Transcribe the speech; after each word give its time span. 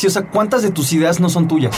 Sí, 0.00 0.06
o 0.06 0.10
sea, 0.10 0.22
¿cuántas 0.22 0.62
de 0.62 0.70
tus 0.70 0.94
ideas 0.94 1.20
no 1.20 1.28
son 1.28 1.46
tuyas? 1.46 1.76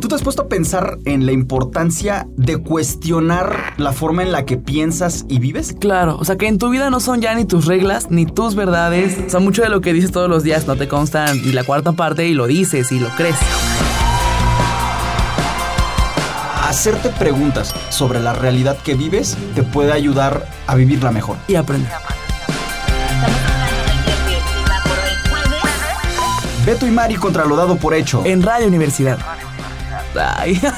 ¿Tú 0.00 0.06
te 0.06 0.14
has 0.14 0.22
puesto 0.22 0.42
a 0.42 0.48
pensar 0.48 0.98
en 1.04 1.26
la 1.26 1.32
importancia 1.32 2.28
de 2.36 2.58
cuestionar 2.58 3.74
la 3.76 3.90
forma 3.90 4.22
en 4.22 4.30
la 4.30 4.44
que 4.44 4.56
piensas 4.56 5.24
y 5.28 5.40
vives? 5.40 5.74
Claro, 5.80 6.16
o 6.16 6.24
sea 6.24 6.36
que 6.36 6.46
en 6.46 6.58
tu 6.58 6.70
vida 6.70 6.90
no 6.90 7.00
son 7.00 7.22
ya 7.22 7.34
ni 7.34 7.44
tus 7.44 7.66
reglas 7.66 8.08
ni 8.08 8.24
tus 8.24 8.54
verdades. 8.54 9.18
O 9.26 9.30
sea, 9.30 9.40
mucho 9.40 9.62
de 9.62 9.68
lo 9.68 9.80
que 9.80 9.92
dices 9.92 10.12
todos 10.12 10.30
los 10.30 10.44
días 10.44 10.68
no 10.68 10.76
te 10.76 10.86
consta 10.86 11.34
ni 11.34 11.50
la 11.50 11.64
cuarta 11.64 11.90
parte 11.90 12.24
y 12.28 12.34
lo 12.34 12.46
dices 12.46 12.92
y 12.92 13.00
lo 13.00 13.08
crees. 13.16 13.34
Hacerte 16.62 17.08
preguntas 17.08 17.74
sobre 17.90 18.20
la 18.20 18.32
realidad 18.32 18.78
que 18.78 18.94
vives 18.94 19.36
te 19.56 19.64
puede 19.64 19.90
ayudar 19.90 20.48
a 20.68 20.76
vivirla 20.76 21.10
mejor. 21.10 21.36
Y 21.48 21.56
aprender. 21.56 21.90
Beto 26.66 26.86
y 26.86 26.90
Mari 26.90 27.16
contra 27.16 27.44
lo 27.44 27.56
dado 27.56 27.76
por 27.76 27.92
hecho. 27.92 28.22
En 28.24 28.42
Radio 28.42 28.66
Universidad. 28.68 29.18
Ay. 30.16 30.58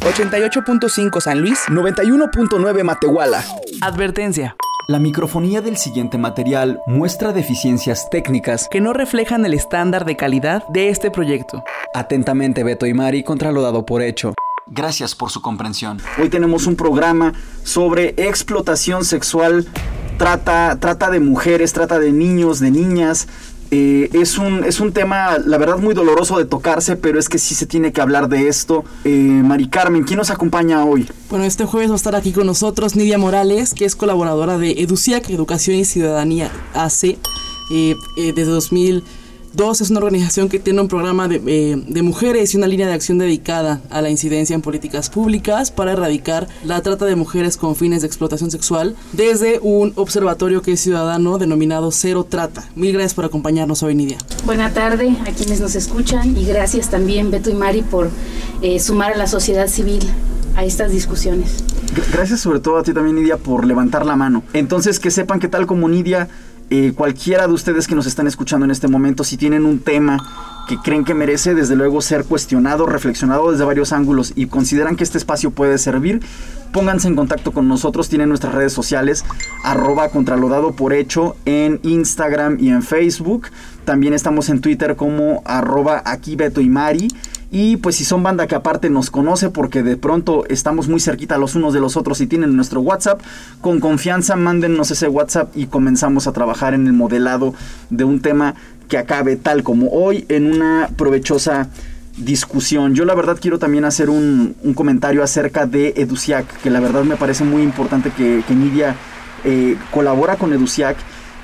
...88.5 0.00 1.20
San 1.20 1.40
Luis... 1.40 1.60
91.9 1.68 2.82
Matehuala. 2.82 3.44
Advertencia. 3.80 4.56
La 4.88 4.98
microfonía 4.98 5.60
del 5.60 5.76
siguiente 5.76 6.18
material 6.18 6.80
muestra 6.88 7.32
deficiencias 7.32 8.10
técnicas 8.10 8.66
que 8.68 8.80
no 8.80 8.92
reflejan 8.92 9.46
el 9.46 9.54
estándar 9.54 10.04
de 10.04 10.16
calidad 10.16 10.66
de 10.68 10.88
este 10.88 11.12
proyecto. 11.12 11.62
Atentamente 11.94 12.64
Beto 12.64 12.86
y 12.86 12.94
Mari 12.94 13.22
contra 13.22 13.52
lo 13.52 13.62
dado 13.62 13.86
por 13.86 14.02
hecho. 14.02 14.34
Gracias 14.66 15.14
por 15.14 15.30
su 15.30 15.40
comprensión. 15.42 16.00
Hoy 16.20 16.28
tenemos 16.28 16.66
un 16.66 16.74
programa 16.74 17.32
sobre 17.62 18.14
explotación 18.16 19.04
sexual, 19.04 19.66
trata, 20.20 20.76
trata 20.78 21.08
de 21.08 21.18
mujeres, 21.18 21.72
trata 21.72 21.98
de 21.98 22.12
niños, 22.12 22.60
de 22.60 22.70
niñas, 22.70 23.26
eh, 23.70 24.10
es, 24.12 24.36
un, 24.36 24.64
es 24.64 24.78
un 24.78 24.92
tema, 24.92 25.38
la 25.42 25.56
verdad, 25.56 25.78
muy 25.78 25.94
doloroso 25.94 26.36
de 26.36 26.44
tocarse, 26.44 26.96
pero 26.96 27.18
es 27.18 27.30
que 27.30 27.38
sí 27.38 27.54
se 27.54 27.64
tiene 27.64 27.90
que 27.90 28.02
hablar 28.02 28.28
de 28.28 28.46
esto. 28.46 28.84
Eh, 29.06 29.08
Mari 29.08 29.70
Carmen, 29.70 30.04
¿quién 30.04 30.18
nos 30.18 30.28
acompaña 30.28 30.84
hoy? 30.84 31.08
Bueno, 31.30 31.46
este 31.46 31.64
jueves 31.64 31.88
va 31.88 31.94
a 31.94 31.96
estar 31.96 32.14
aquí 32.14 32.32
con 32.32 32.46
nosotros 32.46 32.96
Nidia 32.96 33.16
Morales, 33.16 33.72
que 33.72 33.86
es 33.86 33.96
colaboradora 33.96 34.58
de 34.58 34.72
EduCIAC, 34.72 35.30
Educación 35.30 35.76
y 35.76 35.86
Ciudadanía 35.86 36.50
AC, 36.74 37.16
eh, 37.72 37.94
desde 38.18 38.44
2000. 38.44 39.02
Dos, 39.52 39.80
es 39.80 39.90
una 39.90 39.98
organización 39.98 40.48
que 40.48 40.60
tiene 40.60 40.80
un 40.80 40.86
programa 40.86 41.28
eh, 41.28 41.82
de, 41.84 42.02
mujeres 42.02 42.54
y 42.54 42.56
una 42.56 42.68
línea 42.68 42.86
de 42.86 42.92
acción 42.92 43.18
dedicada 43.18 43.80
a 43.90 44.00
la 44.00 44.08
incidencia 44.08 44.54
en 44.54 44.62
políticas 44.62 45.10
públicas 45.10 45.72
para 45.72 45.92
erradicar 45.92 46.46
la 46.64 46.80
trata 46.82 47.04
de 47.04 47.16
mujeres 47.16 47.56
con 47.56 47.74
fines 47.74 48.02
de 48.02 48.06
explotación 48.06 48.52
sexual 48.52 48.94
desde 49.12 49.58
un 49.60 49.92
observatorio 49.96 50.62
que 50.62 50.72
es 50.72 50.80
ciudadano 50.80 51.38
denominado 51.38 51.90
Cero 51.90 52.24
Trata. 52.28 52.64
Mil 52.76 52.92
gracias 52.92 53.14
por 53.14 53.24
acompañarnos 53.24 53.82
hoy, 53.82 53.96
Nidia. 53.96 54.18
Buena 54.46 54.72
tarde 54.72 55.16
a 55.26 55.32
quienes 55.32 55.60
nos 55.60 55.74
escuchan 55.74 56.36
y 56.36 56.44
gracias 56.44 56.88
también, 56.88 57.32
Beto 57.32 57.50
y 57.50 57.54
Mari, 57.54 57.82
por 57.82 58.08
eh, 58.62 58.78
sumar 58.78 59.14
a 59.14 59.16
la 59.16 59.26
sociedad 59.26 59.66
civil 59.66 60.00
a 60.54 60.64
estas 60.64 60.92
discusiones. 60.92 61.64
Gracias 62.12 62.40
sobre 62.40 62.60
todo 62.60 62.78
a 62.78 62.84
ti 62.84 62.92
también, 62.92 63.16
Nidia, 63.16 63.36
por 63.36 63.66
levantar 63.66 64.06
la 64.06 64.14
mano. 64.14 64.44
Entonces, 64.52 65.00
que 65.00 65.10
sepan 65.10 65.40
que 65.40 65.48
tal 65.48 65.66
como 65.66 65.88
Nidia 65.88 66.28
eh, 66.70 66.92
cualquiera 66.94 67.48
de 67.48 67.52
ustedes 67.52 67.88
que 67.88 67.96
nos 67.96 68.06
están 68.06 68.28
escuchando 68.28 68.64
en 68.64 68.70
este 68.70 68.86
momento, 68.86 69.24
si 69.24 69.36
tienen 69.36 69.66
un 69.66 69.80
tema 69.80 70.64
que 70.68 70.78
creen 70.78 71.04
que 71.04 71.14
merece, 71.14 71.54
desde 71.54 71.74
luego, 71.74 72.00
ser 72.00 72.24
cuestionado, 72.24 72.86
reflexionado 72.86 73.50
desde 73.50 73.64
varios 73.64 73.92
ángulos 73.92 74.32
y 74.36 74.46
consideran 74.46 74.94
que 74.94 75.02
este 75.02 75.18
espacio 75.18 75.50
puede 75.50 75.78
servir, 75.78 76.20
pónganse 76.72 77.08
en 77.08 77.16
contacto 77.16 77.50
con 77.50 77.66
nosotros. 77.66 78.08
Tienen 78.08 78.28
nuestras 78.28 78.54
redes 78.54 78.72
sociales, 78.72 79.24
arroba 79.64 80.10
contralodado 80.10 80.70
por 80.72 80.92
hecho 80.92 81.34
en 81.44 81.80
Instagram 81.82 82.58
y 82.60 82.68
en 82.68 82.82
Facebook. 82.82 83.48
También 83.84 84.14
estamos 84.14 84.48
en 84.48 84.60
Twitter 84.60 84.94
como 84.94 85.42
arroba 85.44 86.02
aquí 86.04 86.36
Beto 86.36 86.60
y 86.60 86.68
Mari. 86.68 87.08
Y 87.50 87.78
pues 87.78 87.96
si 87.96 88.04
son 88.04 88.22
banda 88.22 88.46
que 88.46 88.54
aparte 88.54 88.90
nos 88.90 89.10
conoce 89.10 89.50
porque 89.50 89.82
de 89.82 89.96
pronto 89.96 90.44
estamos 90.48 90.88
muy 90.88 91.00
cerquita 91.00 91.36
los 91.36 91.56
unos 91.56 91.74
de 91.74 91.80
los 91.80 91.96
otros 91.96 92.20
y 92.20 92.26
tienen 92.26 92.54
nuestro 92.54 92.80
WhatsApp, 92.80 93.20
con 93.60 93.80
confianza 93.80 94.36
mándennos 94.36 94.90
ese 94.92 95.08
WhatsApp 95.08 95.50
y 95.56 95.66
comenzamos 95.66 96.28
a 96.28 96.32
trabajar 96.32 96.74
en 96.74 96.86
el 96.86 96.92
modelado 96.92 97.54
de 97.90 98.04
un 98.04 98.20
tema 98.20 98.54
que 98.88 98.98
acabe 98.98 99.36
tal 99.36 99.64
como 99.64 99.88
hoy 99.88 100.26
en 100.28 100.52
una 100.52 100.90
provechosa 100.96 101.68
discusión. 102.16 102.94
Yo 102.94 103.04
la 103.04 103.14
verdad 103.14 103.38
quiero 103.40 103.58
también 103.58 103.84
hacer 103.84 104.10
un, 104.10 104.54
comentario 104.74 105.22
acerca 105.22 105.66
de 105.66 105.94
EduCiac, 105.96 106.60
que 106.60 106.70
la 106.70 106.80
verdad 106.80 107.02
me 107.02 107.16
parece 107.16 107.44
muy 107.44 107.62
importante 107.62 108.10
que, 108.10 108.44
que 108.46 108.54
Nidia 108.54 108.94
eh, 109.44 109.76
colabora 109.90 110.36
con 110.36 110.52
EduCiac 110.52 110.96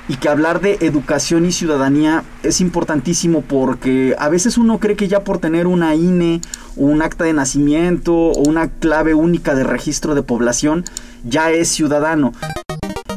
y 0.07 0.15
que 0.15 0.29
hablar 0.29 0.61
de 0.61 0.77
educación 0.81 1.45
y 1.45 1.51
ciudadanía 1.51 2.23
es 2.43 2.61
importantísimo 2.61 3.41
porque 3.41 4.15
a 4.17 4.29
veces 4.29 4.57
uno 4.57 4.79
cree 4.79 4.95
que 4.95 5.07
ya 5.07 5.23
por 5.23 5.39
tener 5.39 5.67
una 5.67 5.95
INE 5.95 6.41
o 6.77 6.85
un 6.85 7.01
acta 7.01 7.25
de 7.25 7.33
nacimiento 7.33 8.13
o 8.13 8.47
una 8.47 8.69
clave 8.69 9.13
única 9.13 9.53
de 9.53 9.63
registro 9.63 10.15
de 10.15 10.23
población 10.23 10.85
ya 11.23 11.51
es 11.51 11.67
ciudadano. 11.67 12.33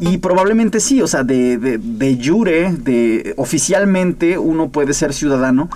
Y 0.00 0.18
probablemente 0.18 0.80
sí, 0.80 1.02
o 1.02 1.06
sea, 1.06 1.24
de, 1.24 1.58
de, 1.58 1.78
de 1.78 2.18
jure, 2.24 2.72
de 2.72 3.34
oficialmente 3.36 4.38
uno 4.38 4.70
puede 4.70 4.94
ser 4.94 5.12
ciudadano, 5.12 5.68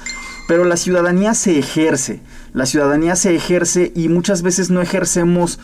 pero 0.48 0.64
la 0.64 0.76
ciudadanía 0.78 1.34
se 1.34 1.58
ejerce. 1.58 2.20
La 2.54 2.66
ciudadanía 2.66 3.16
se 3.16 3.34
ejerce 3.34 3.92
y 3.94 4.08
muchas 4.08 4.42
veces 4.42 4.70
no 4.70 4.80
ejercemos 4.80 5.58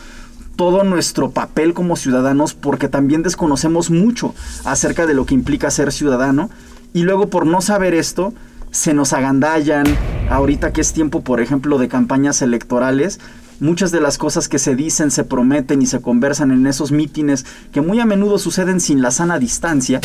todo 0.55 0.83
nuestro 0.83 1.31
papel 1.31 1.73
como 1.73 1.95
ciudadanos 1.95 2.53
porque 2.53 2.87
también 2.87 3.23
desconocemos 3.23 3.89
mucho 3.89 4.33
acerca 4.63 5.05
de 5.05 5.13
lo 5.13 5.25
que 5.25 5.33
implica 5.33 5.71
ser 5.71 5.91
ciudadano. 5.91 6.49
Y 6.93 7.03
luego 7.03 7.29
por 7.29 7.45
no 7.45 7.61
saber 7.61 7.93
esto 7.93 8.33
se 8.71 8.93
nos 8.93 9.13
agandallan, 9.13 9.85
ahorita 10.29 10.71
que 10.71 10.81
es 10.81 10.93
tiempo 10.93 11.21
por 11.21 11.41
ejemplo 11.41 11.77
de 11.77 11.87
campañas 11.87 12.41
electorales, 12.41 13.19
muchas 13.59 13.91
de 13.91 14.01
las 14.01 14.17
cosas 14.17 14.49
que 14.49 14.59
se 14.59 14.75
dicen, 14.75 15.11
se 15.11 15.23
prometen 15.23 15.81
y 15.81 15.85
se 15.85 16.01
conversan 16.01 16.51
en 16.51 16.65
esos 16.67 16.91
mítines 16.91 17.45
que 17.71 17.81
muy 17.81 17.99
a 17.99 18.05
menudo 18.05 18.39
suceden 18.39 18.79
sin 18.79 19.01
la 19.01 19.11
sana 19.11 19.39
distancia, 19.39 20.01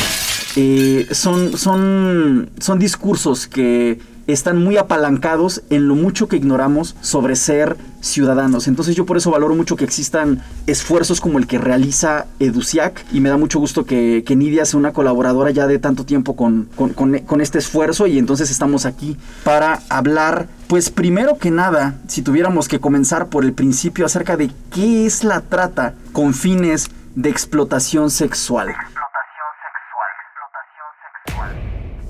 eh, 0.55 1.07
son, 1.11 1.57
son, 1.57 2.49
son 2.59 2.79
discursos 2.79 3.47
que 3.47 3.99
están 4.27 4.61
muy 4.61 4.77
apalancados 4.77 5.63
en 5.69 5.87
lo 5.87 5.95
mucho 5.95 6.27
que 6.27 6.35
ignoramos 6.35 6.95
sobre 7.01 7.35
ser 7.35 7.77
ciudadanos. 8.01 8.67
Entonces 8.67 8.95
yo 8.95 9.05
por 9.05 9.17
eso 9.17 9.31
valoro 9.31 9.55
mucho 9.55 9.75
que 9.75 9.85
existan 9.85 10.43
esfuerzos 10.67 11.21
como 11.21 11.39
el 11.39 11.47
que 11.47 11.57
realiza 11.57 12.27
EduCiac 12.39 13.05
y 13.11 13.21
me 13.21 13.29
da 13.29 13.37
mucho 13.37 13.59
gusto 13.59 13.85
que, 13.85 14.23
Nidia 14.37 14.65
sea 14.65 14.79
una 14.79 14.93
colaboradora 14.93 15.49
ya 15.49 15.65
de 15.65 15.79
tanto 15.79 16.05
tiempo 16.05 16.35
con, 16.35 16.69
con, 16.75 17.41
este 17.41 17.57
esfuerzo 17.57 18.05
y 18.05 18.19
entonces 18.19 18.51
estamos 18.51 18.85
aquí 18.85 19.17
para 19.43 19.81
hablar, 19.89 20.47
pues 20.67 20.91
primero 20.91 21.37
que 21.37 21.49
nada, 21.49 21.95
si 22.07 22.21
tuviéramos 22.21 22.67
que 22.67 22.79
comenzar 22.79 23.29
por 23.29 23.43
el 23.43 23.53
principio 23.53 24.05
acerca 24.05 24.37
de 24.37 24.51
qué 24.71 25.07
es 25.07 25.23
la 25.23 25.41
trata 25.41 25.95
con 26.11 26.35
fines 26.35 26.91
de 27.15 27.29
explotación 27.29 28.11
sexual. 28.11 28.75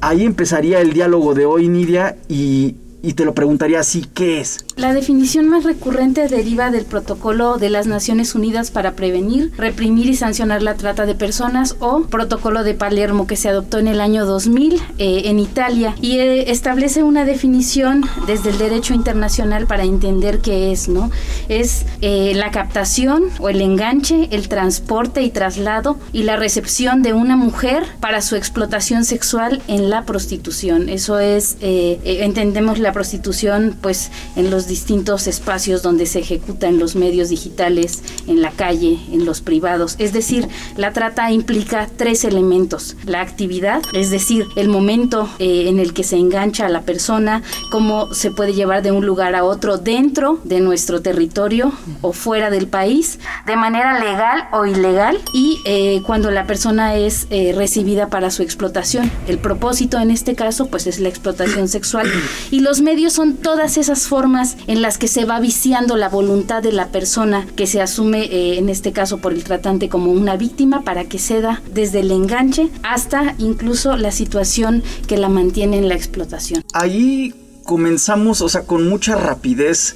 Ahí 0.02 0.25
empezaría 0.25 0.80
el 0.81 0.94
diálogo 0.94 1.34
de 1.34 1.46
hoy, 1.46 1.68
Nidia, 1.68 2.18
y, 2.28 2.75
y 3.02 3.13
te 3.13 3.25
lo 3.25 3.34
preguntaría 3.34 3.80
así, 3.80 4.06
¿qué 4.13 4.40
es? 4.40 4.66
La 4.75 4.94
definición 4.94 5.47
más 5.47 5.63
recurrente 5.63 6.28
deriva 6.28 6.72
del 6.72 6.85
protocolo 6.85 7.58
de 7.58 7.69
las 7.69 7.88
Naciones 7.88 8.35
Unidas 8.35 8.72
para 8.72 8.94
prevenir, 8.94 9.52
reprimir 9.58 10.08
y 10.08 10.16
sancionar 10.16 10.62
la 10.62 10.75
trata 10.75 11.06
de 11.06 11.16
personas 11.16 11.75
o 11.80 12.03
protocolo 12.03 12.63
de 12.63 12.74
Palermo 12.74 13.28
que 13.28 13.36
se 13.36 13.50
adoptó 13.50 13.80
en 13.80 13.88
el 13.88 14.02
año 14.02 14.25
2000 14.25 14.75
eh, 14.97 15.22
en 15.25 15.40
Italia 15.40 15.96
y 16.02 16.19
eh, 16.19 16.52
establece 16.52 17.03
una 17.03 17.25
definición 17.25 18.06
desde 18.25 18.50
el 18.50 18.57
derecho 18.57 18.94
internacional 18.94 19.68
para 19.68 19.84
entender 19.84 20.40
qué 20.40 20.72
es, 20.72 20.90
¿no? 20.90 21.12
Es 21.50 21.86
eh, 22.02 22.34
la 22.36 22.52
captación 22.52 23.25
o 23.40 23.50
el 23.50 23.62
enganche, 23.62 24.28
el 24.31 24.47
transporte 24.47 25.22
y 25.22 25.30
traslado 25.30 25.98
y 26.13 26.24
la 26.24 26.36
recepción 26.36 27.01
de 27.04 27.13
una 27.13 27.36
mujer 27.36 27.83
para 28.00 28.21
su 28.21 28.36
explotación 28.36 29.06
sexual 29.06 29.62
en 29.68 29.89
la 29.89 30.04
prostitución. 30.04 30.89
Eso 30.89 31.19
es, 31.19 31.57
entendemos 31.62 32.80
la 32.80 32.87
prostitución 32.94 33.75
pues 33.81 34.12
en 34.36 34.50
los 34.50 34.68
distintos 34.68 35.28
espacios 35.28 35.81
donde 35.81 36.06
se 36.06 36.19
ejecuta 36.19 36.68
en 36.68 36.80
los 36.80 36.95
medios 36.95 37.30
digitales, 37.30 38.01
en 38.28 38.42
la 38.42 38.51
calle, 38.51 39.00
en 39.12 39.25
los 39.25 39.42
privados. 39.42 39.95
Es 40.00 40.13
decir, 40.13 40.48
la 40.75 40.94
trata 40.94 41.31
implica 41.31 41.88
tres 41.95 42.24
elementos. 42.24 42.95
La 43.06 43.22
actividad, 43.22 43.81
es 43.94 44.10
decir, 44.10 44.48
el 44.56 44.69
momento 44.69 45.30
eh, 45.39 45.66
en 45.68 45.80
el 45.80 45.94
que 45.94 46.04
se 46.04 46.18
engancha 46.18 46.66
a 46.66 46.69
la 46.69 46.81
persona, 46.81 47.44
cómo 47.72 48.13
se 48.13 48.31
puede 48.31 48.54
llevar 48.54 48.81
de 48.84 48.92
un 48.92 49.06
lugar 49.06 49.36
a 49.36 49.44
otro 49.44 49.78
dentro 49.78 50.40
de 50.44 50.60
nuestro 50.60 51.01
territorio 51.01 51.72
o 52.01 52.13
fuera 52.13 52.50
del 52.50 52.68
país, 52.68 53.19
de 53.45 53.56
manera 53.56 54.00
legal 54.00 54.48
o 54.51 54.66
ilegal, 54.66 55.19
y 55.33 55.60
eh, 55.66 56.01
cuando 56.06 56.31
la 56.31 56.45
persona 56.45 56.95
es 56.95 57.28
eh, 57.30 57.54
recibida 57.56 58.07
para 58.07 58.31
su 58.31 58.44
explotación. 58.44 59.12
El 59.28 59.40
propósito 59.40 60.00
en 60.00 60.12
este 60.12 60.36
caso, 60.36 60.68
pues 60.68 60.88
es 60.88 61.00
la 61.00 61.10
explotación 61.10 61.68
sexual 61.68 62.07
y 62.51 62.60
los 62.60 62.76
los 62.77 62.83
medios 62.83 63.13
son 63.13 63.38
todas 63.38 63.75
esas 63.77 64.07
formas 64.07 64.56
en 64.68 64.83
las 64.83 65.00
que 65.00 65.07
se 65.07 65.25
va 65.25 65.39
viciando 65.39 65.97
la 65.97 66.09
voluntad 66.09 66.62
de 66.62 66.71
la 66.71 66.89
persona 66.89 67.47
que 67.56 67.65
se 67.65 67.81
asume, 67.81 68.25
eh, 68.25 68.59
en 68.59 68.69
este 68.69 68.91
caso 68.91 69.18
por 69.18 69.33
el 69.33 69.44
tratante, 69.44 69.89
como 69.89 70.12
una 70.12 70.38
víctima 70.38 70.83
para 70.83 71.06
que 71.06 71.18
ceda 71.18 71.63
desde 71.74 72.01
el 72.01 72.12
enganche 72.12 72.69
hasta 72.83 73.33
incluso 73.39 73.97
la 73.97 74.12
situación 74.12 74.83
que 75.07 75.18
la 75.18 75.27
mantiene 75.27 75.79
en 75.79 75.89
la 75.89 75.95
explotación. 75.95 76.63
Ahí 76.71 77.33
comenzamos, 77.63 78.41
o 78.41 78.50
sea, 78.50 78.62
con 78.62 78.88
mucha 78.88 79.15
rapidez 79.15 79.95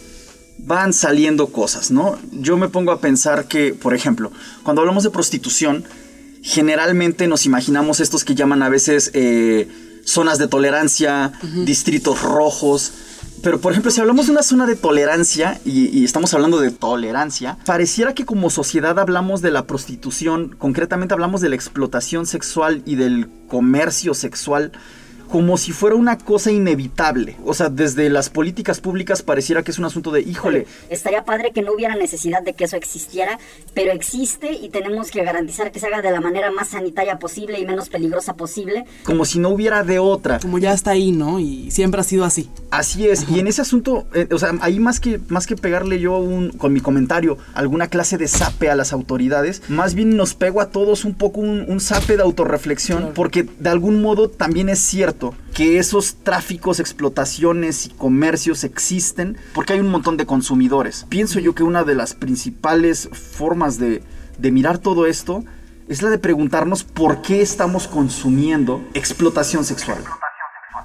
van 0.58 0.92
saliendo 0.92 1.48
cosas, 1.50 1.92
¿no? 1.92 2.18
Yo 2.32 2.58
me 2.58 2.68
pongo 2.68 2.94
a 2.94 3.00
pensar 3.00 3.48
que, 3.48 3.76
por 3.76 3.94
ejemplo, 3.94 4.32
cuando 4.64 4.82
hablamos 4.82 5.04
de 5.04 5.12
prostitución, 5.12 5.84
generalmente 6.42 7.28
nos 7.28 7.46
imaginamos 7.46 8.00
estos 8.00 8.26
que 8.26 8.34
llaman 8.34 8.64
a 8.64 8.70
veces 8.70 9.12
eh, 9.14 9.68
zonas 10.06 10.38
de 10.38 10.48
tolerancia, 10.48 11.34
distritos 11.66 12.22
rojos. 12.22 12.94
Pero, 13.42 13.60
por 13.60 13.72
ejemplo, 13.72 13.90
si 13.90 14.00
hablamos 14.00 14.28
de 14.28 14.34
una 14.34 14.44
zona 14.44 14.68
de 14.68 14.76
tolerancia, 14.76 15.60
y, 15.66 15.88
y, 15.98 16.06
estamos 16.06 16.34
hablando 16.34 16.60
de 16.60 16.70
tolerancia, 16.70 17.58
pareciera 17.66 18.14
que 18.14 18.24
como 18.24 18.52
sociedad 18.52 19.00
hablamos 19.00 19.42
de 19.42 19.50
la 19.50 19.66
prostitución, 19.66 20.56
concretamente 20.58 21.14
hablamos 21.14 21.42
de 21.42 21.50
la 21.50 21.56
explotación 21.56 22.28
sexual 22.28 22.84
y 22.86 22.96
del 22.96 23.30
comercio 23.48 24.14
sexual 24.14 24.72
como 25.32 25.58
si 25.58 25.72
fuera 25.72 25.96
una 25.96 26.18
cosa 26.18 26.52
inevitable. 26.52 27.38
O 27.46 27.54
sea, 27.54 27.70
desde 27.70 28.10
las 28.10 28.30
políticas 28.30 28.82
públicas 28.82 29.24
pareciera 29.24 29.64
que 29.64 29.72
es 29.72 29.80
un 29.80 29.86
asunto 29.86 30.12
de, 30.12 30.20
híjole. 30.22 30.68
Estaría 30.90 31.24
padre 31.24 31.52
que 31.52 31.62
no 31.62 31.72
hubiera 31.72 31.96
necesidad 31.96 32.44
de 32.44 32.54
que 32.54 32.66
eso 32.66 32.76
existiera, 32.76 33.40
pero 33.74 33.94
existe 33.94 34.52
y 34.52 34.68
tenemos 34.70 35.10
que 35.10 35.24
garantizar 35.24 35.72
que 35.72 35.80
se 35.80 35.88
haga 35.88 36.02
de 36.02 36.12
la 36.12 36.20
manera 36.20 36.52
más 36.52 36.70
sanitaria 36.70 37.18
posible 37.18 37.60
y 37.60 37.66
menos 37.66 37.88
peligrosa 37.88 38.34
posible. 38.34 38.84
Como 39.06 39.24
si 39.24 39.40
no 39.40 39.50
hubiera 39.50 39.84
de 39.86 40.00
otra. 40.00 40.40
Como 40.40 40.58
ya 40.58 40.74
está 40.74 40.92
ahí, 40.92 41.14
¿no? 41.14 41.40
Y 41.40 41.72
siempre 41.72 42.02
ha 42.02 42.04
sido 42.04 42.26
así. 42.26 42.50
Así 42.70 43.08
es. 43.08 43.30
Y 43.30 43.40
en 43.40 43.48
ese 43.48 43.62
asunto, 43.62 44.08
eh, 44.14 44.28
o 44.32 44.38
sea, 44.38 44.52
ahí 44.60 44.82
más 44.82 45.00
que, 45.00 45.22
más 45.30 45.48
que 45.48 45.56
pegarle 45.56 46.02
yo 46.02 46.18
un, 46.18 46.52
con 46.52 46.74
mi 46.74 46.82
comentario 46.82 47.38
alguna 47.54 47.88
clase 47.88 48.18
de 48.18 48.28
sape 48.28 48.70
a 48.70 48.76
las 48.76 48.92
autoridades, 48.92 49.62
más 49.70 49.96
bien 49.96 50.18
nos 50.18 50.34
pego 50.34 50.60
a 50.60 50.72
todos 50.72 51.06
un 51.06 51.14
poco 51.14 51.40
un, 51.40 51.64
un 51.70 51.80
sape 51.80 52.18
de 52.18 52.24
autorreflexión, 52.24 52.98
claro. 53.00 53.14
porque 53.14 53.48
de 53.60 53.70
algún 53.70 54.02
modo 54.02 54.30
también 54.30 54.68
es 54.68 54.80
cierto 54.80 55.21
que 55.54 55.78
esos 55.78 56.16
tráficos, 56.16 56.80
explotaciones 56.80 57.86
y 57.86 57.90
comercios 57.90 58.64
existen 58.64 59.38
porque 59.54 59.74
hay 59.74 59.80
un 59.80 59.90
montón 59.90 60.18
de 60.18 60.26
consumidores. 60.26 61.06
Pienso 61.10 61.40
yo 61.40 61.54
que 61.56 61.64
una 61.64 61.84
de 61.84 61.96
las 61.96 62.14
principales 62.14 63.10
formas 63.12 63.78
de, 63.78 64.04
mirar 64.40 64.80
todo 64.80 65.06
esto 65.06 65.44
es 65.88 66.02
la 66.02 66.10
de 66.10 66.18
preguntarnos 66.18 66.84
por 66.84 67.22
qué 67.22 67.42
estamos 67.42 67.88
consumiendo 67.88 68.82
explotación 68.94 69.66
sexual. 69.66 70.00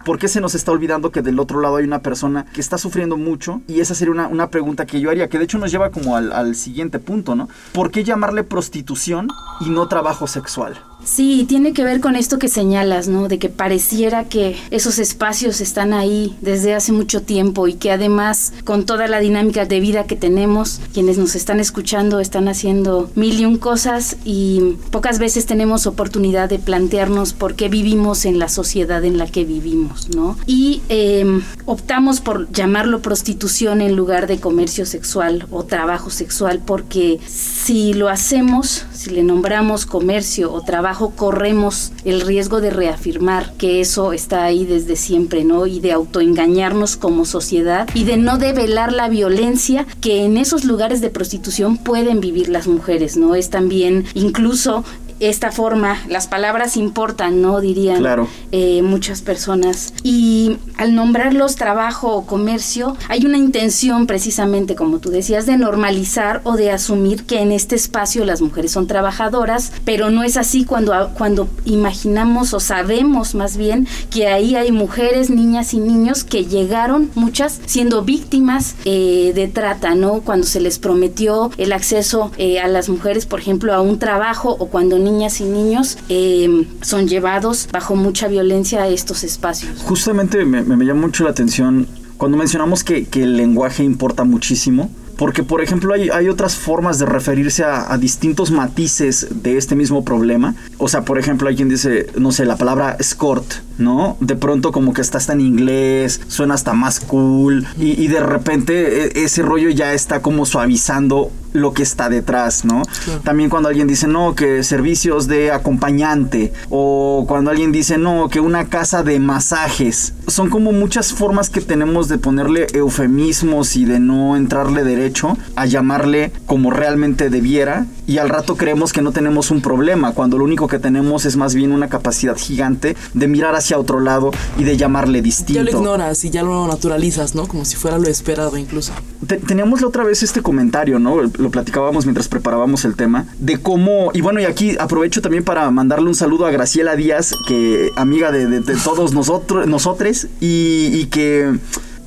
¿Por 0.07 0.21
qué 0.21 0.29
se 0.29 0.41
nos 0.41 0.55
está 0.55 0.71
olvidando 0.71 1.11
que 1.11 1.21
del 1.21 1.41
otro 1.41 1.61
lado 1.61 1.79
hay 1.79 1.85
una 1.85 2.01
persona 2.01 2.47
que 2.55 2.61
está 2.61 2.79
sufriendo 2.79 3.17
mucho? 3.17 3.61
Y 3.67 3.81
esa 3.81 3.97
sería 3.97 4.13
una, 4.13 4.29
una 4.29 4.51
pregunta 4.51 4.87
que 4.87 5.01
yo 5.01 5.11
haría, 5.11 5.29
que 5.29 5.37
de 5.37 5.43
hecho 5.43 5.59
nos 5.59 5.73
lleva 5.73 5.91
como 5.91 6.15
al, 6.15 6.31
al 6.31 6.55
siguiente 6.55 7.01
punto, 7.01 7.35
¿no? 7.35 7.49
¿Por 7.73 7.91
qué 7.91 8.05
llamarle 8.05 8.45
prostitución 8.45 9.27
y 9.61 9.69
no 9.69 9.89
trabajo 9.89 10.29
sexual? 10.29 10.81
Sí, 11.05 11.45
tiene 11.49 11.73
que 11.73 11.85
ver 11.85 12.01
con 12.01 12.17
esto 12.17 12.39
que 12.39 12.49
señalas, 12.49 13.07
¿no? 13.07 13.29
De 13.29 13.39
que 13.39 13.49
pareciera 13.49 14.25
que 14.25 14.57
esos 14.71 14.99
espacios 14.99 15.61
están 15.61 15.93
ahí 15.93 16.37
desde 16.41 16.75
hace 16.75 16.91
mucho 16.91 17.23
tiempo 17.23 17.69
y 17.69 17.75
que 17.75 17.93
además 17.93 18.53
con 18.65 18.87
toda 18.87 19.07
la 19.07 19.21
dinámica 19.21 19.67
de 19.67 19.79
vida 19.79 20.05
que 20.05 20.17
tenemos, 20.17 20.81
quienes 20.93 21.19
nos 21.19 21.35
están 21.35 21.61
escuchando 21.61 22.19
están 22.19 22.49
haciendo 22.49 23.11
mil 23.15 23.39
y 23.39 23.45
un 23.45 23.59
cosas 23.59 24.17
y 24.25 24.77
pocas 24.91 25.19
veces 25.19 25.47
tenemos 25.47 25.87
oportunidad 25.87 26.49
de 26.49 26.59
plantearnos 26.59 27.35
por 27.35 27.55
qué 27.55 27.69
vivimos 27.69 28.25
en 28.25 28.39
la 28.39 28.49
sociedad 28.49 29.05
en 29.05 29.19
la 29.19 29.27
que 29.27 29.45
vivimos, 29.45 29.96
¿no? 30.15 30.37
Y 30.47 30.83
eh, 30.89 31.41
optamos 31.65 32.21
por 32.21 32.51
llamarlo 32.53 33.01
prostitución 33.03 33.81
en 33.81 33.97
lugar 33.97 34.27
de 34.27 34.39
comercio 34.39 34.87
sexual 34.87 35.47
o 35.51 35.65
trabajo 35.65 36.11
sexual 36.11 36.61
porque 36.65 37.19
si 37.27 37.95
lo 37.95 38.09
hacemos, 38.09 38.85
si 38.93 39.11
le 39.11 39.23
nombramos 39.23 39.87
comercio 39.87 40.53
o 40.53 40.63
trabajo, 40.63 41.11
corremos 41.17 41.93
el 42.05 42.21
riesgo 42.21 42.61
de 42.61 42.71
reafirmar 42.71 43.53
que 43.55 43.81
eso 43.81 44.13
está 44.13 44.45
ahí 44.45 44.65
desde 44.65 44.97
siempre, 44.97 45.45
¿no? 45.45 45.67
Y 45.67 45.81
de 45.81 45.93
autoengañarnos 45.93 46.97
como 46.97 47.25
sociedad 47.25 47.89
y 47.95 48.05
de 48.05 48.17
no 48.17 48.39
develar 48.39 48.93
la 48.93 49.09
violencia 49.09 49.87
que 50.01 50.25
en 50.25 50.37
esos 50.37 50.65
lugares 50.65 51.01
de 51.01 51.11
prostitución 51.11 51.79
pueden 51.79 52.21
vivir 52.21 52.49
las 52.49 52.67
mujeres, 52.67 53.17
¿no? 53.17 53.35
Es 53.35 53.51
también 53.51 54.05
incluso 54.15 54.85
esta 55.21 55.51
forma, 55.51 55.99
las 56.09 56.27
palabras 56.27 56.77
importan, 56.77 57.41
¿no? 57.41 57.61
Dirían 57.61 57.99
claro. 57.99 58.29
eh, 58.53 58.83
muchas 58.83 59.23
personas. 59.23 59.95
Y 60.03 60.59
al 60.77 60.95
nombrarlos 60.95 61.57
trabajo 61.57 62.15
o 62.15 62.27
comercio, 62.27 62.97
hay 63.09 63.25
una 63.25 63.39
intención 63.39 64.07
precisamente, 64.07 64.75
como 64.75 64.99
tú 64.99 65.11
decías, 65.11 65.47
de 65.47 65.57
normalizar 65.57 66.41
o 66.45 66.57
de 66.57 66.71
asumir 66.71 67.25
que 67.25 67.41
en 67.41 67.53
este 67.53 67.77
espacio 67.77 68.25
las 68.25 68.41
mujeres 68.43 68.73
son 68.73 68.87
trabajadoras, 68.87 69.73
pero 69.85 70.11
no 70.11 70.23
es 70.23 70.37
así 70.37 70.65
cuando, 70.65 70.93
cuando 71.15 71.49
imaginamos 71.65 72.55
o 72.55 72.61
sabemos 72.61 73.35
más 73.35 73.57
bien 73.57 73.87
que 74.11 74.29
ahí 74.29 74.55
hay 74.57 74.73
mujeres, 74.73 75.31
niñas 75.31 75.75
y 75.75 75.79
niños 75.79 76.25
que 76.25 76.45
llegaron, 76.45 77.11
muchas, 77.15 77.61
siendo 77.67 78.03
víctimas 78.03 78.77
eh, 78.85 79.33
de 79.35 79.49
trata, 79.49 79.95
¿no? 79.95 80.21
Cuando 80.21 80.47
se 80.47 80.61
les 80.61 80.79
prometió 80.79 81.51
el 81.57 81.73
acceso 81.73 82.31
eh, 82.37 82.61
a 82.61 82.69
las 82.69 82.89
mujeres, 82.89 83.27
por 83.27 83.41
ejemplo, 83.41 83.73
a 83.75 83.81
un 83.81 83.99
trabajo 83.99 84.57
o 84.59 84.67
cuando 84.67 84.99
niñas 85.07 85.41
y 85.41 85.45
niños 85.45 85.99
eh, 86.09 86.67
son 86.83 87.07
llevados 87.07 87.69
bajo 87.73 87.95
mucha 87.95 88.27
violencia 88.27 88.83
a 88.83 88.89
estos 88.89 89.23
espacios. 89.23 89.83
Justamente 89.83 90.45
me, 90.45 90.63
me, 90.63 90.85
llama 90.85 91.03
mucho 91.03 91.23
la 91.25 91.31
atención 91.31 91.87
cuando 92.17 92.37
mencionamos 92.37 92.83
que, 92.83 93.07
que, 93.07 93.23
el 93.23 93.37
lenguaje 93.37 93.85
importa 93.85 94.25
muchísimo. 94.25 94.91
Porque, 95.17 95.43
por 95.43 95.63
ejemplo, 95.63 95.95
hay, 95.95 96.11
hay 96.11 96.29
otras 96.29 96.57
formas 96.57 96.99
de 96.99 97.07
referirse 97.07 97.65
a, 97.65 97.97
distintos 97.97 98.51
matices 98.51 99.29
de 99.31 99.57
este 99.57 99.75
mismo 99.75 100.05
problema. 100.05 100.55
O 100.77 100.89
sea, 100.89 101.07
por 101.07 101.19
ejemplo, 101.19 101.49
hay 101.49 101.57
quien 101.57 101.71
dice, 101.71 102.09
no 102.19 102.33
sé, 102.33 102.45
la 102.45 102.57
palabra 102.57 102.97
escort, 103.01 103.47
¿no? 103.79 104.19
De 104.21 104.37
pronto 104.37 104.73
como 104.73 104.93
que 104.93 105.01
está 105.01 105.17
hasta 105.17 105.33
en 105.33 105.41
inglés, 105.41 106.21
suena 106.29 106.53
hasta 106.53 106.75
más 106.75 107.01
cool. 107.01 107.67
Y, 107.79 108.03
y 108.03 108.09
de 108.09 108.21
repente 108.21 109.25
ese 109.25 109.41
rollo 109.41 109.71
ya 109.71 109.95
está 109.95 110.21
como 110.21 110.45
suavizando 110.45 111.31
lo 111.61 111.73
que 111.73 111.83
está 111.83 112.09
detrás, 112.09 112.65
¿no? 112.65 112.83
Claro. 113.05 113.21
También 113.23 113.51
cuando 113.51 113.69
alguien 113.69 113.87
dice, 113.87 114.07
no, 114.07 114.35
que 114.35 114.63
servicios 114.63 115.27
de 115.27 115.51
acompañante, 115.53 116.53
o 116.71 117.25
cuando 117.29 117.51
alguien 117.51 117.73
dice, 117.73 117.99
no, 117.99 118.29
que 118.29 118.41
una 118.41 118.69
casa 118.69 119.03
de 119.03 119.19
masajes, 119.19 120.15
son 120.27 120.51
como 120.51 120.73
muchas 120.73 121.13
formas 121.13 121.51
que 121.51 121.61
tenemos 121.61 122.09
de 122.09 122.19
ponerle 122.19 122.67
eufemismos 122.73 123.77
y 123.77 123.85
de 123.85 124.01
no 124.01 124.37
entrarle 124.37 124.85
derecho 124.85 125.37
a 125.55 125.67
llamarle 125.67 126.33
como 126.47 126.71
realmente 126.71 127.31
debiera, 127.31 127.87
y 128.07 128.19
al 128.19 128.29
rato 128.29 128.57
creemos 128.57 128.93
que 128.93 129.03
no 129.03 129.13
tenemos 129.13 129.51
un 129.51 129.61
problema, 129.61 130.13
cuando 130.13 130.39
lo 130.39 130.45
único 130.45 130.69
que 130.69 130.79
tenemos 130.79 131.25
es 131.25 131.37
más 131.37 131.55
bien 131.55 131.73
una 131.73 131.89
capacidad 131.89 132.37
gigante 132.37 132.97
de 133.15 133.29
mirar 133.29 133.55
hacia 133.55 133.79
otro 133.79 134.01
lado 134.01 134.31
y 134.59 134.65
de 134.65 134.77
llamarle 134.77 135.23
distinto. 135.23 135.65
Ya 135.65 135.71
lo 135.71 135.71
ignoras 135.71 136.25
y 136.25 136.31
ya 136.31 136.43
lo 136.43 136.67
naturalizas, 136.67 137.35
¿no? 137.35 137.47
Como 137.47 137.65
si 137.65 137.77
fuera 137.77 137.99
lo 137.99 138.09
esperado 138.09 138.57
incluso. 138.57 138.93
Te 139.27 139.37
teníamos 139.39 139.81
la 139.81 139.89
otra 139.89 140.05
vez 140.05 140.23
este 140.23 140.43
comentario, 140.43 140.99
¿no? 140.99 141.17
Lo 141.47 141.53
platicábamos 141.53 142.07
mientras 142.07 142.27
preparábamos 142.27 142.85
el 142.85 142.97
tema, 142.97 143.27
de 143.39 143.59
cómo, 143.59 144.11
y 144.13 144.21
bueno, 144.21 144.41
y 144.41 144.47
aquí 144.47 144.77
aprovecho 144.81 145.23
también 145.23 145.45
para 145.45 145.71
mandarle 145.71 146.09
un 146.09 146.17
saludo 146.17 146.45
a 146.45 146.51
Graciela 146.51 146.97
Díaz, 146.97 147.37
que 147.47 147.93
amiga 147.95 148.33
de, 148.33 148.47
de, 148.47 148.63
de 148.63 148.75
todos 148.75 149.15
nosotros, 149.15 149.65
nosotres, 149.69 150.27
y, 150.41 150.91
y 150.93 151.07
que 151.07 151.53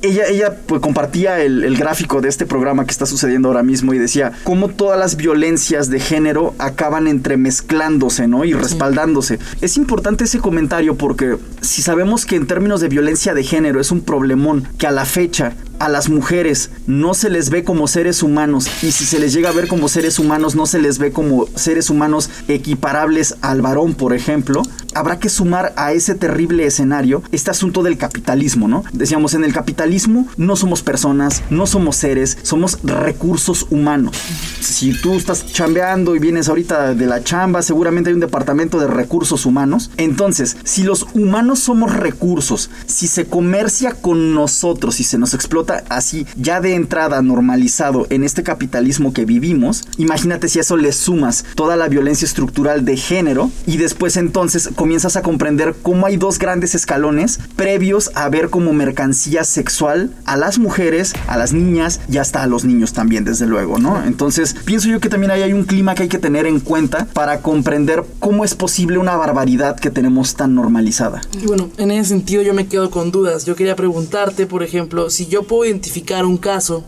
ella, 0.02 0.26
ella 0.28 0.56
pues, 0.66 0.82
compartía 0.82 1.40
el, 1.40 1.64
el, 1.64 1.74
gráfico 1.78 2.20
de 2.20 2.28
este 2.28 2.44
programa 2.44 2.84
que 2.84 2.90
está 2.90 3.06
sucediendo 3.06 3.48
ahora 3.48 3.62
mismo 3.62 3.94
y 3.94 3.98
decía 3.98 4.32
cómo 4.44 4.68
todas 4.68 4.98
las 4.98 5.16
violencias 5.16 5.88
de 5.88 6.00
género 6.00 6.54
acaban 6.58 7.06
entremezclándose, 7.06 8.26
¿no? 8.26 8.44
Y 8.44 8.52
respaldándose. 8.52 9.38
Sí. 9.38 9.56
Es 9.62 9.78
importante 9.78 10.24
ese 10.24 10.38
comentario 10.38 10.96
porque 10.96 11.38
si 11.62 11.80
sabemos 11.80 12.26
que 12.26 12.36
en 12.36 12.46
términos 12.46 12.82
de 12.82 12.88
violencia 12.88 13.32
de 13.32 13.42
género 13.42 13.80
es 13.80 13.90
un 13.90 14.02
problemón 14.02 14.68
que 14.76 14.86
a 14.86 14.90
la 14.90 15.06
fecha 15.06 15.54
a 15.80 15.88
las 15.88 16.10
mujeres 16.10 16.70
no 16.86 17.14
se 17.14 17.30
les 17.30 17.48
ve 17.50 17.64
como 17.64 17.88
seres 17.88 18.22
humanos 18.22 18.68
y 18.82 18.92
si 18.92 19.06
se 19.06 19.18
les 19.18 19.32
llega 19.32 19.48
a 19.48 19.52
ver 19.52 19.66
como 19.66 19.88
seres 19.88 20.18
humanos 20.18 20.54
no 20.54 20.66
se 20.66 20.78
les 20.78 20.98
ve 20.98 21.10
como 21.10 21.46
seres 21.56 21.88
humanos 21.88 22.30
equiparables 22.48 23.36
al 23.40 23.62
varón, 23.62 23.94
por 23.94 24.12
ejemplo, 24.12 24.62
habrá 24.94 25.18
que 25.18 25.30
sumar 25.30 25.72
a 25.76 25.92
ese 25.92 26.14
terrible 26.14 26.66
escenario 26.66 27.22
este 27.32 27.50
asunto 27.50 27.82
del 27.82 27.96
capitalismo, 27.96 28.68
¿no? 28.68 28.84
Decíamos, 28.92 29.34
en 29.34 29.44
el 29.44 29.54
capitalismo 29.54 30.26
no 30.36 30.54
somos 30.54 30.82
personas, 30.82 31.42
no 31.48 31.66
somos 31.66 31.96
seres, 31.96 32.36
somos 32.42 32.78
recursos 32.82 33.66
humanos. 33.70 34.16
Si 34.60 34.92
tú 34.92 35.14
estás 35.14 35.50
chambeando 35.50 36.14
y 36.14 36.18
vienes 36.18 36.48
ahorita 36.48 36.94
de 36.94 37.06
la 37.06 37.24
chamba, 37.24 37.62
seguramente 37.62 38.10
hay 38.10 38.14
un 38.14 38.20
departamento 38.20 38.78
de 38.78 38.86
recursos 38.86 39.46
humanos. 39.46 39.90
Entonces, 39.96 40.58
si 40.64 40.82
los 40.82 41.06
humanos 41.14 41.60
somos 41.60 41.96
recursos, 41.96 42.70
si 42.86 43.06
se 43.06 43.26
comercia 43.26 43.92
con 43.92 44.34
nosotros, 44.34 44.96
si 44.96 45.04
se 45.04 45.16
nos 45.16 45.32
explota 45.32 45.69
así 45.88 46.26
ya 46.36 46.60
de 46.60 46.74
entrada 46.74 47.22
normalizado 47.22 48.06
en 48.10 48.24
este 48.24 48.42
capitalismo 48.42 49.12
que 49.12 49.24
vivimos, 49.24 49.84
imagínate 49.98 50.48
si 50.48 50.58
a 50.58 50.62
eso 50.62 50.76
le 50.76 50.92
sumas 50.92 51.44
toda 51.54 51.76
la 51.76 51.88
violencia 51.88 52.26
estructural 52.26 52.84
de 52.84 52.96
género 52.96 53.50
y 53.66 53.76
después 53.76 54.16
entonces 54.16 54.70
comienzas 54.74 55.16
a 55.16 55.22
comprender 55.22 55.74
cómo 55.82 56.06
hay 56.06 56.16
dos 56.16 56.38
grandes 56.38 56.74
escalones 56.74 57.40
previos 57.56 58.10
a 58.14 58.28
ver 58.28 58.50
como 58.50 58.72
mercancía 58.72 59.44
sexual 59.44 60.10
a 60.24 60.36
las 60.36 60.58
mujeres, 60.58 61.14
a 61.26 61.36
las 61.36 61.52
niñas 61.52 62.00
y 62.10 62.18
hasta 62.18 62.42
a 62.42 62.46
los 62.46 62.64
niños 62.64 62.92
también, 62.92 63.24
desde 63.24 63.46
luego, 63.46 63.78
¿no? 63.78 64.02
Entonces, 64.04 64.54
pienso 64.64 64.88
yo 64.88 65.00
que 65.00 65.08
también 65.08 65.30
ahí 65.30 65.42
hay 65.42 65.52
un 65.52 65.64
clima 65.64 65.94
que 65.94 66.04
hay 66.04 66.08
que 66.08 66.18
tener 66.18 66.46
en 66.46 66.60
cuenta 66.60 67.06
para 67.12 67.40
comprender 67.40 68.04
cómo 68.18 68.44
es 68.44 68.54
posible 68.54 68.98
una 68.98 69.16
barbaridad 69.16 69.78
que 69.78 69.90
tenemos 69.90 70.34
tan 70.34 70.54
normalizada. 70.54 71.20
Y 71.32 71.46
bueno, 71.46 71.70
en 71.76 71.90
ese 71.90 72.10
sentido 72.10 72.42
yo 72.42 72.54
me 72.54 72.66
quedo 72.66 72.90
con 72.90 73.10
dudas. 73.10 73.44
Yo 73.44 73.56
quería 73.56 73.76
preguntarte, 73.76 74.46
por 74.46 74.62
ejemplo, 74.62 75.10
si 75.10 75.26
yo 75.26 75.44
puedo 75.44 75.59
identificar 75.64 76.24
un 76.24 76.36
caso, 76.36 76.84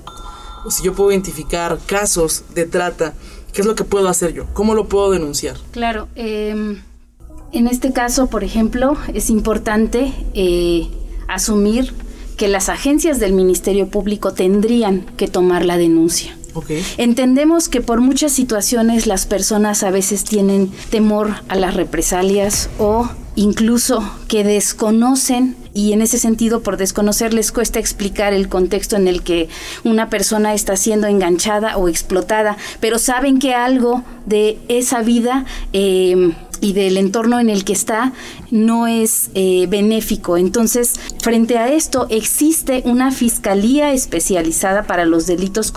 o 0.64 0.70
si 0.70 0.82
yo 0.84 0.94
puedo 0.94 1.10
identificar 1.10 1.78
casos 1.86 2.44
de 2.54 2.66
trata, 2.66 3.14
¿qué 3.52 3.60
es 3.60 3.66
lo 3.66 3.74
que 3.74 3.84
puedo 3.84 4.08
hacer 4.08 4.32
yo? 4.32 4.46
¿Cómo 4.52 4.74
lo 4.74 4.88
puedo 4.88 5.10
denunciar? 5.10 5.56
Claro, 5.72 6.08
em, 6.14 6.82
en 7.52 7.66
este 7.66 7.92
caso, 7.92 8.28
por 8.28 8.44
ejemplo, 8.44 8.96
es 9.12 9.30
importante 9.30 10.12
eh, 10.34 10.88
asumir 11.28 11.92
que 12.36 12.48
las 12.48 12.68
agencias 12.68 13.20
del 13.20 13.32
Ministerio 13.34 13.88
Público 13.88 14.32
tendrían 14.32 15.06
que 15.16 15.28
tomar 15.28 15.64
la 15.64 15.76
denuncia. 15.76 16.36
Entendemos 16.98 17.68
que 17.68 17.80
por 17.80 18.00
muchas 18.00 18.32
situaciones 18.32 19.06
las 19.06 19.26
personas 19.26 19.82
a 19.82 19.90
veces 19.90 20.24
tienen 20.24 20.70
temor 20.90 21.30
a 21.48 21.56
las 21.56 21.74
represalias 21.74 22.68
o 22.78 23.08
incluso 23.36 24.02
que 24.28 24.44
desconocen 24.44 25.56
y 25.74 25.92
en 25.92 26.02
ese 26.02 26.18
sentido 26.18 26.62
por 26.62 26.76
desconocer 26.76 27.34
les 27.34 27.52
cuesta 27.52 27.78
explicar 27.78 28.32
el 28.32 28.48
contexto 28.48 28.96
en 28.96 29.08
el 29.08 29.22
que 29.22 29.48
una 29.84 30.10
persona 30.10 30.54
está 30.54 30.76
siendo 30.76 31.06
enganchada 31.06 31.76
o 31.76 31.88
explotada, 31.88 32.56
pero 32.80 32.98
saben 32.98 33.38
que 33.38 33.54
algo 33.54 34.02
de 34.26 34.58
esa 34.68 35.02
vida 35.02 35.44
eh, 35.72 36.32
y 36.62 36.72
del 36.74 36.96
entorno 36.96 37.40
en 37.40 37.50
el 37.50 37.64
que 37.64 37.72
está 37.72 38.12
no 38.52 38.86
es 38.86 39.30
eh, 39.34 39.66
benéfico. 39.68 40.36
Entonces, 40.36 40.94
frente 41.20 41.58
a 41.58 41.72
esto, 41.72 42.06
existe 42.08 42.82
una 42.84 43.10
fiscalía 43.10 43.92
especializada 43.92 44.84
para 44.84 45.04
los 45.04 45.26
delitos 45.26 45.72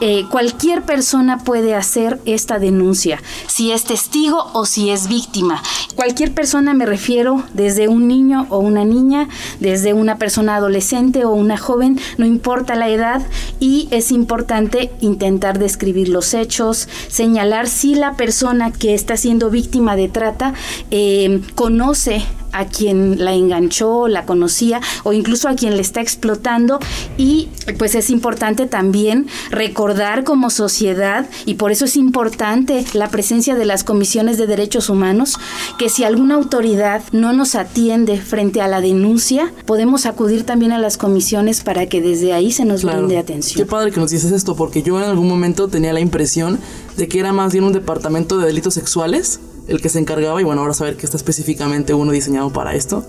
Eh, 0.00 0.26
cualquier 0.30 0.82
persona 0.82 1.38
puede 1.38 1.74
hacer 1.74 2.20
esta 2.24 2.60
denuncia, 2.60 3.20
si 3.48 3.72
es 3.72 3.82
testigo 3.82 4.46
o 4.52 4.64
si 4.64 4.90
es 4.90 5.08
víctima. 5.08 5.60
Cualquier 5.96 6.32
persona 6.32 6.72
me 6.72 6.86
refiero 6.86 7.42
desde 7.52 7.88
un 7.88 8.06
niño 8.06 8.46
o 8.50 8.58
una 8.58 8.84
niña, 8.84 9.28
desde 9.58 9.94
una 9.94 10.16
persona 10.16 10.54
adolescente 10.54 11.24
o 11.24 11.32
una 11.32 11.56
joven, 11.56 11.98
no 12.16 12.26
importa 12.26 12.76
la 12.76 12.88
edad 12.88 13.26
y 13.58 13.88
es 13.90 14.12
importante 14.12 14.92
intentar 15.00 15.58
describir 15.58 16.08
los 16.08 16.32
hechos, 16.32 16.88
señalar 17.08 17.66
si 17.66 17.96
la 17.96 18.14
persona 18.14 18.70
que 18.70 18.94
está 18.94 19.16
siendo 19.16 19.50
víctima 19.50 19.96
de 19.96 20.08
trata 20.08 20.54
eh, 20.92 21.40
conoce 21.56 22.22
a 22.52 22.66
quien 22.66 23.22
la 23.22 23.34
enganchó, 23.34 24.08
la 24.08 24.24
conocía 24.24 24.80
o 25.04 25.12
incluso 25.12 25.48
a 25.48 25.54
quien 25.54 25.76
le 25.76 25.82
está 25.82 26.00
explotando 26.00 26.78
y 27.16 27.48
pues 27.78 27.94
es 27.94 28.08
importante 28.10 28.66
también 28.66 29.26
recordar 29.50 29.87
como 30.24 30.50
sociedad 30.50 31.26
y 31.46 31.54
por 31.54 31.72
eso 31.72 31.86
es 31.86 31.96
importante 31.96 32.84
la 32.92 33.08
presencia 33.08 33.54
de 33.54 33.64
las 33.64 33.84
comisiones 33.84 34.36
de 34.36 34.46
derechos 34.46 34.90
humanos 34.90 35.38
que 35.78 35.88
si 35.88 36.04
alguna 36.04 36.34
autoridad 36.34 37.02
no 37.12 37.32
nos 37.32 37.54
atiende 37.54 38.20
frente 38.20 38.60
a 38.60 38.68
la 38.68 38.80
denuncia 38.80 39.52
podemos 39.64 40.04
acudir 40.04 40.44
también 40.44 40.72
a 40.72 40.78
las 40.78 40.98
comisiones 40.98 41.62
para 41.62 41.86
que 41.86 42.02
desde 42.02 42.32
ahí 42.32 42.52
se 42.52 42.64
nos 42.64 42.84
brinde 42.84 43.16
atención. 43.16 43.64
Qué 43.64 43.70
padre 43.70 43.90
que 43.90 44.00
nos 44.00 44.10
dices 44.10 44.32
esto 44.32 44.56
porque 44.56 44.82
yo 44.82 44.98
en 44.98 45.08
algún 45.08 45.28
momento 45.28 45.68
tenía 45.68 45.92
la 45.92 46.00
impresión 46.00 46.58
de 46.96 47.08
que 47.08 47.20
era 47.20 47.32
más 47.32 47.52
bien 47.52 47.64
un 47.64 47.72
departamento 47.72 48.38
de 48.38 48.46
delitos 48.46 48.74
sexuales 48.74 49.40
el 49.68 49.80
que 49.80 49.88
se 49.88 49.98
encargaba 49.98 50.40
y 50.40 50.44
bueno, 50.44 50.60
ahora 50.62 50.74
saber 50.74 50.96
que 50.96 51.06
está 51.06 51.16
específicamente 51.16 51.94
uno 51.94 52.12
diseñado 52.12 52.50
para 52.50 52.74
esto, 52.74 53.04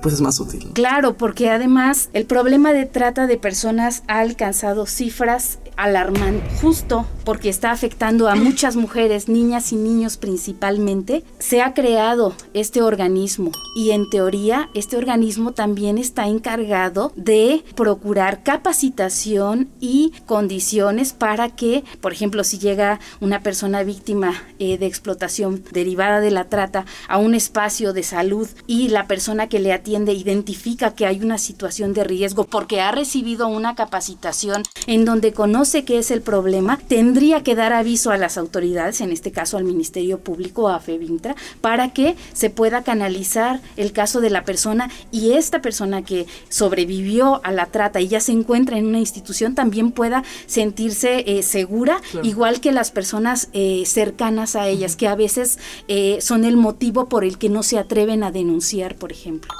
pues 0.00 0.14
es 0.14 0.20
más 0.20 0.40
útil. 0.40 0.70
Claro, 0.72 1.16
porque 1.16 1.50
además 1.50 2.08
el 2.12 2.24
problema 2.24 2.72
de 2.72 2.86
trata 2.86 3.26
de 3.26 3.36
personas 3.36 4.02
ha 4.06 4.20
alcanzado 4.20 4.86
cifras 4.86 5.58
alarmantes, 5.78 6.60
justo 6.60 7.06
porque 7.24 7.48
está 7.48 7.70
afectando 7.70 8.28
a 8.28 8.34
muchas 8.34 8.74
mujeres, 8.74 9.28
niñas 9.28 9.72
y 9.72 9.76
niños 9.76 10.16
principalmente. 10.16 11.24
Se 11.38 11.62
ha 11.62 11.72
creado 11.72 12.34
este 12.52 12.82
organismo 12.82 13.52
y 13.76 13.90
en 13.90 14.10
teoría 14.10 14.70
este 14.74 14.96
organismo 14.96 15.52
también 15.52 15.98
está 15.98 16.26
encargado 16.26 17.12
de 17.16 17.64
procurar 17.76 18.42
capacitación 18.42 19.68
y 19.78 20.12
condiciones 20.26 21.12
para 21.12 21.50
que, 21.50 21.84
por 22.00 22.12
ejemplo, 22.12 22.42
si 22.44 22.58
llega 22.58 22.98
una 23.20 23.42
persona 23.42 23.84
víctima 23.84 24.42
eh, 24.58 24.78
de 24.78 24.86
explotación 24.86 25.62
derivada 25.70 26.20
de 26.20 26.30
la 26.32 26.44
trata 26.44 26.86
a 27.08 27.18
un 27.18 27.34
espacio 27.34 27.92
de 27.92 28.02
salud 28.02 28.48
y 28.66 28.88
la 28.88 29.06
persona 29.06 29.48
que 29.48 29.60
le 29.60 29.72
atiende 29.72 30.12
identifica 30.12 30.94
que 30.94 31.06
hay 31.06 31.20
una 31.20 31.38
situación 31.38 31.92
de 31.92 32.02
riesgo 32.02 32.44
porque 32.44 32.80
ha 32.80 32.90
recibido 32.90 33.46
una 33.46 33.76
capacitación 33.76 34.62
en 34.86 35.04
donde 35.04 35.32
conoce 35.32 35.67
qué 35.68 35.98
es 35.98 36.10
el 36.10 36.22
problema, 36.22 36.78
tendría 36.88 37.42
que 37.42 37.54
dar 37.54 37.72
aviso 37.72 38.10
a 38.10 38.16
las 38.16 38.38
autoridades, 38.38 39.00
en 39.00 39.12
este 39.12 39.32
caso 39.32 39.56
al 39.56 39.64
Ministerio 39.64 40.18
Público 40.18 40.62
o 40.62 40.68
a 40.68 40.80
FEBINTRA, 40.80 41.36
para 41.60 41.92
que 41.92 42.16
se 42.32 42.50
pueda 42.50 42.82
canalizar 42.82 43.60
el 43.76 43.92
caso 43.92 44.20
de 44.20 44.30
la 44.30 44.44
persona 44.44 44.90
y 45.10 45.32
esta 45.32 45.60
persona 45.60 46.02
que 46.02 46.26
sobrevivió 46.48 47.44
a 47.44 47.52
la 47.52 47.66
trata 47.66 48.00
y 48.00 48.08
ya 48.08 48.20
se 48.20 48.32
encuentra 48.32 48.78
en 48.78 48.86
una 48.86 48.98
institución 48.98 49.54
también 49.54 49.92
pueda 49.92 50.24
sentirse 50.46 51.24
eh, 51.26 51.42
segura, 51.42 52.00
igual 52.22 52.60
que 52.60 52.72
las 52.72 52.90
personas 52.90 53.48
eh, 53.52 53.84
cercanas 53.86 54.56
a 54.56 54.68
ellas, 54.68 54.96
que 54.96 55.06
a 55.08 55.14
veces 55.14 55.58
eh, 55.88 56.18
son 56.20 56.44
el 56.44 56.56
motivo 56.56 57.08
por 57.08 57.24
el 57.24 57.38
que 57.38 57.48
no 57.48 57.62
se 57.62 57.78
atreven 57.78 58.22
a 58.22 58.30
denunciar, 58.30 58.96
por 58.96 59.12
ejemplo. 59.12 59.52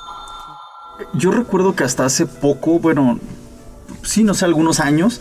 Yo 1.14 1.30
recuerdo 1.30 1.76
que 1.76 1.84
hasta 1.84 2.04
hace 2.04 2.26
poco, 2.26 2.78
bueno, 2.78 3.20
sí, 4.02 4.24
no 4.24 4.34
sé, 4.34 4.44
algunos 4.44 4.80
años, 4.80 5.20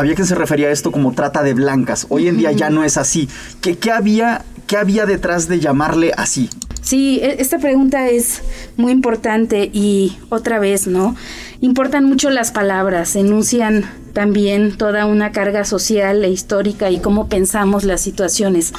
había 0.00 0.14
quien 0.14 0.26
se 0.26 0.34
refería 0.34 0.68
a 0.68 0.70
esto 0.70 0.92
como 0.92 1.12
trata 1.12 1.42
de 1.42 1.54
blancas. 1.54 2.06
Hoy 2.08 2.28
en 2.28 2.38
día 2.38 2.52
ya 2.52 2.70
no 2.70 2.84
es 2.84 2.96
así. 2.96 3.28
¿Qué, 3.60 3.78
qué 3.78 3.90
había, 3.90 4.44
¿Qué 4.66 4.76
había 4.76 5.06
detrás 5.06 5.48
de 5.48 5.60
llamarle 5.60 6.12
así? 6.16 6.48
Sí, 6.80 7.20
e, 7.22 7.40
esta 7.40 7.58
pregunta 7.58 8.08
es 8.08 8.42
muy 8.76 8.92
importante 8.92 9.70
y 9.72 10.16
otra 10.28 10.58
vez, 10.58 10.86
¿no? 10.86 11.14
Importan 11.60 12.04
mucho 12.04 12.30
las 12.30 12.52
palabras, 12.52 13.16
enuncian 13.16 13.84
también 14.12 14.76
toda 14.76 15.06
una 15.06 15.30
carga 15.32 15.64
social 15.64 16.24
e 16.24 16.30
histórica 16.30 16.90
y 16.90 17.00
cómo 17.00 17.28
pensamos 17.28 17.84
las 17.84 18.00
situaciones. 18.00 18.72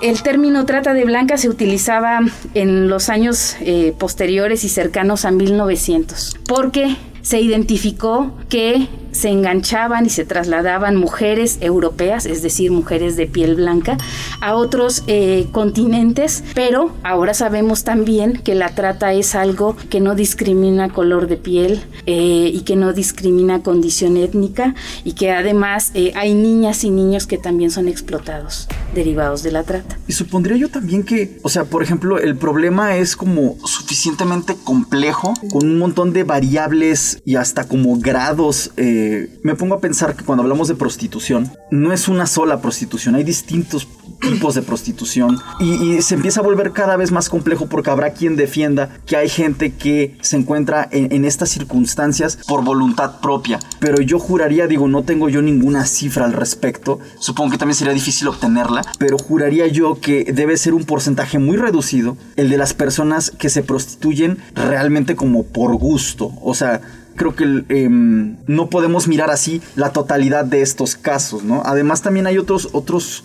El 0.00 0.22
término 0.22 0.64
trata 0.64 0.94
de 0.94 1.04
blancas 1.04 1.40
se 1.40 1.48
utilizaba 1.48 2.20
en 2.54 2.88
los 2.88 3.08
años 3.08 3.56
eh, 3.60 3.94
posteriores 3.98 4.64
y 4.64 4.68
cercanos 4.68 5.24
a 5.24 5.30
1900, 5.30 6.36
porque 6.46 6.96
se 7.22 7.40
identificó 7.40 8.36
que 8.48 8.88
se 9.14 9.28
enganchaban 9.28 10.06
y 10.06 10.10
se 10.10 10.24
trasladaban 10.24 10.96
mujeres 10.96 11.58
europeas, 11.60 12.26
es 12.26 12.42
decir, 12.42 12.72
mujeres 12.72 13.16
de 13.16 13.26
piel 13.26 13.54
blanca, 13.54 13.96
a 14.40 14.54
otros 14.54 15.04
eh, 15.06 15.46
continentes, 15.52 16.42
pero 16.54 16.92
ahora 17.02 17.32
sabemos 17.32 17.84
también 17.84 18.40
que 18.42 18.54
la 18.54 18.74
trata 18.74 19.12
es 19.12 19.34
algo 19.34 19.76
que 19.88 20.00
no 20.00 20.14
discrimina 20.14 20.88
color 20.90 21.28
de 21.28 21.36
piel 21.36 21.84
eh, 22.06 22.50
y 22.52 22.60
que 22.62 22.76
no 22.76 22.92
discrimina 22.92 23.62
condición 23.62 24.16
étnica 24.16 24.74
y 25.04 25.12
que 25.12 25.30
además 25.30 25.92
eh, 25.94 26.12
hay 26.16 26.34
niñas 26.34 26.82
y 26.84 26.90
niños 26.90 27.26
que 27.26 27.38
también 27.38 27.70
son 27.70 27.88
explotados. 27.88 28.68
derivados 28.94 29.42
de 29.42 29.50
la 29.50 29.64
trata. 29.64 29.98
Y 30.06 30.12
supondría 30.12 30.56
yo 30.56 30.68
también 30.68 31.02
que, 31.02 31.38
o 31.42 31.48
sea, 31.48 31.64
por 31.64 31.82
ejemplo, 31.82 32.18
el 32.18 32.36
problema 32.36 32.96
es 32.96 33.16
como 33.16 33.56
suficientemente 33.64 34.54
complejo, 34.62 35.34
con 35.50 35.66
un 35.66 35.78
montón 35.78 36.12
de 36.12 36.22
variables 36.22 37.20
y 37.24 37.36
hasta 37.36 37.64
como 37.66 37.98
grados. 37.98 38.70
Eh, 38.76 39.03
me 39.42 39.54
pongo 39.54 39.74
a 39.74 39.80
pensar 39.80 40.16
que 40.16 40.24
cuando 40.24 40.42
hablamos 40.42 40.68
de 40.68 40.74
prostitución, 40.74 41.50
no 41.70 41.92
es 41.92 42.08
una 42.08 42.26
sola 42.26 42.60
prostitución, 42.60 43.14
hay 43.14 43.24
distintos 43.24 43.88
tipos 44.20 44.54
de 44.54 44.62
prostitución 44.62 45.38
y, 45.60 46.02
se 46.02 46.14
empieza 46.14 46.40
a 46.40 46.42
volver 46.42 46.72
cada 46.72 46.96
vez 46.96 47.12
más 47.12 47.28
complejo 47.28 47.66
porque 47.66 47.90
habrá 47.90 48.12
quien 48.12 48.36
defienda 48.36 48.90
que 49.06 49.16
hay 49.16 49.28
gente 49.28 49.72
que 49.72 50.16
se 50.20 50.36
encuentra 50.36 50.88
en, 50.90 51.12
en, 51.12 51.24
estas 51.24 51.50
circunstancias 51.50 52.38
por 52.46 52.64
voluntad 52.64 53.20
propia. 53.20 53.58
Pero 53.80 54.00
yo 54.02 54.18
juraría, 54.18 54.66
digo, 54.66 54.88
no 54.88 55.04
tengo 55.04 55.28
yo 55.28 55.42
ninguna 55.42 55.86
cifra 55.86 56.24
al 56.24 56.32
respecto, 56.32 56.98
supongo 57.18 57.52
que 57.52 57.58
también 57.58 57.76
sería 57.76 57.94
difícil 57.94 58.28
obtenerla, 58.28 58.82
pero 58.98 59.18
juraría 59.18 59.66
yo 59.66 60.00
que 60.00 60.24
debe 60.24 60.56
ser 60.56 60.74
un 60.74 60.84
porcentaje 60.84 61.38
muy 61.38 61.56
reducido 61.56 62.16
el 62.36 62.50
de 62.50 62.58
las 62.58 62.74
personas 62.74 63.30
que 63.30 63.50
se 63.50 63.62
prostituyen 63.62 64.38
realmente 64.54 65.16
como 65.16 65.44
por 65.44 65.76
gusto, 65.76 66.32
o 66.42 66.54
sea, 66.54 66.80
creo 67.16 67.34
que 67.34 67.64
em, 67.68 68.36
no 68.46 68.68
podemos 68.68 69.08
mirar 69.08 69.30
así 69.30 69.62
la 69.76 69.92
totalidad 69.92 70.44
de 70.44 70.62
estos 70.62 70.96
casos, 70.96 71.44
¿no? 71.44 71.62
Además 71.64 72.02
también 72.02 72.26
hay 72.26 72.38
otros, 72.38 72.68
otros 72.72 73.24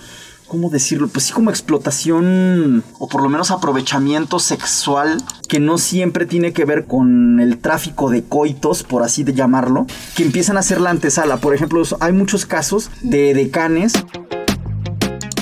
¿cómo 0.49 0.69
decirlo? 0.69 1.07
Pues 1.07 1.25
sí 1.25 1.33
como 1.33 1.51
explotación 1.51 2.83
o 2.97 3.07
por 3.07 3.21
lo 3.21 3.29
menos 3.29 3.51
aprovechamiento 3.51 4.39
sexual 4.39 5.23
que 5.47 5.59
no 5.59 5.77
siempre 5.77 6.25
tiene 6.25 6.51
que 6.51 6.65
ver 6.65 6.85
con 6.85 7.39
el 7.39 7.59
tráfico 7.59 8.09
de 8.09 8.23
coitos, 8.23 8.83
por 8.83 9.03
así 9.03 9.23
de 9.23 9.33
llamarlo, 9.33 9.85
que 10.15 10.23
empiezan 10.23 10.57
a 10.57 10.63
ser 10.63 10.81
la 10.81 10.89
antesala. 10.89 11.37
Por 11.37 11.55
ejemplo, 11.55 11.81
hay 12.01 12.11
muchos 12.11 12.45
casos 12.45 12.89
de 13.01 13.33
decanes 13.33 13.93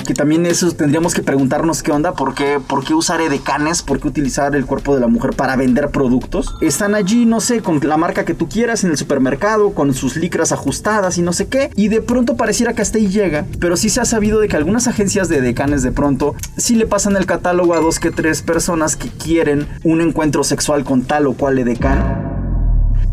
que 0.08 0.14
también 0.14 0.46
eso 0.46 0.72
tendríamos 0.72 1.12
que 1.12 1.22
preguntarnos 1.22 1.82
qué 1.82 1.92
onda, 1.92 2.14
por 2.14 2.34
qué, 2.34 2.60
por 2.66 2.82
qué 2.82 2.94
usar 2.94 3.20
edecanes, 3.20 3.82
por 3.82 4.00
qué 4.00 4.08
utilizar 4.08 4.56
el 4.56 4.64
cuerpo 4.64 4.94
de 4.94 5.02
la 5.02 5.06
mujer 5.06 5.36
para 5.36 5.54
vender 5.54 5.90
productos. 5.90 6.54
Están 6.62 6.94
allí, 6.94 7.26
no 7.26 7.42
sé, 7.42 7.60
con 7.60 7.78
la 7.86 7.98
marca 7.98 8.24
que 8.24 8.32
tú 8.32 8.48
quieras 8.48 8.84
en 8.84 8.90
el 8.90 8.96
supermercado, 8.96 9.74
con 9.74 9.92
sus 9.92 10.16
licras 10.16 10.50
ajustadas 10.50 11.18
y 11.18 11.22
no 11.22 11.34
sé 11.34 11.48
qué, 11.48 11.70
y 11.76 11.88
de 11.88 12.00
pronto 12.00 12.38
pareciera 12.38 12.72
que 12.72 12.80
hasta 12.80 12.96
ahí 12.96 13.08
llega, 13.08 13.44
pero 13.60 13.76
sí 13.76 13.90
se 13.90 14.00
ha 14.00 14.06
sabido 14.06 14.40
de 14.40 14.48
que 14.48 14.56
algunas 14.56 14.88
agencias 14.88 15.28
de 15.28 15.42
decanes 15.42 15.82
de 15.82 15.92
pronto 15.92 16.34
sí 16.56 16.74
le 16.74 16.86
pasan 16.86 17.14
el 17.14 17.26
catálogo 17.26 17.74
a 17.74 17.80
dos 17.80 17.98
que 17.98 18.10
tres 18.10 18.40
personas 18.40 18.96
que 18.96 19.10
quieren 19.10 19.68
un 19.84 20.00
encuentro 20.00 20.42
sexual 20.42 20.84
con 20.84 21.02
tal 21.02 21.26
o 21.26 21.34
cual 21.34 21.58
edecán 21.58 22.27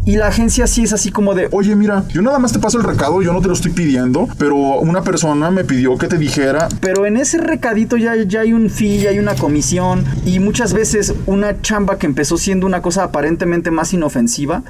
y 0.05 0.17
la 0.17 0.27
agencia 0.27 0.67
sí 0.67 0.83
es 0.83 0.93
así 0.93 1.11
como 1.11 1.33
de, 1.33 1.47
oye, 1.51 1.75
mira, 1.75 2.03
yo 2.09 2.21
nada 2.21 2.39
más 2.39 2.53
te 2.53 2.59
paso 2.59 2.77
el 2.77 2.83
recado, 2.83 3.21
yo 3.21 3.33
no 3.33 3.41
te 3.41 3.47
lo 3.47 3.53
estoy 3.53 3.71
pidiendo, 3.71 4.27
pero 4.37 4.55
una 4.55 5.01
persona 5.01 5.49
me 5.51 5.63
pidió 5.63 5.97
que 5.97 6.07
te 6.07 6.17
dijera. 6.17 6.69
Pero 6.79 7.05
en 7.05 7.17
ese 7.17 7.39
recadito 7.39 7.97
ya, 7.97 8.15
ya 8.15 8.41
hay 8.41 8.53
un 8.53 8.69
fee, 8.69 8.99
ya 8.99 9.09
hay 9.09 9.19
una 9.19 9.35
comisión 9.35 10.05
y 10.25 10.39
muchas 10.39 10.73
veces 10.73 11.13
una 11.25 11.61
chamba 11.61 11.97
que 11.97 12.05
empezó 12.05 12.37
siendo 12.37 12.67
una 12.67 12.81
cosa 12.81 13.03
aparentemente 13.03 13.71
más 13.71 13.93
inofensiva 13.93 14.63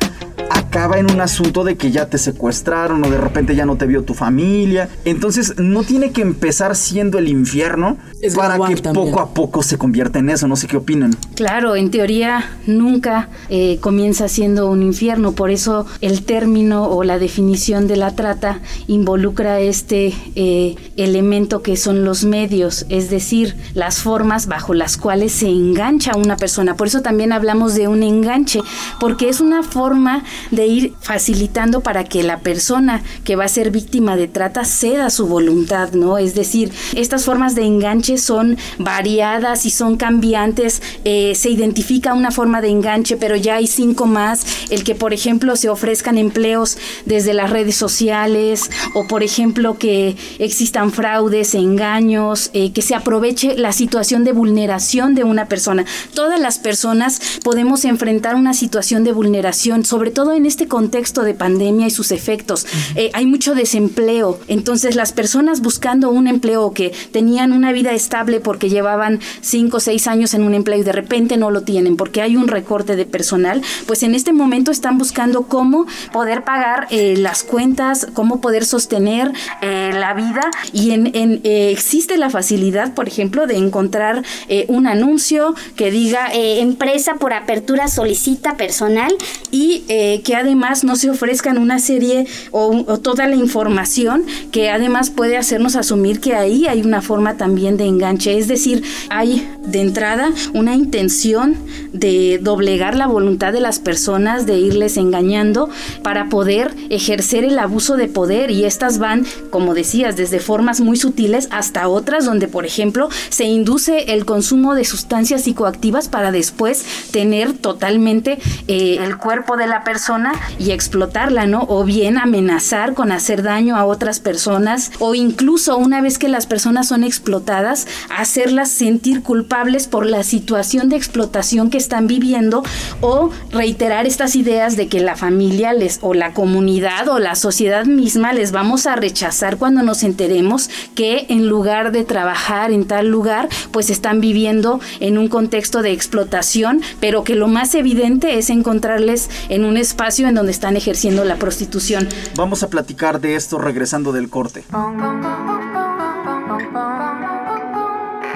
acaba 0.75 0.99
en 0.99 1.09
un 1.09 1.21
asunto 1.21 1.63
de 1.63 1.77
que 1.77 1.91
ya 1.91 2.07
te 2.07 2.17
secuestraron 2.17 3.01
o 3.05 3.09
de 3.09 3.17
repente 3.17 3.55
ya 3.55 3.65
no 3.65 3.77
te 3.77 3.85
vio 3.85 4.03
tu 4.03 4.13
familia. 4.13 4.89
Entonces 5.05 5.57
no 5.57 5.83
tiene 5.83 6.11
que 6.11 6.21
empezar 6.21 6.75
siendo 6.75 7.17
el 7.17 7.29
infierno 7.29 7.97
para 8.35 8.57
que 8.67 8.75
poco 8.93 9.21
a 9.21 9.33
poco 9.33 9.63
se 9.63 9.77
convierta 9.77 10.19
en 10.19 10.29
eso. 10.29 10.49
No 10.49 10.57
sé 10.57 10.67
qué 10.67 10.75
opinan. 10.75 11.15
Claro, 11.35 11.77
en 11.77 11.91
teoría 11.91 12.57
nunca 12.67 13.29
eh, 13.49 13.77
comienza 13.79 14.27
siendo 14.27 14.69
un 14.69 14.83
infierno. 14.83 15.24
Por 15.33 15.51
eso 15.51 15.85
el 16.01 16.23
término 16.23 16.87
o 16.89 17.03
la 17.03 17.19
definición 17.19 17.87
de 17.87 17.95
la 17.95 18.15
trata 18.15 18.61
involucra 18.87 19.59
este 19.59 20.13
eh, 20.35 20.75
elemento 20.97 21.61
que 21.61 21.77
son 21.77 22.03
los 22.03 22.23
medios, 22.23 22.85
es 22.89 23.09
decir, 23.09 23.55
las 23.73 23.99
formas 23.99 24.47
bajo 24.47 24.73
las 24.73 24.97
cuales 24.97 25.31
se 25.31 25.47
engancha 25.47 26.17
una 26.17 26.37
persona. 26.37 26.75
Por 26.75 26.87
eso 26.87 27.01
también 27.01 27.31
hablamos 27.31 27.75
de 27.75 27.87
un 27.87 28.03
enganche, 28.03 28.61
porque 28.99 29.29
es 29.29 29.41
una 29.41 29.63
forma 29.63 30.23
de 30.51 30.67
ir 30.67 30.93
facilitando 30.99 31.81
para 31.81 32.03
que 32.03 32.23
la 32.23 32.39
persona 32.39 33.03
que 33.23 33.35
va 33.35 33.45
a 33.45 33.49
ser 33.49 33.71
víctima 33.71 34.15
de 34.15 34.27
trata 34.27 34.65
ceda 34.65 35.09
su 35.09 35.27
voluntad, 35.27 35.91
¿no? 35.93 36.17
Es 36.17 36.35
decir, 36.35 36.71
estas 36.95 37.25
formas 37.25 37.55
de 37.55 37.63
enganche 37.63 38.17
son 38.17 38.57
variadas 38.77 39.65
y 39.65 39.69
son 39.69 39.97
cambiantes. 39.97 40.81
Eh, 41.03 41.33
se 41.35 41.49
identifica 41.49 42.13
una 42.13 42.31
forma 42.31 42.61
de 42.61 42.69
enganche, 42.69 43.17
pero 43.17 43.35
ya 43.35 43.55
hay 43.55 43.67
cinco 43.67 44.05
más. 44.05 44.45
El 44.69 44.83
que, 44.83 44.95
por 44.95 45.13
ejemplo, 45.15 45.55
se 45.55 45.69
ofrezcan 45.69 46.19
empleos 46.19 46.77
desde 47.05 47.33
las 47.33 47.49
redes 47.49 47.75
sociales 47.75 48.69
o, 48.93 49.07
por 49.07 49.23
ejemplo, 49.23 49.79
que 49.79 50.15
existan 50.37 50.91
fraudes, 50.91 51.55
engaños, 51.55 52.51
eh, 52.53 52.71
que 52.71 52.83
se 52.83 52.93
aproveche 52.93 53.57
la 53.57 53.71
situación 53.71 54.23
de 54.23 54.33
vulneración 54.33 55.15
de 55.15 55.23
una 55.23 55.47
persona. 55.47 55.85
Todas 56.13 56.39
las 56.39 56.59
personas 56.59 57.19
podemos 57.43 57.85
enfrentar 57.85 58.35
una 58.35 58.53
situación 58.53 59.03
de 59.03 59.11
vulneración, 59.11 59.85
sobre 59.85 60.11
todo 60.11 60.33
en 60.33 60.45
este 60.45 60.67
contexto 60.67 61.23
de 61.23 61.33
pandemia 61.33 61.87
y 61.87 61.91
sus 61.91 62.11
efectos. 62.11 62.67
Eh, 62.95 63.09
hay 63.13 63.25
mucho 63.25 63.55
desempleo, 63.55 64.39
entonces 64.47 64.95
las 64.95 65.13
personas 65.13 65.61
buscando 65.61 66.09
un 66.09 66.27
empleo 66.27 66.71
que 66.73 66.93
tenían 67.11 67.53
una 67.53 67.71
vida 67.71 67.93
estable 67.93 68.39
porque 68.39 68.69
llevaban 68.69 69.19
cinco 69.41 69.77
o 69.77 69.79
seis 69.79 70.07
años 70.07 70.33
en 70.33 70.43
un 70.43 70.53
empleo 70.53 70.79
y 70.79 70.83
de 70.83 70.91
repente 70.91 71.37
no 71.37 71.51
lo 71.51 71.61
tienen 71.61 71.95
porque 71.97 72.21
hay 72.21 72.35
un 72.35 72.47
recorte 72.47 72.95
de 72.95 73.05
personal, 73.05 73.61
pues 73.87 74.03
en 74.03 74.15
este 74.15 74.33
momento 74.33 74.71
están 74.71 74.97
buscando 74.97 75.04
cómo 75.43 75.85
poder 76.11 76.43
pagar 76.43 76.87
eh, 76.89 77.15
las 77.17 77.43
cuentas, 77.43 78.07
cómo 78.13 78.41
poder 78.41 78.65
sostener 78.65 79.31
eh, 79.61 79.91
la 79.93 80.13
vida 80.13 80.51
y 80.73 80.91
en, 80.91 81.41
existe 81.43 82.17
la 82.17 82.29
facilidad, 82.29 82.93
por 82.93 83.07
ejemplo, 83.07 83.47
de 83.47 83.57
encontrar 83.57 84.23
un 84.67 84.87
anuncio 84.87 85.55
que 85.75 85.91
diga 85.91 86.29
empresa 86.33 87.15
por 87.15 87.33
apertura 87.33 87.87
solicita 87.87 88.57
personal 88.57 89.13
y 89.51 89.83
que 90.23 90.35
además 90.35 90.83
no 90.83 90.95
se 90.95 91.09
ofrezcan 91.09 91.57
una 91.57 91.79
serie 91.79 92.27
o, 92.51 92.99
toda 92.99 93.27
la 93.27 93.35
información 93.35 94.25
que 94.51 94.69
además 94.69 95.09
puede 95.09 95.37
hacernos 95.37 95.75
asumir 95.75 96.19
que 96.19 96.35
ahí 96.35 96.65
hay 96.67 96.81
una 96.81 97.01
forma 97.01 97.37
también 97.37 97.77
de 97.77 97.85
enganche. 97.85 98.37
Es 98.37 98.47
decir, 98.47 98.83
hay 99.09 99.47
de 99.65 99.81
entrada 99.81 100.31
una 100.53 100.75
intención 100.75 101.55
de 101.93 102.39
doblegar 102.41 102.95
la 102.95 103.07
voluntad 103.07 103.53
de 103.53 103.61
las 103.61 103.79
personas, 103.79 104.45
de 104.45 104.57
irles 104.57 104.97
engañando 104.97 105.69
para 106.03 106.29
poder 106.29 106.75
ejercer 106.89 107.43
el 107.43 107.57
abuso 107.57 107.95
de 107.95 108.07
poder 108.07 108.51
y 108.51 108.65
estas 108.65 108.99
van, 108.99 109.25
como 109.49 109.73
decías, 109.73 110.15
desde 110.15 110.39
formas 110.39 110.81
muy 110.81 110.97
sutiles 110.97 111.47
hasta 111.51 111.87
otras 111.87 112.25
donde, 112.25 112.47
por 112.47 112.65
ejemplo, 112.65 113.09
se 113.29 113.45
induce 113.45 114.13
el 114.13 114.25
consumo 114.25 114.75
de 114.75 114.85
sustancias 114.85 115.43
psicoactivas 115.43 116.09
para 116.09 116.31
después 116.31 116.85
tener 117.11 117.53
totalmente 117.53 118.39
eh, 118.67 118.97
el 119.01 119.17
cuerpo 119.17 119.57
de 119.57 119.67
la 119.67 119.83
persona 119.83 120.33
y 120.59 120.71
explotarla, 120.71 121.45
¿no? 121.45 121.65
O 121.69 121.83
bien 121.83 122.17
amenazar 122.17 122.93
con 122.93 123.11
hacer 123.11 123.41
daño 123.41 123.75
a 123.77 123.85
otras 123.85 124.19
personas 124.19 124.91
o 124.99 125.15
incluso 125.15 125.77
una 125.77 126.01
vez 126.01 126.17
que 126.17 126.27
las 126.27 126.45
personas 126.45 126.87
son 126.87 127.03
explotadas, 127.03 127.87
hacerlas 128.09 128.69
sentir 128.69 129.23
culpables 129.23 129.54
por 129.89 130.05
la 130.05 130.23
situación 130.23 130.89
de 130.89 130.97
explotación 130.97 131.69
que 131.69 131.77
están 131.77 132.07
viviendo 132.07 132.61
o 132.99 133.31
reiterar 133.51 134.05
estas 134.05 134.35
ideas 134.35 134.75
de 134.75 134.89
que 134.89 134.99
la 134.99 135.15
familia 135.15 135.71
les 135.71 135.99
o 136.01 136.13
la 136.13 136.33
comunidad 136.33 137.07
o 137.07 137.19
la 137.19 137.35
sociedad 137.35 137.85
misma 137.85 138.33
les 138.33 138.51
vamos 138.51 138.85
a 138.85 138.97
rechazar 138.97 139.55
cuando 139.55 139.81
nos 139.81 140.03
enteremos 140.03 140.69
que 140.93 141.25
en 141.29 141.47
lugar 141.47 141.93
de 141.93 142.03
trabajar 142.03 142.71
en 142.71 142.85
tal 142.85 143.07
lugar, 143.07 143.47
pues 143.71 143.89
están 143.89 144.19
viviendo 144.19 144.81
en 144.99 145.17
un 145.17 145.29
contexto 145.29 145.81
de 145.81 145.93
explotación, 145.93 146.81
pero 146.99 147.23
que 147.23 147.35
lo 147.35 147.47
más 147.47 147.75
evidente 147.75 148.37
es 148.37 148.49
encontrarles 148.49 149.29
en 149.47 149.63
un 149.63 149.77
espacio 149.77 150.27
en 150.27 150.35
donde 150.35 150.51
están 150.51 150.75
ejerciendo 150.75 151.23
la 151.23 151.37
prostitución. 151.37 152.09
Vamos 152.35 152.61
a 152.61 152.67
platicar 152.67 153.21
de 153.21 153.35
esto 153.35 153.57
regresando 153.57 154.11
del 154.11 154.29
corte. 154.29 154.65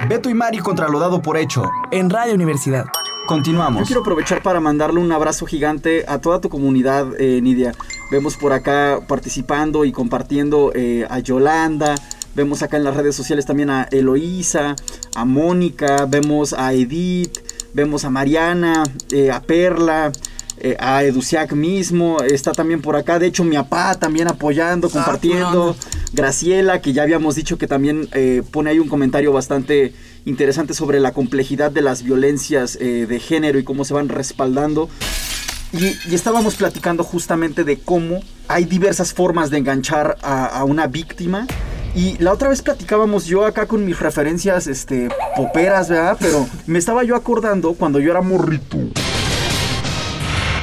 Beto 0.10 0.28
y 0.28 0.34
Mari 0.34 0.58
contra 0.58 0.90
lo 0.90 0.98
dado 0.98 1.22
por 1.22 1.38
hecho. 1.38 1.70
En 1.92 2.10
Radio 2.10 2.34
Universidad. 2.34 2.88
Continuamos. 3.28 3.82
Yo 3.82 3.86
quiero 3.86 4.02
aprovechar 4.02 4.42
para 4.42 4.60
mandarle 4.60 5.00
un 5.00 5.12
abrazo 5.12 5.46
gigante 5.46 6.04
a 6.08 6.18
toda 6.18 6.42
tu 6.42 6.50
comunidad, 6.50 7.10
eh, 7.20 7.40
Nidia. 7.44 7.74
Vemos 8.10 8.36
por 8.36 8.52
acá 8.52 9.02
participando 9.08 9.86
y 9.86 9.92
compartiendo 9.92 10.72
eh, 10.74 11.06
a 11.12 11.20
Yolanda. 11.20 11.94
Vemos 12.34 12.64
acá 12.64 12.78
en 12.78 12.86
las 12.86 12.96
redes 12.98 13.16
sociales 13.16 13.46
también 13.46 13.70
a 13.70 13.84
Eloísa, 13.84 14.76
a 15.14 15.26
Mónica, 15.26 16.08
vemos 16.08 16.54
a 16.54 16.74
Edith, 16.74 17.38
vemos 17.76 18.04
a 18.04 18.10
Mariana, 18.10 18.82
eh, 19.12 19.30
a 19.30 19.44
Perla, 19.44 20.12
eh, 20.62 20.76
a 20.78 21.04
Educiac 21.04 21.54
mismo, 21.54 22.18
está 22.22 22.52
también 22.52 22.82
por 22.82 22.98
acá, 22.98 23.18
de 23.18 23.28
hecho 23.28 23.46
mi 23.46 23.56
papá 23.56 23.96
también 23.96 24.28
apoyando, 24.28 24.88
ah, 24.88 24.92
compartiendo, 24.92 25.74
Graciela, 26.14 26.82
que 26.82 26.94
ya 26.94 27.04
habíamos 27.04 27.36
dicho 27.36 27.58
que 27.58 27.68
también 27.68 28.08
eh, 28.14 28.44
pone 28.52 28.72
ahí 28.72 28.80
un 28.80 28.90
comentario 28.90 29.32
bastante 29.32 29.94
interesante 30.26 30.74
sobre 30.74 31.00
la 31.00 31.14
complejidad 31.14 31.72
de 31.72 31.82
las 31.82 32.04
violencias 32.04 32.78
eh, 32.82 33.06
de 33.08 33.20
género 33.20 33.60
y 33.60 33.64
cómo 33.64 33.86
se 33.86 33.94
van 33.94 34.10
respaldando. 34.10 34.90
Y, 35.72 36.14
estábamos 36.14 36.56
platicando 36.56 37.04
justamente 37.04 37.64
de 37.64 37.78
cómo 37.78 38.22
hay 38.48 38.66
diversas 38.66 39.14
formas 39.14 39.52
de 39.52 39.60
enganchar 39.60 40.18
a, 40.24 40.46
a 40.48 40.64
una 40.64 40.88
víctima 40.88 41.46
Y 41.96 42.18
la 42.18 42.34
otra 42.34 42.50
vez 42.50 42.64
platicábamos 42.64 43.26
yo 43.28 43.46
acá 43.46 43.68
con 43.68 43.86
mis 43.86 44.00
referencias, 44.00 44.66
este, 44.66 45.10
poperas, 45.36 45.90
¿verdad? 45.90 46.18
Pero 46.20 46.48
me 46.66 46.80
estaba 46.80 47.04
yo 47.04 47.16
acordando 47.16 47.74
cuando 47.74 48.00
yo 48.00 48.10
era 48.12 48.22
morrito. 48.22 48.78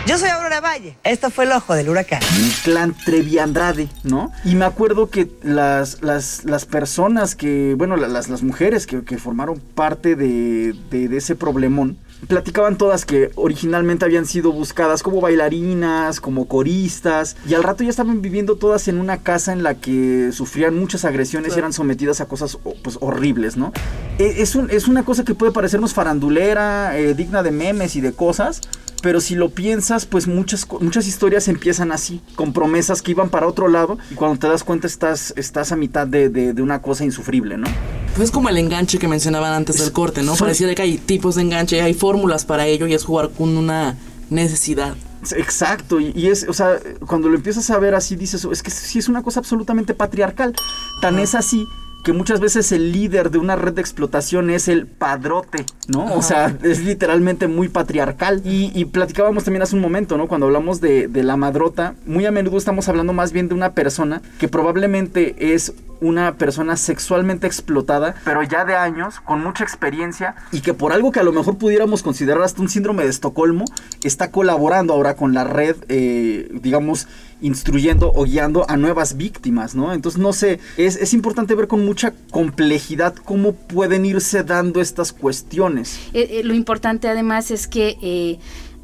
Yo 0.07 0.17
soy 0.19 0.29
Aurora 0.29 0.61
Valle. 0.61 0.97
Esto 1.03 1.31
fue 1.31 1.47
el 1.47 1.53
ojo 1.53 1.75
del 1.75 1.89
huracán. 1.89 2.21
El 2.39 2.53
clan 2.63 2.95
Trevi 3.05 3.41
Andrade, 3.41 3.89
¿no? 4.05 4.31
Y 4.45 4.55
me 4.55 4.65
acuerdo 4.65 5.11
que 5.11 5.29
las, 5.43 6.01
las, 6.01 6.45
las 6.45 6.65
personas 6.65 7.35
que, 7.35 7.75
bueno, 7.77 7.97
las, 7.97 8.29
las 8.29 8.43
mujeres 8.45 8.87
que, 8.87 9.03
que 9.03 9.19
formaron 9.19 9.59
parte 9.59 10.15
de, 10.15 10.75
de, 10.91 11.09
de 11.09 11.17
ese 11.17 11.35
problemón, 11.35 11.99
platicaban 12.29 12.79
todas 12.79 13.05
que 13.05 13.33
originalmente 13.35 14.05
habían 14.05 14.27
sido 14.27 14.53
buscadas 14.53 15.03
como 15.03 15.21
bailarinas, 15.21 16.21
como 16.21 16.47
coristas, 16.47 17.37
y 17.49 17.55
al 17.55 17.65
rato 17.65 17.83
ya 17.83 17.91
estaban 17.91 18.23
viviendo 18.23 18.55
todas 18.55 18.87
en 18.87 19.01
una 19.01 19.19
casa 19.19 19.53
en 19.53 19.65
la 19.65 19.75
que 19.75 20.31
sufrían 20.31 20.79
muchas 20.79 21.05
agresiones 21.05 21.57
y 21.57 21.59
eran 21.59 21.73
sometidas 21.73 22.21
a 22.21 22.27
cosas 22.27 22.59
pues, 22.85 22.97
horribles, 23.01 23.57
¿no? 23.57 23.73
E, 24.19 24.41
es, 24.41 24.55
un, 24.55 24.71
es 24.71 24.87
una 24.87 25.05
cosa 25.05 25.25
que 25.25 25.35
puede 25.35 25.51
parecernos 25.51 25.95
farandulera, 25.95 26.97
eh, 26.97 27.15
digna 27.15 27.43
de 27.43 27.51
memes 27.51 27.97
y 27.97 28.01
de 28.01 28.13
cosas, 28.13 28.61
pero 29.03 29.21
si 29.21 29.35
lo 29.35 29.51
piensas, 29.51 30.07
pues 30.07 30.27
muchas, 30.27 30.67
muchas 30.81 31.07
historias 31.07 31.49
empiezan 31.49 31.93
así, 31.93 32.21
con 32.35 32.53
promesas 32.53 33.03
que 33.03 33.13
iban 33.13 33.29
para 33.29 33.47
otro 33.47 33.69
lado, 33.69 33.99
y 34.11 34.15
cuando 34.15 34.39
te 34.39 34.49
das 34.49 34.65
cuenta 34.65 34.87
estás, 34.87 35.33
estás 35.37 35.73
a 35.73 35.77
mitad 35.77 36.07
de, 36.07 36.29
de, 36.29 36.53
de 36.53 36.63
una 36.63 36.83
cosa 36.83 37.05
insufrible, 37.05 37.57
¿no? 37.57 37.67
Pues 38.15 38.29
es 38.29 38.31
como 38.31 38.49
el 38.49 38.57
enganche 38.57 38.99
que 38.99 39.09
mencionaban 39.09 39.53
antes 39.53 39.79
del 39.79 39.93
corte, 39.93 40.23
¿no? 40.23 40.35
Pareciera 40.37 40.75
que 40.75 40.83
hay 40.83 40.99
tipos 40.99 41.35
de 41.35 41.43
enganche, 41.43 41.81
hay 41.81 41.95
fórmulas 41.95 42.45
para 42.45 42.67
ello 42.67 42.87
y 42.87 42.95
es 42.95 43.05
jugar 43.05 43.31
con 43.31 43.57
una 43.57 43.97
necesidad. 44.31 44.97
Exacto, 45.37 46.01
y, 46.01 46.13
y, 46.15 46.29
es, 46.29 46.47
o 46.49 46.53
sea, 46.53 46.79
cuando 47.07 47.29
lo 47.29 47.37
empiezas 47.37 47.69
a 47.71 47.79
ver 47.79 47.95
así, 47.95 48.17
dices, 48.17 48.47
es 48.51 48.63
que 48.63 48.71
sí 48.71 48.99
es 48.99 49.09
una 49.09 49.23
cosa 49.23 49.41
absolutamente 49.41 49.93
patriarcal. 49.95 50.55
Tan 51.01 51.19
es 51.19 51.35
así 51.35 51.67
que 52.07 52.13
muchas 52.13 52.39
veces 52.39 52.71
el 52.71 52.93
líder 52.93 53.33
de 53.33 53.39
una 53.39 53.57
red 53.57 53.73
de 53.73 53.81
explotación 53.81 54.49
es 54.49 54.69
el 54.69 54.87
padrote, 54.87 55.67
¿no? 55.89 56.05
Ajá. 56.05 56.15
O 56.15 56.23
sea, 56.23 56.57
es 56.63 56.85
literalmente 56.85 57.49
muy 57.49 57.69
patriarcal. 57.69 58.43
Y, 58.45 58.71
y, 58.81 58.85
platicábamos 58.85 59.43
también 59.43 59.63
hace 59.63 59.75
un 59.75 59.83
momento, 59.83 60.17
¿no? 60.17 60.29
Cuando 60.29 60.47
hablamos 60.47 60.81
de, 60.81 61.09
de 61.09 61.25
la 61.25 61.37
madrota, 61.37 61.97
muy 62.07 62.25
a 62.25 62.31
menudo 62.31 62.59
estamos 62.59 62.89
hablando 62.89 63.13
más 63.13 63.33
bien 63.33 63.49
de 63.49 63.57
una 63.57 63.73
persona 63.73 64.23
que 64.39 64.47
probablemente 64.47 65.53
es 65.53 65.73
una 66.01 66.37
persona 66.37 66.77
sexualmente 66.77 67.47
explotada, 67.47 68.15
pero 68.25 68.43
ya 68.43 68.65
de 68.65 68.77
años, 68.77 69.21
con 69.21 69.43
mucha 69.43 69.65
experiencia, 69.65 70.37
y 70.53 70.61
que 70.61 70.75
por 70.75 70.93
algo 70.93 71.11
que 71.11 71.21
a 71.21 71.23
lo 71.23 71.33
mejor 71.33 71.59
pudiéramos 71.59 72.03
considerar 72.03 72.43
hasta 72.43 72.63
un 72.63 72.69
síndrome 72.69 73.05
de 73.05 73.11
Estocolmo, 73.11 73.65
está 74.05 74.31
colaborando 74.31 74.93
ahora 74.93 75.17
con 75.17 75.35
la 75.35 75.45
red, 75.45 75.77
eh, 75.89 76.49
digamos, 76.53 77.09
instruyendo 77.41 78.13
o 78.15 78.25
guiando 78.25 78.69
a 78.69 78.77
nuevas 78.77 79.17
víctimas, 79.17 79.75
¿no? 79.75 79.93
Entonces, 79.93 80.21
no 80.21 80.33
sé, 80.33 80.59
es, 80.77 80.97
es, 80.97 81.13
importante 81.13 81.55
ver 81.55 81.69
con 81.69 81.85
mucha 81.85 82.15
complejidad 82.31 83.15
cómo 83.15 83.53
pueden 83.53 84.07
irse 84.07 84.43
dando 84.43 84.81
estas 84.81 85.13
cuestiones. 85.13 85.99
Eh, 86.15 86.29
eh, 86.31 86.45
lo 86.45 86.55
importante 86.55 87.09
además 87.09 87.51
es 87.51 87.67
que 87.67 87.99
eh, 88.01 88.39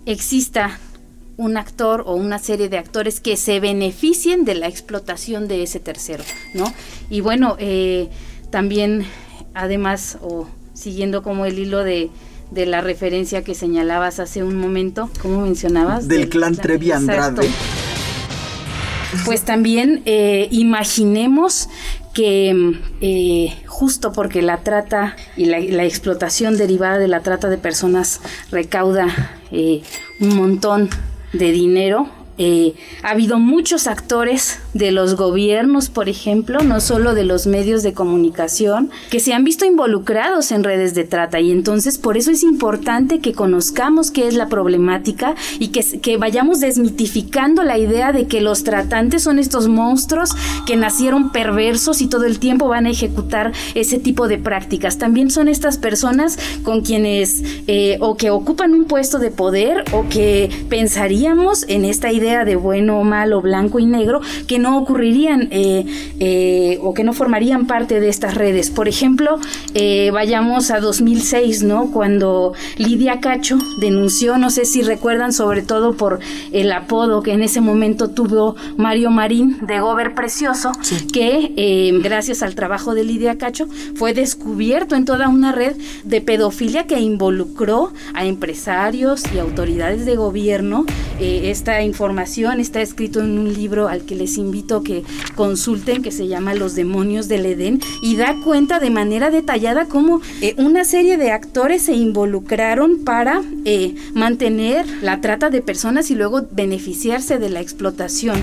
exista 0.05 0.79
un 1.37 1.57
actor 1.57 2.05
o 2.07 2.15
una 2.15 2.38
serie 2.38 2.69
de 2.69 2.79
actores 2.79 3.21
que 3.21 3.37
se 3.37 3.59
beneficien 3.61 4.45
de 4.45 4.55
la 4.55 4.69
explotación 4.69 5.49
de 5.49 5.62
ese 5.62 5.81
tercero, 5.81 6.25
¿no? 6.55 6.73
Y 7.11 7.21
bueno, 7.21 7.57
eh, 7.59 8.09
también, 8.51 9.05
además, 9.55 10.19
o 10.21 10.47
siguiendo 10.75 11.23
como 11.23 11.47
el 11.47 11.59
hilo 11.59 11.85
de, 11.85 12.11
de, 12.51 12.67
la 12.67 12.81
referencia 12.81 13.43
que 13.43 13.55
señalabas 13.55 14.21
hace 14.21 14.43
un 14.43 14.57
momento, 14.57 15.11
¿cómo 15.21 15.43
mencionabas? 15.43 16.07
Del, 16.07 16.21
del 16.21 16.29
clan 16.29 16.55
Trevi 16.55 16.93
Andrade. 16.93 17.49
Pues 19.25 19.42
también 19.42 20.03
eh, 20.07 20.48
imaginemos 20.51 21.68
que 22.14 22.75
eh, 23.01 23.55
justo 23.66 24.12
porque 24.12 24.42
la 24.42 24.59
trata 24.59 25.16
y 25.37 25.46
la, 25.46 25.61
la, 25.61 25.85
explotación 25.85 26.57
derivada 26.57 26.98
de 26.98 27.09
la 27.09 27.20
trata 27.20 27.48
de 27.48 27.59
personas 27.59 28.20
recauda 28.51 29.38
eh, 29.51 29.83
un 30.20 30.37
montón 30.37 30.90
de 31.33 31.53
dinero. 31.53 32.09
Eh, 32.44 32.74
ha 33.05 33.11
habido 33.11 33.38
muchos 33.38 33.87
actores 33.87 34.59
de 34.74 34.90
los 34.90 35.14
gobiernos, 35.14 35.90
por 35.90 36.09
ejemplo, 36.09 36.59
no 36.59 36.81
solo 36.81 37.14
de 37.14 37.22
los 37.22 37.46
medios 37.46 37.85
de 37.85 37.92
comunicación, 37.92 38.90
que 39.11 39.20
se 39.20 39.33
han 39.33 39.44
visto 39.44 39.64
involucrados 39.64 40.50
en 40.50 40.64
redes 40.64 40.92
de 40.94 41.05
trata 41.05 41.38
y 41.38 41.52
entonces 41.52 41.98
por 41.98 42.16
eso 42.16 42.33
es 42.33 42.42
importante 42.42 43.20
que 43.20 43.33
conozcamos 43.33 44.11
qué 44.11 44.26
es 44.26 44.35
la 44.35 44.48
problemática 44.48 45.37
y 45.61 45.68
que, 45.68 45.85
que 46.00 46.16
vayamos 46.16 46.59
desmitificando 46.59 47.62
la 47.62 47.78
idea 47.78 48.11
de 48.11 48.26
que 48.26 48.40
los 48.40 48.64
tratantes 48.64 49.22
son 49.22 49.38
estos 49.38 49.68
monstruos 49.68 50.31
que 50.66 50.74
nacieron 50.74 51.31
perversos 51.31 52.02
y 52.02 52.09
todo 52.09 52.24
el 52.24 52.40
tiempo 52.40 52.66
van 52.66 52.87
a 52.87 52.90
ejecutar 52.90 53.52
ese 53.76 54.00
tipo 54.00 54.26
de 54.26 54.38
prácticas. 54.38 54.98
También 54.98 55.31
son 55.31 55.46
estas 55.46 55.78
personas 55.78 56.40
con 56.64 56.81
quienes 56.81 57.44
eh, 57.68 57.98
o 58.00 58.16
que 58.16 58.31
ocupan 58.31 58.74
un 58.74 58.87
puesto 58.87 59.20
de 59.20 59.31
poder 59.31 59.85
o 59.92 60.09
que 60.09 60.50
pensaríamos 60.68 61.66
en 61.68 61.85
esta 61.85 62.11
idea 62.11 62.32
de 62.45 62.57
bueno 62.57 62.99
o 62.99 63.05
malo, 63.05 63.40
blanco 63.40 63.79
y 63.79 63.87
negro, 63.87 64.21
que 64.47 64.59
no 64.59 64.79
ocurrirían 64.79 65.49
eh, 65.51 65.85
eh, 66.18 66.79
o 66.83 66.95
que 66.95 67.05
no 67.05 67.12
formarían 67.12 67.66
parte 67.66 68.01
de 68.01 68.09
estas 68.09 68.35
redes. 68.35 68.71
Por 68.71 68.88
ejemplo, 68.88 69.38
eh, 69.75 70.11
vayamos 70.12 70.71
a 70.71 70.81
2006, 70.81 71.62
¿no? 71.62 71.90
Cuando 71.90 72.55
Lidia 72.79 73.21
Cacho 73.21 73.59
denunció, 73.81 74.38
no 74.38 74.51
sé 74.51 74.64
si 74.64 74.83
recuerdan, 74.83 75.33
sobre 75.33 75.62
todo 75.62 75.92
por 75.95 76.21
el 76.53 76.73
apodo 76.73 77.23
que 77.23 77.33
en 77.33 77.42
ese 77.42 77.61
momento 77.61 78.09
tuvo 78.09 78.57
Mario 78.77 79.11
Marín 79.11 79.59
de 79.66 79.81
Gober 79.81 80.14
Precioso, 80.14 80.73
sí. 80.81 81.07
que 81.09 82.01
gracias 82.03 82.42
al 82.42 82.55
trabajo 82.55 82.95
de 82.95 83.05
Lidia 83.05 83.37
Cacho 83.37 83.66
fue 83.95 84.14
descubierto 84.14 84.97
en 84.97 85.05
toda 85.05 85.29
una 85.29 85.53
red 85.53 85.77
de 86.05 86.21
pedofilia 86.21 86.87
que 86.87 86.99
involucró 87.01 87.92
a 88.14 88.25
empresarios 88.25 89.23
y 89.35 89.38
autoridades 89.38 90.07
de 90.07 90.16
gobierno. 90.16 90.87
esta 91.21 91.83
información 91.83 92.12
está 92.20 92.83
escrito 92.83 93.20
en 93.20 93.38
un 93.38 93.53
libro 93.53 93.88
al 93.88 94.03
que 94.03 94.14
les 94.14 94.37
invito 94.37 94.83
que 94.83 95.03
consulten, 95.35 96.03
que 96.03 96.12
se 96.12 96.29
llama 96.29 96.55
Los 96.55 96.75
demonios 96.75 97.29
del 97.29 97.46
Edén, 97.46 97.81
y 98.03 98.16
da 98.16 98.37
cuenta 98.44 98.81
de 98.81 98.90
manera 98.90 99.31
detallada 99.31 99.87
cómo 99.87 100.20
eh, 100.40 100.55
una 100.59 100.85
serie 100.85 101.16
de 101.16 101.31
actores 101.31 101.83
se 101.83 101.94
involucraron 101.94 103.05
para 103.05 103.42
eh, 103.64 103.94
mantener 104.14 104.87
la 105.03 105.20
trata 105.20 105.51
de 105.51 105.62
personas 105.62 106.11
y 106.11 106.14
luego 106.14 106.42
beneficiarse 106.51 107.38
de 107.38 107.48
la 107.48 107.61
explotación. 107.61 108.40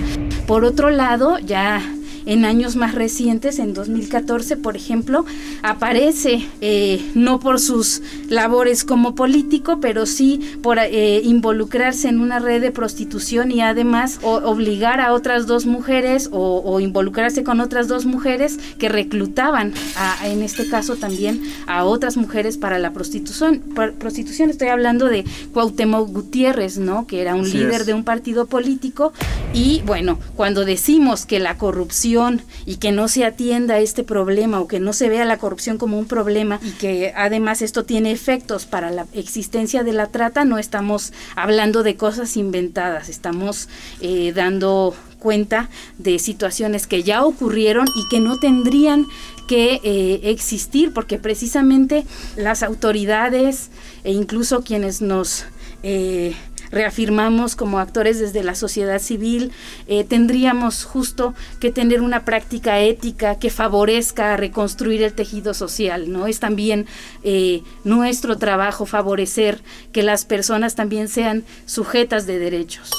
Por 0.48 0.66
otro 0.66 0.90
lado, 0.90 1.38
ya 1.40 1.82
en 2.30 2.46
años 2.46 2.76
más 2.76 2.94
recientes, 2.94 3.58
en 3.58 3.74
2014, 3.74 4.56
por 4.56 4.76
ejemplo, 4.76 5.26
aparece 5.64 6.48
eh, 6.62 7.04
no 7.16 7.40
por 7.40 7.60
sus 7.60 8.04
labores 8.28 8.84
como 8.84 9.16
político, 9.16 9.80
pero 9.82 10.06
sí 10.06 10.40
por 10.62 10.78
eh, 10.78 11.22
involucrarse 11.24 12.08
en 12.08 12.20
una 12.20 12.38
red 12.38 12.62
de 12.62 12.70
prostitución 12.70 13.52
y 13.52 13.62
además 13.62 14.20
o, 14.22 14.36
obligar 14.36 15.02
a 15.02 15.14
otras 15.14 15.48
dos 15.48 15.66
mujeres 15.66 16.30
o, 16.32 16.62
o, 16.64 16.80
involucrarse 16.80 17.44
con 17.44 17.62
otras 17.62 17.88
dos 17.88 18.06
mujeres 18.06 18.60
que 18.78 18.90
reclutaban, 18.90 19.74
a, 19.96 20.28
en 20.28 20.44
este 20.44 20.70
caso 20.70 20.98
también 20.98 21.42
a 21.66 21.84
otras 21.84 22.16
mujeres 22.16 22.58
para 22.60 22.78
la 22.78 22.94
prostitución. 22.94 23.64
prostitución 23.98 24.52
estoy 24.52 24.68
hablando 24.68 25.08
de 25.08 25.26
Cuauhtémoc 25.52 26.12
Gutiérrez, 26.12 26.78
¿no? 26.78 27.08
Que 27.08 27.22
era 27.22 27.34
un 27.34 27.50
líder 27.50 27.82
es. 27.82 27.88
de 27.88 27.96
un 27.96 28.04
partido 28.04 28.46
político 28.46 29.14
y 29.52 29.82
bueno, 29.88 30.20
cuando 30.36 30.64
decimos 30.64 31.26
que 31.26 31.40
la 31.40 31.58
corrupción 31.58 32.19
y 32.66 32.78
que 32.78 32.92
no 32.92 33.08
se 33.08 33.26
atienda 33.26 33.80
este 33.80 34.04
problema 34.04 34.60
o 34.60 34.68
que 34.68 34.80
no 34.80 34.94
se 34.94 35.10
vea 35.10 35.26
la 35.26 35.38
corrupción 35.38 35.78
como 35.78 35.98
un 35.98 36.06
problema 36.06 36.60
y 36.62 36.72
que 36.72 37.14
además 37.16 37.62
esto 37.62 37.86
tiene 37.86 38.12
efectos 38.12 38.66
para 38.66 38.92
la 38.92 39.06
existencia 39.14 39.84
de 39.84 39.94
la 39.94 40.08
trata, 40.08 40.44
no 40.44 40.58
estamos 40.58 41.14
hablando 41.36 41.84
de 41.84 41.96
cosas 41.96 42.36
inventadas, 42.36 43.10
estamos 43.10 43.70
eh, 44.02 44.34
dando 44.36 44.94
cuenta 45.20 45.70
de 45.98 46.20
situaciones 46.20 46.88
que 46.88 47.04
ya 47.04 47.24
ocurrieron 47.24 47.88
y 47.96 48.08
que 48.10 48.20
no 48.20 48.40
tendrían 48.40 49.06
que 49.48 49.80
eh, 49.84 50.22
existir 50.24 50.94
porque 50.94 51.18
precisamente 51.18 52.06
las 52.36 52.64
autoridades 52.64 53.70
e 54.04 54.12
incluso 54.12 54.64
quienes 54.64 55.02
nos 55.02 55.46
eh, 55.84 56.36
reafirmamos 56.72 57.56
como 57.56 57.80
actores 57.80 58.20
desde 58.20 58.44
la 58.44 58.56
sociedad 58.56 59.00
civil, 59.00 59.52
eh, 59.88 60.04
tendríamos 60.04 60.84
justo 60.84 61.34
que 61.60 61.72
tener 61.72 62.02
una 62.02 62.26
práctica 62.26 62.80
ética 62.80 63.36
que 63.36 63.50
favorezca 63.50 64.38
reconstruir 64.38 65.04
el 65.04 65.14
tejido 65.14 65.54
social, 65.54 66.12
¿no? 66.12 66.28
Es 66.28 66.40
también 66.40 66.86
eh, 67.24 67.64
nuestro 67.84 68.38
trabajo 68.38 68.86
favorecer 68.86 69.62
que 69.92 70.04
las 70.04 70.26
personas 70.26 70.76
también 70.76 71.08
sean 71.08 71.44
sujetas 71.66 72.26
de 72.26 72.40
derechos. 72.40 72.92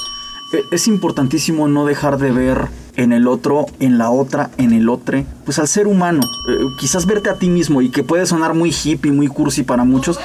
Es 0.71 0.87
importantísimo 0.87 1.69
no 1.69 1.85
dejar 1.85 2.17
de 2.17 2.31
ver 2.31 2.67
en 2.95 3.13
el 3.13 3.27
otro, 3.27 3.67
en 3.79 3.97
la 3.97 4.11
otra, 4.11 4.51
en 4.57 4.73
el 4.73 4.89
otro, 4.89 5.23
pues 5.45 5.59
al 5.59 5.67
ser 5.67 5.87
humano. 5.87 6.21
Eh, 6.49 6.57
quizás 6.79 7.05
verte 7.05 7.29
a 7.29 7.35
ti 7.35 7.49
mismo 7.49 7.81
y 7.81 7.89
que 7.89 8.03
puede 8.03 8.25
sonar 8.25 8.53
muy 8.53 8.71
hippie, 8.71 9.11
muy 9.11 9.27
cursi 9.27 9.63
para 9.63 9.85
muchos, 9.85 10.19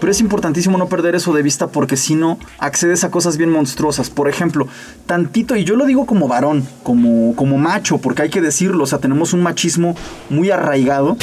Pero 0.00 0.10
es 0.10 0.20
importantísimo 0.20 0.78
no 0.78 0.88
perder 0.88 1.14
eso 1.14 1.32
de 1.32 1.42
vista 1.42 1.68
porque 1.68 1.96
si 1.96 2.14
no, 2.14 2.38
accedes 2.58 3.04
a 3.04 3.10
cosas 3.10 3.36
bien 3.36 3.50
monstruosas. 3.50 4.10
Por 4.10 4.28
ejemplo, 4.28 4.66
tantito, 5.06 5.56
y 5.56 5.64
yo 5.64 5.76
lo 5.76 5.86
digo 5.86 6.06
como 6.06 6.26
varón, 6.26 6.66
como, 6.82 7.36
como 7.36 7.58
macho, 7.58 7.98
porque 7.98 8.22
hay 8.22 8.30
que 8.30 8.40
decirlo, 8.40 8.84
o 8.84 8.86
sea, 8.86 8.98
tenemos 8.98 9.32
un 9.32 9.42
machismo 9.42 9.94
muy 10.30 10.50
arraigado 10.50 11.16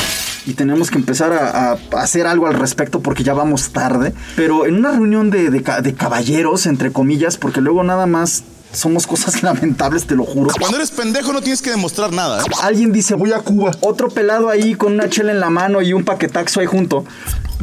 y 0.45 0.53
tenemos 0.53 0.91
que 0.91 0.97
empezar 0.97 1.33
a, 1.33 1.77
hacer 1.97 2.27
algo 2.27 2.47
al 2.47 2.53
respecto 2.53 3.01
porque 3.01 3.23
ya 3.23 3.33
vamos 3.33 3.71
tarde. 3.71 4.13
Pero 4.35 4.65
en 4.65 4.75
una 4.75 4.91
reunión 4.91 5.29
de, 5.29 5.49
de 5.49 5.93
caballeros, 5.93 6.67
entre 6.67 6.91
comillas, 6.91 7.37
porque 7.37 7.61
luego 7.61 7.83
nada 7.83 8.05
más 8.05 8.43
somos 8.71 9.07
cosas 9.07 9.41
lamentables, 9.43 10.05
te 10.05 10.15
lo 10.15 10.23
juro. 10.23 10.51
Cuando 10.59 10.77
eres 10.77 10.91
pendejo 10.91 11.33
no 11.33 11.41
tienes 11.41 11.61
que 11.61 11.69
demostrar 11.71 12.11
nada. 12.13 12.41
¿eh? 12.41 12.45
Alguien 12.61 12.91
dice, 12.91 13.15
voy 13.15 13.33
a 13.33 13.39
Cuba. 13.39 13.71
Otro 13.81 14.09
pelado 14.09 14.49
ahí 14.49 14.75
con 14.75 14.93
una 14.93 15.09
chela 15.09 15.31
en 15.31 15.39
la 15.39 15.49
mano 15.49 15.81
y 15.81 15.93
un 15.93 16.03
paquetaxo 16.03 16.59
ahí 16.59 16.65
junto. 16.67 17.05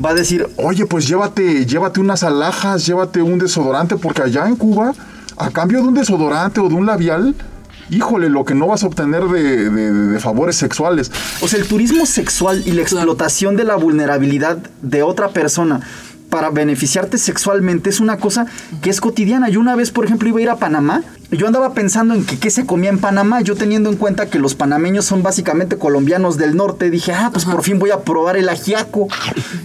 Va 0.05 0.11
a 0.11 0.15
decir, 0.15 0.49
Oye, 0.57 0.87
pues 0.87 1.07
llévate, 1.07 1.67
llévate 1.67 2.01
unas 2.01 2.23
alhajas, 2.25 2.85
llévate 2.87 3.23
un 3.23 3.39
desodorante, 3.39 3.97
porque 3.97 4.23
allá 4.23 4.47
en 4.47 4.57
Cuba, 4.57 4.93
a 5.37 5.51
cambio 5.51 5.81
de 5.83 5.89
un 5.89 5.95
desodorante 5.95 6.61
o 6.61 6.69
de 6.69 6.75
un 6.75 6.87
labial, 6.87 7.35
híjole, 7.91 8.29
lo 8.29 8.45
que 8.45 8.55
no 8.55 8.67
vas 8.67 8.83
a 8.83 8.87
obtener 8.87 9.25
de, 9.25 9.71
de- 9.71 9.93
de 9.93 10.19
favores 10.21 10.57
sexuales. 10.57 11.13
o 11.43 11.47
sea, 11.49 11.61
el 11.61 11.69
turismo 11.69 12.07
sexual 12.07 12.63
y 12.67 12.73
la 12.73 12.83
explotación 12.83 13.57
de 13.57 13.65
la 13.65 13.77
vulnerabilidad 13.77 14.57
de 14.83 15.03
otra 15.03 15.29
persona 15.29 15.81
para 16.35 16.51
beneficiarte 16.51 17.17
sexualmente 17.17 17.91
es 17.91 18.01
una 18.01 18.17
cosa 18.17 18.47
que 18.83 18.91
es 18.91 19.01
cotidiana. 19.01 19.51
Yo 19.51 19.61
una 19.61 19.77
vez, 19.77 19.93
por 19.93 20.05
ejemplo, 20.05 20.29
iba 20.29 20.41
a 20.41 20.43
ir 20.43 20.51
a 20.51 20.57
Panamá. 20.57 21.05
Yo 21.31 21.47
andaba 21.47 21.75
pensando 21.75 22.13
en 22.13 22.25
que 22.25 22.41
qué 22.41 22.51
se 22.51 22.67
comía 22.67 22.91
en 22.91 22.99
Panamá, 22.99 23.41
yo 23.41 23.55
teniendo 23.55 23.89
en 23.89 23.95
cuenta 23.95 24.27
que 24.27 24.41
los 24.41 24.57
panameños 24.57 25.05
son 25.05 25.23
básicamente 25.23 25.79
colombianos 25.79 26.37
del 26.37 26.57
norte, 26.57 26.91
dije, 26.91 27.13
ah, 27.13 27.31
pues 27.33 27.45
por 27.45 27.63
fin 27.63 27.79
voy 27.79 27.93
a 27.93 28.01
probar 28.01 28.37
el 28.37 28.49
ajiaco. 28.49 29.07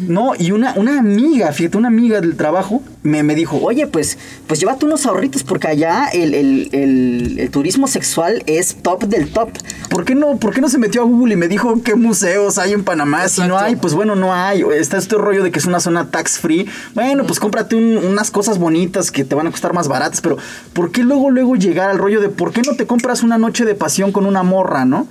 No, 0.02 0.34
y 0.38 0.52
una, 0.52 0.76
una 0.76 1.00
amiga, 1.00 1.52
fíjate, 1.54 1.76
una 1.76 1.88
amiga 1.88 2.22
del 2.22 2.36
trabajo 2.36 2.84
me, 3.02 3.24
me 3.24 3.34
dijo, 3.36 3.58
Oye, 3.62 3.88
pues, 3.88 4.18
pues 4.48 4.60
llévate 4.60 4.86
unos 4.86 5.06
ahorritos 5.06 5.44
porque 5.44 5.68
allá 5.68 6.08
el, 6.12 6.34
el- 6.34 6.70
el- 6.74 7.40
el 7.40 7.50
turismo 7.52 7.88
sexual 7.88 8.44
es 8.46 8.76
top 8.82 9.06
del 9.06 9.30
top. 9.32 9.50
¿Por 9.90 10.04
qué, 10.06 10.16
no, 10.16 10.38
¿Por 10.38 10.54
qué 10.54 10.60
no 10.62 10.68
se 10.70 10.78
metió 10.78 11.02
a 11.02 11.06
Google 11.06 11.34
y 11.34 11.38
me 11.38 11.48
dijo 11.48 11.82
qué 11.82 11.96
museos 11.96 12.58
hay 12.58 12.74
en 12.74 12.84
Panamá? 12.84 13.28
Si 13.30 13.42
no 13.48 13.58
hay, 13.58 13.76
pues 13.78 13.94
bueno, 13.94 14.16
no 14.16 14.34
hay. 14.34 14.64
Está 14.78 14.98
este 14.98 15.16
rollo 15.16 15.44
de 15.44 15.52
que 15.52 15.60
es 15.60 15.66
una 15.66 15.80
zona 15.80 16.12
tax 16.12 16.40
free. 16.40 16.68
Bueno, 16.94 17.26
pues 17.26 17.40
cómprate 17.40 17.76
un- 17.76 17.98
unas 17.98 18.32
cosas 18.32 18.58
bonitas 18.58 19.12
que 19.12 19.24
te 19.24 19.34
van 19.36 19.48
a 19.48 19.52
costar 19.52 19.74
más 19.74 19.88
baratas. 19.88 20.22
Pero 20.22 20.38
¿por 20.74 20.92
qué 20.92 21.04
luego, 21.04 21.30
luego 21.32 21.56
llegar 21.56 21.90
al 21.90 21.98
rollo 21.98 22.20
de 22.20 22.30
por 22.30 22.52
qué 22.52 22.62
no 22.64 22.76
te 22.76 22.86
compras 22.86 23.24
una 23.24 23.38
noche 23.38 23.64
de 23.66 23.76
pasión 23.76 24.12
con 24.12 24.26
una 24.26 24.44
morra, 24.44 24.84
no? 24.86 25.08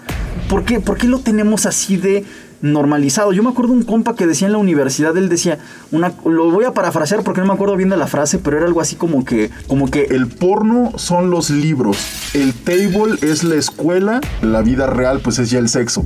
¿Por 0.51 0.65
qué, 0.65 0.81
por 0.81 0.97
qué 0.99 1.07
lo 1.07 1.21
tenemos 1.21 1.67
así 1.67 1.97
de 1.97 2.25
normalizado? 2.61 3.33
Yo 3.33 3.43
me 3.43 3.51
acuerdo 3.51 3.73
un 3.73 3.83
compa 3.83 4.15
que 4.15 4.27
decía 4.27 4.47
en 4.47 4.53
la 4.53 4.59
universidad, 4.59 5.17
él 5.17 5.29
decía, 5.29 5.59
una, 5.91 6.13
lo 6.25 6.51
voy 6.51 6.65
a 6.65 6.73
parafrasear 6.73 7.23
porque 7.23 7.41
no 7.41 7.47
me 7.47 7.53
acuerdo 7.53 7.77
bien 7.77 7.89
de 7.89 7.97
la 7.97 8.07
frase, 8.07 8.39
pero 8.39 8.57
era 8.57 8.67
algo 8.67 8.81
así 8.81 8.97
como 8.97 9.25
que, 9.25 9.51
como 9.67 9.91
que 9.91 10.03
El 10.11 10.27
porno 10.27 10.93
son 10.97 11.31
los 11.31 11.51
libros, 11.51 11.99
el 12.35 12.55
table 12.55 13.19
es 13.23 13.45
la 13.45 13.57
escuela, 13.57 14.21
la 14.43 14.63
vida 14.63 14.87
real 14.87 15.21
pues 15.21 15.39
es 15.39 15.51
ya 15.51 15.59
el 15.59 15.69
sexo. 15.69 16.05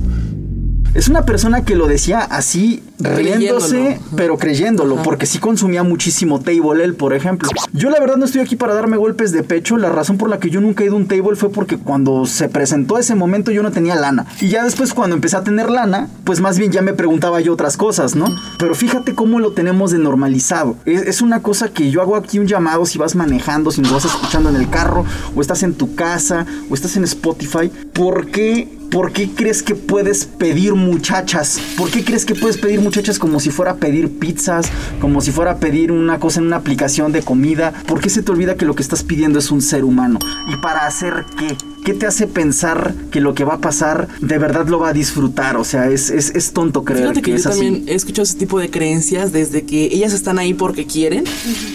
Es 0.93 1.07
una 1.07 1.25
persona 1.25 1.65
que 1.65 1.75
lo 1.75 1.87
decía 1.87 2.19
así, 2.19 2.83
riéndose, 2.99 3.69
Creyéndolo. 3.77 3.99
pero 4.15 4.37
creyéndolo, 4.37 4.95
Ajá. 4.95 5.03
porque 5.03 5.25
sí 5.25 5.39
consumía 5.39 5.81
muchísimo 5.81 6.39
table 6.39 6.83
él, 6.83 6.93
por 6.95 7.13
ejemplo. 7.15 7.49
Yo 7.73 7.89
la 7.89 7.99
verdad 7.99 8.17
no 8.17 8.25
estoy 8.25 8.41
aquí 8.41 8.55
para 8.55 8.75
darme 8.75 8.97
golpes 8.97 9.31
de 9.31 9.41
pecho, 9.41 9.77
la 9.77 9.89
razón 9.89 10.17
por 10.17 10.29
la 10.29 10.39
que 10.39 10.51
yo 10.51 10.61
nunca 10.61 10.83
he 10.83 10.87
ido 10.87 10.95
a 10.95 10.99
un 10.99 11.07
table 11.07 11.35
fue 11.35 11.51
porque 11.51 11.77
cuando 11.77 12.27
se 12.27 12.47
presentó 12.47 12.99
ese 12.99 13.15
momento 13.15 13.51
yo 13.51 13.63
no 13.63 13.71
tenía 13.71 13.95
lana. 13.95 14.27
Y 14.39 14.49
ya 14.49 14.63
después 14.63 14.93
cuando 14.93 15.15
empecé 15.15 15.35
a 15.37 15.43
tener 15.43 15.69
lana, 15.69 16.09
pues 16.23 16.41
más 16.41 16.59
bien 16.59 16.71
ya 16.71 16.83
me 16.83 16.93
preguntaba 16.93 17.41
yo 17.41 17.53
otras 17.53 17.75
cosas, 17.75 18.15
¿no? 18.15 18.27
Pero 18.59 18.75
fíjate 18.75 19.15
cómo 19.15 19.39
lo 19.39 19.53
tenemos 19.53 19.89
de 19.91 19.97
normalizado. 19.97 20.75
Es, 20.85 21.01
es 21.01 21.21
una 21.21 21.41
cosa 21.41 21.69
que 21.69 21.89
yo 21.89 22.01
hago 22.01 22.15
aquí 22.15 22.37
un 22.37 22.45
llamado 22.47 22.85
si 22.85 22.99
vas 22.99 23.15
manejando, 23.15 23.71
si 23.71 23.81
nos 23.81 23.91
vas 23.93 24.05
escuchando 24.05 24.49
en 24.49 24.57
el 24.57 24.69
carro, 24.69 25.05
o 25.35 25.41
estás 25.41 25.63
en 25.63 25.73
tu 25.73 25.95
casa, 25.95 26.45
o 26.69 26.75
estás 26.75 26.95
en 26.97 27.03
Spotify. 27.03 27.71
¿Por 27.93 28.27
qué 28.27 28.69
¿Por 28.91 29.11
qué 29.11 29.29
crees 29.29 29.63
que 29.63 29.75
puedes 29.75 30.25
pedir 30.25 30.75
muchachas? 30.75 31.59
¿Por 31.77 31.89
qué 31.89 32.03
crees 32.03 32.25
que 32.25 32.35
puedes 32.35 32.57
pedir 32.57 32.79
muchachas 32.79 33.17
como 33.17 33.39
si 33.39 33.49
fuera 33.49 33.71
a 33.71 33.75
pedir 33.77 34.19
pizzas? 34.19 34.67
Como 35.01 35.21
si 35.21 35.31
fuera 35.31 35.51
a 35.51 35.57
pedir 35.57 35.91
una 35.91 36.19
cosa 36.19 36.39
en 36.39 36.47
una 36.47 36.57
aplicación 36.57 37.11
de 37.11 37.21
comida? 37.21 37.73
¿Por 37.87 38.01
qué 38.01 38.09
se 38.09 38.21
te 38.21 38.31
olvida 38.31 38.55
que 38.55 38.65
lo 38.65 38.75
que 38.75 38.83
estás 38.83 39.03
pidiendo 39.03 39.39
es 39.39 39.49
un 39.51 39.61
ser 39.61 39.83
humano? 39.83 40.19
¿Y 40.51 40.57
para 40.57 40.85
hacer 40.85 41.25
qué? 41.37 41.55
¿Qué 41.83 41.93
te 41.93 42.05
hace 42.05 42.27
pensar 42.27 42.93
que 43.11 43.19
lo 43.19 43.33
que 43.33 43.43
va 43.43 43.55
a 43.55 43.57
pasar 43.59 44.07
de 44.21 44.37
verdad 44.37 44.67
lo 44.67 44.79
va 44.79 44.89
a 44.89 44.93
disfrutar? 44.93 45.57
O 45.57 45.65
sea, 45.65 45.89
es, 45.89 46.09
es, 46.09 46.29
es 46.33 46.53
tonto 46.53 46.85
creer 46.85 47.01
Fíjate 47.09 47.21
que, 47.21 47.31
que, 47.31 47.37
es 47.37 47.43
yo 47.43 47.49
así. 47.49 47.59
también 47.59 47.89
he 47.89 47.95
escuchado 47.95 48.23
ese 48.23 48.37
tipo 48.37 48.57
de 48.59 48.69
creencias 48.69 49.33
desde 49.33 49.63
que 49.63 49.85
ellas 49.85 50.13
están 50.13 50.39
ahí 50.39 50.53
porque 50.53 50.85
quieren, 50.85 51.25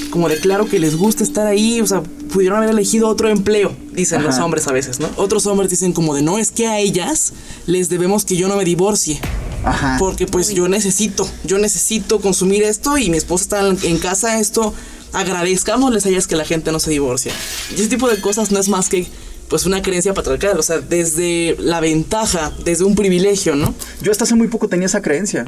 como 0.09 0.31
de 0.31 0.39
claro 0.39 0.67
que 0.67 0.79
les 0.79 0.97
gusta 0.97 1.25
estar 1.25 1.47
ahí, 1.47 1.83
o 1.83 1.87
sea, 1.87 2.03
pudieron 2.33 2.59
haber 2.59 2.71
elegido 2.71 3.09
otro 3.09 3.29
empleo, 3.29 3.75
dicen 3.93 4.23
los 4.23 4.39
hombres 4.39 4.67
a 4.69 4.73
veces, 4.73 5.01
¿no? 5.01 5.09
Otros 5.17 5.47
hombres 5.47 5.71
dicen 5.71 5.93
como 5.93 6.15
de 6.15 6.23
no, 6.23 6.39
es 6.39 6.51
que 6.51 6.67
a 6.67 6.79
ellas 6.79 7.33
les 7.67 7.89
debemos 7.89 8.25
que 8.25 8.37
yo 8.37 8.49
no 8.49 8.57
me 8.57 8.65
divorcie. 8.65 9.21
Ajá. 9.65 9.97
Porque 9.99 10.27
pues 10.27 10.51
yo 10.51 10.69
necesito, 10.69 11.29
yo 11.45 11.59
necesito 11.59 12.21
consumir 12.21 12.63
esto 12.63 12.97
y 12.97 13.11
mi 13.11 13.17
esposa 13.17 13.43
está 13.45 13.67
en- 13.69 13.79
en 13.83 13.99
casa, 13.99 14.39
esto 14.39 14.73
agradezcámosles 15.13 16.07
a 16.07 16.09
ellas 16.11 16.27
que 16.27 16.37
la 16.37 16.45
gente 16.45 16.71
no 16.73 16.79
se 16.81 16.91
divorcia. 16.91 17.33
Y 17.71 17.75
ese 17.81 17.89
tipo 17.89 18.09
de 18.09 18.21
cosas 18.21 18.51
no 18.51 18.59
es 18.61 18.69
más 18.69 18.89
que 18.89 19.07
pues 19.49 19.65
una 19.65 19.81
creencia 19.81 20.13
patriarcal, 20.13 20.59
o 20.59 20.63
sea, 20.63 20.79
desde 20.79 21.57
la 21.59 21.81
ventaja, 21.81 22.53
desde 22.65 22.85
un 22.85 22.95
privilegio, 22.95 23.57
¿no? 23.57 23.75
Yo 24.03 24.13
hasta 24.13 24.25
hace 24.25 24.35
muy 24.35 24.49
poco 24.49 24.69
tenía 24.69 24.85
esa 24.85 25.01
creencia. 25.01 25.47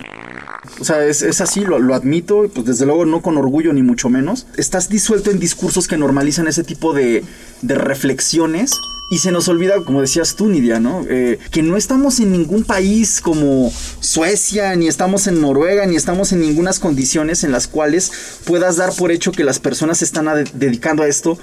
O 0.79 0.85
sea, 0.85 1.05
es, 1.05 1.23
es 1.23 1.41
así, 1.41 1.61
lo, 1.61 1.79
lo 1.79 1.95
admito, 1.95 2.49
pues 2.55 2.67
desde 2.67 2.87
luego 2.87 3.05
no 3.05 3.21
con 3.21 3.37
orgullo 3.37 3.73
ni 3.73 3.83
mucho 3.83 4.09
menos. 4.09 4.47
Estás 4.57 4.89
disuelto 4.89 5.31
en 5.31 5.39
discursos 5.39 5.89
que 5.89 5.97
normalizan 5.97 6.47
ese 6.49 6.65
tipo 6.65 6.93
de, 6.95 7.25
de 7.63 7.75
reflexiones. 7.75 8.73
Y 9.13 9.19
se 9.19 9.33
nos 9.33 9.49
olvida, 9.49 9.75
como 9.85 10.01
decías 10.01 10.37
tú, 10.37 10.49
Nidia, 10.49 10.79
¿no? 10.79 11.05
Eh, 11.09 11.41
que 11.51 11.65
no 11.65 11.77
estamos 11.77 12.21
en 12.21 12.31
ningún 12.31 12.63
país 12.63 13.21
como 13.21 13.73
Suecia, 13.99 14.77
ni 14.77 14.87
estamos 14.87 15.27
en 15.27 15.41
Noruega, 15.41 15.85
ni 15.85 15.97
estamos 15.97 16.31
en 16.31 16.41
ninguna 16.41 16.71
condiciones 16.81 17.43
en 17.43 17.51
las 17.51 17.67
cuales 17.67 18.13
puedas 18.45 18.77
dar 18.77 18.93
por 18.95 19.11
hecho 19.11 19.33
que 19.33 19.43
las 19.43 19.59
personas 19.59 19.99
se 19.99 20.05
están 20.05 20.29
dedicando 20.55 21.03
a 21.03 21.09
esto 21.09 21.37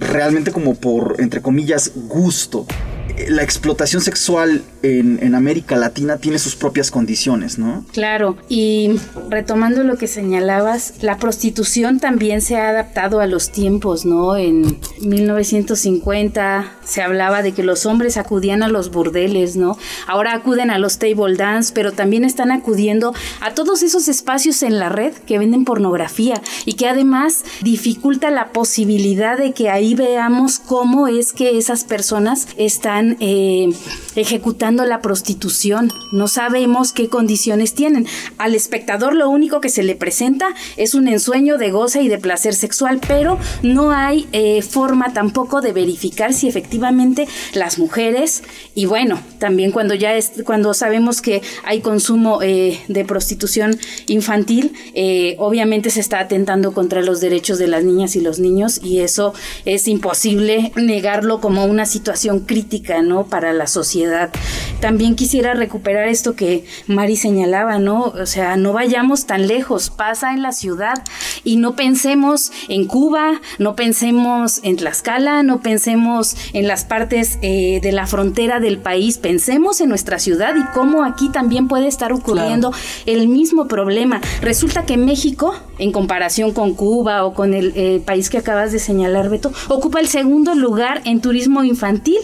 realmente 0.00 0.50
como 0.50 0.76
por, 0.76 1.16
entre 1.18 1.42
comillas, 1.42 1.92
gusto. 1.94 2.66
Eh, 3.18 3.26
La 3.28 3.42
explotación 3.42 4.00
sexual 4.00 4.62
en, 4.84 5.18
en 5.22 5.34
América 5.34 5.76
Latina 5.76 6.18
tiene 6.18 6.38
sus 6.38 6.56
propias 6.56 6.90
condiciones, 6.90 7.58
¿no? 7.58 7.84
Claro, 7.92 8.36
y 8.48 9.00
retomando 9.30 9.82
lo 9.82 9.96
que 9.96 10.06
señalabas, 10.06 10.94
la 11.02 11.18
prostitución 11.18 12.00
también 12.00 12.40
se 12.40 12.56
ha 12.56 12.68
adaptado 12.68 13.20
a 13.20 13.26
los 13.26 13.50
tiempos, 13.50 14.04
¿no? 14.04 14.36
En 14.36 14.78
1950 15.00 16.72
se 16.84 17.02
hablaba 17.02 17.42
de 17.42 17.52
que 17.52 17.62
los 17.62 17.86
hombres 17.86 18.16
acudían 18.16 18.62
a 18.62 18.68
los 18.68 18.90
burdeles, 18.90 19.56
¿no? 19.56 19.78
Ahora 20.06 20.34
acuden 20.34 20.70
a 20.70 20.78
los 20.78 20.98
table 20.98 21.36
dance, 21.36 21.72
pero 21.74 21.92
también 21.92 22.24
están 22.24 22.52
acudiendo 22.52 23.14
a 23.40 23.54
todos 23.54 23.82
esos 23.82 24.08
espacios 24.08 24.62
en 24.62 24.78
la 24.78 24.88
red 24.88 25.14
que 25.14 25.38
venden 25.38 25.64
pornografía 25.64 26.40
y 26.64 26.74
que 26.74 26.88
además 26.88 27.44
dificulta 27.62 28.30
la 28.30 28.52
posibilidad 28.52 29.38
de 29.38 29.52
que 29.52 29.70
ahí 29.70 29.94
veamos 29.94 30.58
cómo 30.58 31.08
es 31.08 31.32
que 31.32 31.56
esas 31.56 31.84
personas 31.84 32.48
están 32.56 33.16
eh, 33.20 33.70
ejecutando 34.16 34.73
la 34.84 35.00
prostitución. 35.00 35.92
No 36.12 36.26
sabemos 36.26 36.92
qué 36.92 37.08
condiciones 37.08 37.74
tienen. 37.74 38.06
Al 38.38 38.56
espectador 38.56 39.14
lo 39.14 39.30
único 39.30 39.60
que 39.60 39.68
se 39.68 39.84
le 39.84 39.94
presenta 39.94 40.48
es 40.76 40.94
un 40.94 41.06
ensueño 41.06 41.56
de 41.58 41.70
goce 41.70 42.02
y 42.02 42.08
de 42.08 42.18
placer 42.18 42.54
sexual, 42.54 43.00
pero 43.06 43.38
no 43.62 43.92
hay 43.92 44.26
eh, 44.32 44.62
forma 44.62 45.12
tampoco 45.12 45.60
de 45.60 45.72
verificar 45.72 46.32
si 46.32 46.48
efectivamente 46.48 47.28
las 47.52 47.78
mujeres 47.78 48.42
y 48.74 48.86
bueno, 48.86 49.20
también 49.38 49.70
cuando 49.70 49.94
ya 49.94 50.14
es 50.14 50.32
cuando 50.44 50.74
sabemos 50.74 51.20
que 51.20 51.42
hay 51.64 51.80
consumo 51.80 52.40
eh, 52.42 52.80
de 52.88 53.04
prostitución 53.04 53.78
infantil, 54.08 54.72
eh, 54.94 55.36
obviamente 55.38 55.90
se 55.90 56.00
está 56.00 56.18
atentando 56.20 56.72
contra 56.72 57.02
los 57.02 57.20
derechos 57.20 57.58
de 57.58 57.68
las 57.68 57.84
niñas 57.84 58.16
y 58.16 58.20
los 58.20 58.38
niños 58.38 58.80
y 58.82 59.00
eso 59.00 59.34
es 59.64 59.86
imposible 59.88 60.72
negarlo 60.76 61.40
como 61.40 61.64
una 61.64 61.86
situación 61.86 62.40
crítica, 62.40 63.02
¿no? 63.02 63.26
Para 63.26 63.52
la 63.52 63.66
sociedad. 63.66 64.30
También 64.80 65.16
quisiera 65.16 65.54
recuperar 65.54 66.08
esto 66.08 66.34
que 66.34 66.64
Mari 66.86 67.16
señalaba, 67.16 67.78
¿no? 67.78 68.04
O 68.04 68.26
sea, 68.26 68.56
no 68.56 68.72
vayamos 68.72 69.26
tan 69.26 69.46
lejos, 69.46 69.90
pasa 69.90 70.32
en 70.32 70.42
la 70.42 70.52
ciudad 70.52 71.02
y 71.42 71.56
no 71.56 71.76
pensemos 71.76 72.52
en 72.68 72.86
Cuba, 72.86 73.40
no 73.58 73.76
pensemos 73.76 74.60
en 74.62 74.76
Tlaxcala, 74.76 75.42
no 75.42 75.60
pensemos 75.60 76.36
en 76.52 76.68
las 76.68 76.84
partes 76.84 77.38
eh, 77.42 77.80
de 77.82 77.92
la 77.92 78.06
frontera 78.06 78.60
del 78.60 78.78
país, 78.78 79.18
pensemos 79.18 79.80
en 79.80 79.88
nuestra 79.88 80.18
ciudad 80.18 80.54
y 80.56 80.64
cómo 80.72 81.04
aquí 81.04 81.28
también 81.30 81.68
puede 81.68 81.86
estar 81.86 82.12
ocurriendo 82.12 82.72
el 83.06 83.28
mismo 83.28 83.66
problema. 83.68 84.20
Resulta 84.40 84.84
que 84.84 84.96
México, 84.96 85.54
en 85.78 85.92
comparación 85.92 86.52
con 86.52 86.74
Cuba 86.74 87.24
o 87.24 87.34
con 87.34 87.54
el 87.54 87.72
eh, 87.76 88.00
país 88.04 88.30
que 88.30 88.38
acabas 88.38 88.72
de 88.72 88.78
señalar, 88.78 89.28
Beto, 89.28 89.52
ocupa 89.68 90.00
el 90.00 90.08
segundo 90.08 90.54
lugar 90.54 91.02
en 91.04 91.20
turismo 91.20 91.64
infantil 91.64 92.18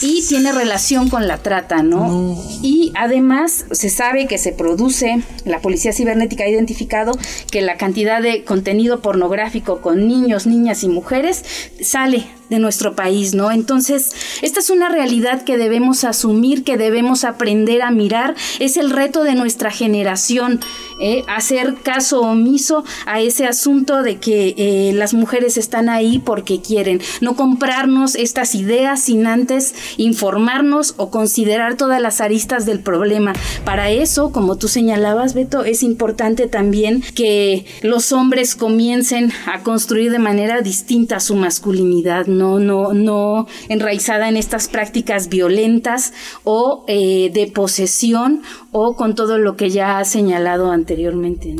y 0.00 0.26
tiene 0.26 0.52
relación 0.52 1.08
con 1.08 1.28
la 1.28 1.38
trata, 1.38 1.82
¿no? 1.82 2.36
Y 2.62 2.92
además 2.94 3.66
se 3.70 3.88
sabe 3.88 4.26
que 4.26 4.38
se 4.38 4.52
produce, 4.52 5.22
la 5.44 5.60
policía 5.60 5.92
cibernética 5.92 6.44
ha 6.44 6.48
identificado 6.48 7.12
que 7.50 7.60
la 7.60 7.76
cantidad 7.76 8.20
de 8.20 8.44
contenido 8.44 9.00
pornográfico 9.00 9.80
con 9.80 10.08
niños, 10.08 10.46
niñas 10.46 10.82
y 10.82 10.88
mujeres 10.88 11.44
sale 11.80 12.26
de 12.52 12.58
nuestro 12.58 12.94
país, 12.94 13.34
¿no? 13.34 13.50
Entonces, 13.50 14.12
esta 14.42 14.60
es 14.60 14.68
una 14.68 14.90
realidad 14.90 15.42
que 15.42 15.56
debemos 15.56 16.04
asumir, 16.04 16.64
que 16.64 16.76
debemos 16.76 17.24
aprender 17.24 17.80
a 17.80 17.90
mirar, 17.90 18.34
es 18.60 18.76
el 18.76 18.90
reto 18.90 19.24
de 19.24 19.34
nuestra 19.34 19.70
generación, 19.70 20.60
¿eh? 21.00 21.24
hacer 21.28 21.76
caso 21.82 22.20
omiso 22.20 22.84
a 23.06 23.20
ese 23.22 23.46
asunto 23.46 24.02
de 24.02 24.18
que 24.18 24.54
eh, 24.58 24.92
las 24.92 25.14
mujeres 25.14 25.56
están 25.56 25.88
ahí 25.88 26.18
porque 26.18 26.60
quieren, 26.60 27.00
no 27.22 27.36
comprarnos 27.36 28.16
estas 28.16 28.54
ideas 28.54 29.00
sin 29.00 29.26
antes 29.26 29.74
informarnos 29.96 30.92
o 30.98 31.10
considerar 31.10 31.78
todas 31.78 32.02
las 32.02 32.20
aristas 32.20 32.66
del 32.66 32.80
problema. 32.80 33.32
Para 33.64 33.90
eso, 33.90 34.30
como 34.30 34.58
tú 34.58 34.68
señalabas, 34.68 35.32
Beto, 35.32 35.64
es 35.64 35.82
importante 35.82 36.48
también 36.48 37.02
que 37.14 37.64
los 37.80 38.12
hombres 38.12 38.56
comiencen 38.56 39.32
a 39.46 39.62
construir 39.62 40.12
de 40.12 40.18
manera 40.18 40.60
distinta 40.60 41.18
su 41.18 41.34
masculinidad, 41.34 42.26
¿no? 42.26 42.41
No, 42.42 42.58
no, 42.58 42.92
no 42.92 43.46
enraizada 43.68 44.28
en 44.28 44.36
estas 44.36 44.68
prácticas 44.68 45.28
violentas 45.28 46.12
o 46.44 46.84
eh, 46.88 47.30
de 47.32 47.46
posesión 47.46 48.42
o 48.72 48.96
con 48.96 49.14
todo 49.14 49.38
lo 49.38 49.56
que 49.56 49.70
ya 49.70 49.98
ha 49.98 50.04
señalado 50.04 50.72
anteriormente. 50.72 51.54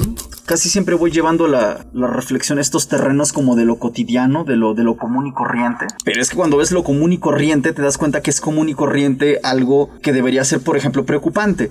Casi 0.44 0.68
siempre 0.68 0.96
voy 0.96 1.12
llevando 1.12 1.46
la, 1.46 1.86
reflexión 1.94 2.58
a 2.58 2.60
estos 2.60 2.88
terrenos 2.88 3.32
como 3.32 3.54
de 3.54 3.64
lo 3.64 3.78
cotidiano, 3.78 4.44
de 4.44 4.56
lo, 4.56 4.74
de 4.74 4.82
lo 4.82 4.96
común 4.96 5.26
y 5.28 5.32
corriente. 5.32 5.86
Pero 6.04 6.20
es 6.20 6.30
que 6.30 6.36
cuando 6.36 6.56
ves 6.56 6.72
lo 6.72 6.82
común 6.82 7.12
y 7.12 7.18
corriente, 7.18 7.72
te 7.72 7.80
das 7.80 7.96
cuenta 7.96 8.22
que 8.22 8.30
es 8.30 8.40
común 8.40 8.68
y 8.68 8.74
corriente 8.74 9.38
algo 9.44 9.90
que 10.02 10.12
debería 10.12 10.44
ser, 10.44 10.60
por 10.60 10.76
ejemplo, 10.76 11.06
preocupante. 11.06 11.70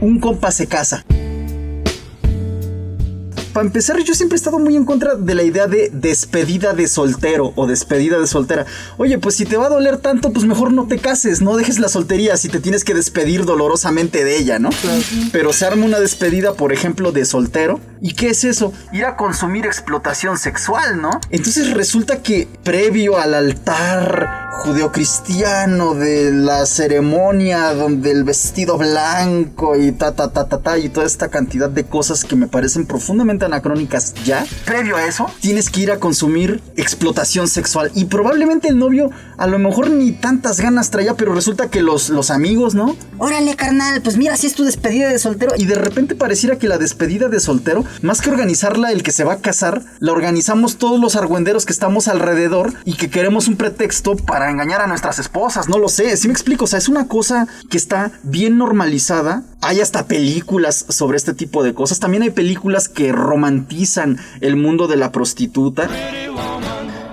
Un 0.00 0.20
compa 0.20 0.50
se 0.50 0.66
casa 0.66 1.04
para 3.52 3.66
empezar, 3.66 3.98
yo 4.02 4.14
siempre 4.14 4.36
he 4.36 4.38
estado 4.38 4.58
muy 4.58 4.76
en 4.76 4.84
contra 4.84 5.14
de 5.14 5.34
la 5.34 5.42
idea 5.42 5.66
de 5.66 5.90
despedida 5.92 6.72
de 6.72 6.88
soltero 6.88 7.52
o 7.54 7.66
despedida 7.66 8.18
de 8.18 8.26
soltera. 8.26 8.66
Oye, 8.96 9.18
pues 9.18 9.36
si 9.36 9.44
te 9.44 9.56
va 9.56 9.66
a 9.66 9.70
doler 9.70 9.98
tanto, 9.98 10.32
pues 10.32 10.46
mejor 10.46 10.72
no 10.72 10.86
te 10.86 10.98
cases, 10.98 11.42
no 11.42 11.56
dejes 11.56 11.78
la 11.78 11.88
soltería 11.88 12.36
si 12.36 12.48
te 12.48 12.60
tienes 12.60 12.84
que 12.84 12.94
despedir 12.94 13.44
dolorosamente 13.44 14.24
de 14.24 14.38
ella, 14.38 14.58
¿no? 14.58 14.70
Pero 15.32 15.52
se 15.52 15.66
arma 15.66 15.84
una 15.84 16.00
despedida, 16.00 16.54
por 16.54 16.72
ejemplo, 16.72 17.12
de 17.12 17.24
soltero. 17.24 17.80
¿Y 18.00 18.14
qué 18.14 18.30
es 18.30 18.44
eso? 18.44 18.72
Ir 18.92 19.04
a 19.04 19.16
consumir 19.16 19.66
explotación 19.66 20.38
sexual, 20.38 21.00
¿no? 21.00 21.10
Entonces 21.30 21.72
resulta 21.72 22.22
que 22.22 22.48
previo 22.64 23.18
al 23.18 23.34
altar 23.34 24.50
judeocristiano 24.62 25.94
de 25.94 26.30
la 26.30 26.66
ceremonia 26.66 27.74
donde 27.74 28.10
el 28.10 28.22
vestido 28.22 28.78
blanco 28.78 29.76
y 29.76 29.92
ta 29.92 30.14
ta 30.14 30.32
ta 30.32 30.46
ta 30.46 30.58
ta 30.58 30.78
y 30.78 30.88
toda 30.88 31.06
esta 31.06 31.28
cantidad 31.28 31.68
de 31.68 31.84
cosas 31.84 32.24
que 32.24 32.36
me 32.36 32.46
parecen 32.46 32.86
profundamente 32.86 33.41
anacrónicas 33.44 34.14
ya, 34.24 34.46
previo 34.64 34.96
a 34.96 35.06
eso, 35.06 35.26
tienes 35.40 35.70
que 35.70 35.80
ir 35.82 35.92
a 35.92 35.98
consumir 35.98 36.60
explotación 36.76 37.48
sexual 37.48 37.90
y 37.94 38.06
probablemente 38.06 38.68
el 38.68 38.78
novio 38.78 39.10
a 39.38 39.46
lo 39.46 39.58
mejor 39.58 39.90
ni 39.90 40.12
tantas 40.12 40.60
ganas 40.60 40.90
traía, 40.90 41.14
pero 41.14 41.34
resulta 41.34 41.68
que 41.68 41.82
los, 41.82 42.10
los 42.10 42.30
amigos, 42.30 42.74
¿no? 42.74 42.96
Órale, 43.18 43.56
carnal, 43.56 44.00
pues 44.02 44.16
mira, 44.16 44.36
si 44.36 44.46
es 44.46 44.54
tu 44.54 44.64
despedida 44.64 45.08
de 45.08 45.18
soltero. 45.18 45.52
Y 45.56 45.66
de 45.66 45.74
repente 45.74 46.14
pareciera 46.14 46.58
que 46.58 46.68
la 46.68 46.78
despedida 46.78 47.28
de 47.28 47.40
soltero, 47.40 47.84
más 48.02 48.20
que 48.20 48.30
organizarla 48.30 48.92
el 48.92 49.02
que 49.02 49.12
se 49.12 49.24
va 49.24 49.34
a 49.34 49.40
casar, 49.40 49.82
la 49.98 50.12
organizamos 50.12 50.76
todos 50.76 51.00
los 51.00 51.16
argüenderos 51.16 51.66
que 51.66 51.72
estamos 51.72 52.08
alrededor 52.08 52.74
y 52.84 52.94
que 52.94 53.10
queremos 53.10 53.48
un 53.48 53.56
pretexto 53.56 54.16
para 54.16 54.50
engañar 54.50 54.80
a 54.80 54.86
nuestras 54.86 55.18
esposas, 55.18 55.68
no 55.68 55.78
lo 55.78 55.88
sé, 55.88 56.16
si 56.16 56.28
me 56.28 56.34
explico, 56.34 56.64
o 56.64 56.68
sea, 56.68 56.78
es 56.78 56.88
una 56.88 57.08
cosa 57.08 57.48
que 57.70 57.76
está 57.76 58.12
bien 58.22 58.58
normalizada. 58.58 59.42
Hay 59.60 59.80
hasta 59.80 60.06
películas 60.06 60.84
sobre 60.88 61.16
este 61.16 61.34
tipo 61.34 61.62
de 61.62 61.74
cosas, 61.74 62.00
también 62.00 62.22
hay 62.22 62.30
películas 62.30 62.88
que 62.88 63.12
romantizan 63.32 64.18
el 64.42 64.56
mundo 64.56 64.88
de 64.88 64.96
la 64.96 65.10
prostituta. 65.10 65.88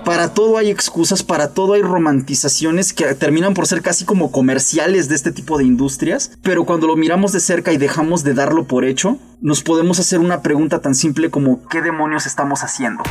Para 0.04 0.34
todo 0.34 0.58
hay 0.58 0.70
excusas, 0.70 1.22
para 1.22 1.54
todo 1.54 1.72
hay 1.74 1.82
romantizaciones 1.82 2.92
que 2.92 3.14
terminan 3.14 3.54
por 3.54 3.66
ser 3.66 3.80
casi 3.80 4.04
como 4.04 4.30
comerciales 4.30 5.08
de 5.08 5.14
este 5.14 5.32
tipo 5.32 5.56
de 5.56 5.64
industrias, 5.64 6.32
pero 6.42 6.64
cuando 6.64 6.86
lo 6.86 6.96
miramos 6.96 7.32
de 7.32 7.40
cerca 7.40 7.72
y 7.72 7.78
dejamos 7.78 8.22
de 8.22 8.34
darlo 8.34 8.64
por 8.64 8.84
hecho, 8.84 9.18
nos 9.40 9.62
podemos 9.62 9.98
hacer 9.98 10.18
una 10.18 10.42
pregunta 10.42 10.80
tan 10.80 10.94
simple 10.94 11.30
como 11.30 11.66
¿qué 11.68 11.80
demonios 11.80 12.26
estamos 12.26 12.64
haciendo? 12.64 13.02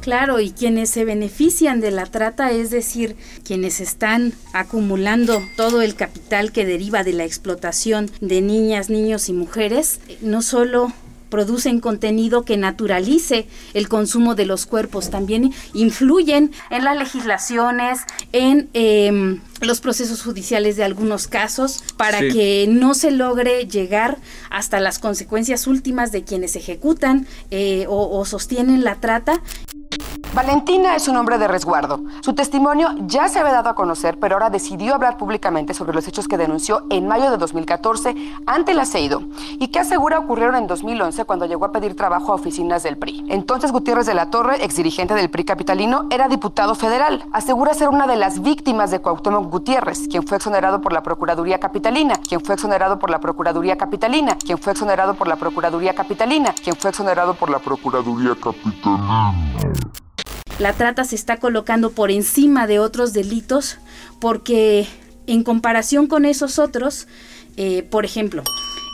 Claro, 0.00 0.40
y 0.40 0.50
quienes 0.50 0.90
se 0.90 1.04
benefician 1.04 1.80
de 1.80 1.90
la 1.90 2.06
trata, 2.06 2.50
es 2.50 2.70
decir, 2.70 3.16
quienes 3.44 3.80
están 3.80 4.32
acumulando 4.52 5.42
todo 5.56 5.82
el 5.82 5.94
capital 5.94 6.52
que 6.52 6.64
deriva 6.64 7.04
de 7.04 7.12
la 7.12 7.24
explotación 7.24 8.10
de 8.20 8.40
niñas, 8.40 8.88
niños 8.88 9.28
y 9.28 9.34
mujeres, 9.34 10.00
no 10.22 10.40
solo 10.40 10.92
producen 11.30 11.80
contenido 11.80 12.44
que 12.44 12.56
naturalice 12.56 13.46
el 13.74 13.88
consumo 13.88 14.34
de 14.34 14.46
los 14.46 14.66
cuerpos, 14.66 15.10
también 15.10 15.52
influyen 15.72 16.52
en 16.70 16.84
las 16.84 16.96
legislaciones, 16.96 18.00
en 18.32 18.68
em, 18.74 19.40
los 19.60 19.80
procesos 19.80 20.22
judiciales 20.22 20.76
de 20.76 20.84
algunos 20.84 21.26
casos, 21.26 21.82
para 21.96 22.20
que 22.20 22.66
no 22.68 22.94
se 22.94 23.10
logre 23.10 23.66
llegar 23.66 24.18
hasta 24.50 24.80
las 24.80 24.98
consecuencias 24.98 25.66
últimas 25.66 26.12
de 26.12 26.24
quienes 26.24 26.56
ejecutan 26.56 27.26
eh, 27.50 27.86
o, 27.88 28.18
o 28.18 28.24
sostienen 28.24 28.84
la 28.84 28.96
trata. 28.96 29.40
Valentina 30.32 30.94
es 30.94 31.08
un 31.08 31.16
hombre 31.16 31.38
de 31.38 31.48
resguardo. 31.48 32.04
Su 32.20 32.34
testimonio 32.34 32.90
ya 33.00 33.28
se 33.28 33.40
había 33.40 33.52
dado 33.52 33.70
a 33.70 33.74
conocer, 33.74 34.16
pero 34.20 34.36
ahora 34.36 34.48
decidió 34.48 34.94
hablar 34.94 35.16
públicamente 35.16 35.74
sobre 35.74 35.92
los 35.92 36.06
hechos 36.06 36.28
que 36.28 36.38
denunció 36.38 36.84
en 36.88 37.08
mayo 37.08 37.32
de 37.32 37.36
2014 37.36 38.14
ante 38.46 38.70
el 38.70 38.78
aceido 38.78 39.24
y 39.58 39.68
que 39.68 39.80
asegura 39.80 40.20
ocurrieron 40.20 40.54
en 40.54 40.68
2011 40.68 41.24
cuando 41.24 41.46
llegó 41.46 41.64
a 41.64 41.72
pedir 41.72 41.96
trabajo 41.96 42.30
a 42.30 42.36
oficinas 42.36 42.84
del 42.84 42.96
PRI. 42.96 43.26
Entonces 43.28 43.72
Gutiérrez 43.72 44.06
de 44.06 44.14
la 44.14 44.30
Torre, 44.30 44.64
exdirigente 44.64 45.14
del 45.14 45.30
PRI 45.30 45.44
capitalino, 45.44 46.06
era 46.10 46.28
diputado 46.28 46.76
federal. 46.76 47.24
Asegura 47.32 47.74
ser 47.74 47.88
una 47.88 48.06
de 48.06 48.16
las 48.16 48.40
víctimas 48.40 48.92
de 48.92 49.00
Cuauhtémoc 49.00 49.50
Gutiérrez, 49.50 50.06
quien 50.06 50.24
fue 50.24 50.36
exonerado 50.36 50.80
por 50.80 50.92
la 50.92 51.02
Procuraduría 51.02 51.58
Capitalina, 51.58 52.14
quien 52.16 52.40
fue 52.40 52.54
exonerado 52.54 53.00
por 53.00 53.10
la 53.10 53.18
Procuraduría 53.18 53.76
Capitalina, 53.76 54.36
quien 54.36 54.58
fue 54.58 54.74
exonerado 54.74 55.14
por 55.14 55.26
la 55.26 55.36
Procuraduría 55.36 55.94
Capitalina, 55.94 56.54
quien 56.62 56.76
fue 56.76 56.90
exonerado 56.90 57.34
por 57.34 57.50
la 57.50 57.58
Procuraduría 57.58 58.36
Capitalina 58.36 59.34
la 60.60 60.74
trata 60.74 61.04
se 61.04 61.16
está 61.16 61.38
colocando 61.38 61.90
por 61.90 62.10
encima 62.10 62.66
de 62.66 62.78
otros 62.78 63.14
delitos 63.14 63.78
porque 64.20 64.86
en 65.26 65.42
comparación 65.42 66.06
con 66.06 66.26
esos 66.26 66.58
otros, 66.58 67.08
eh, 67.56 67.82
por 67.82 68.04
ejemplo, 68.04 68.42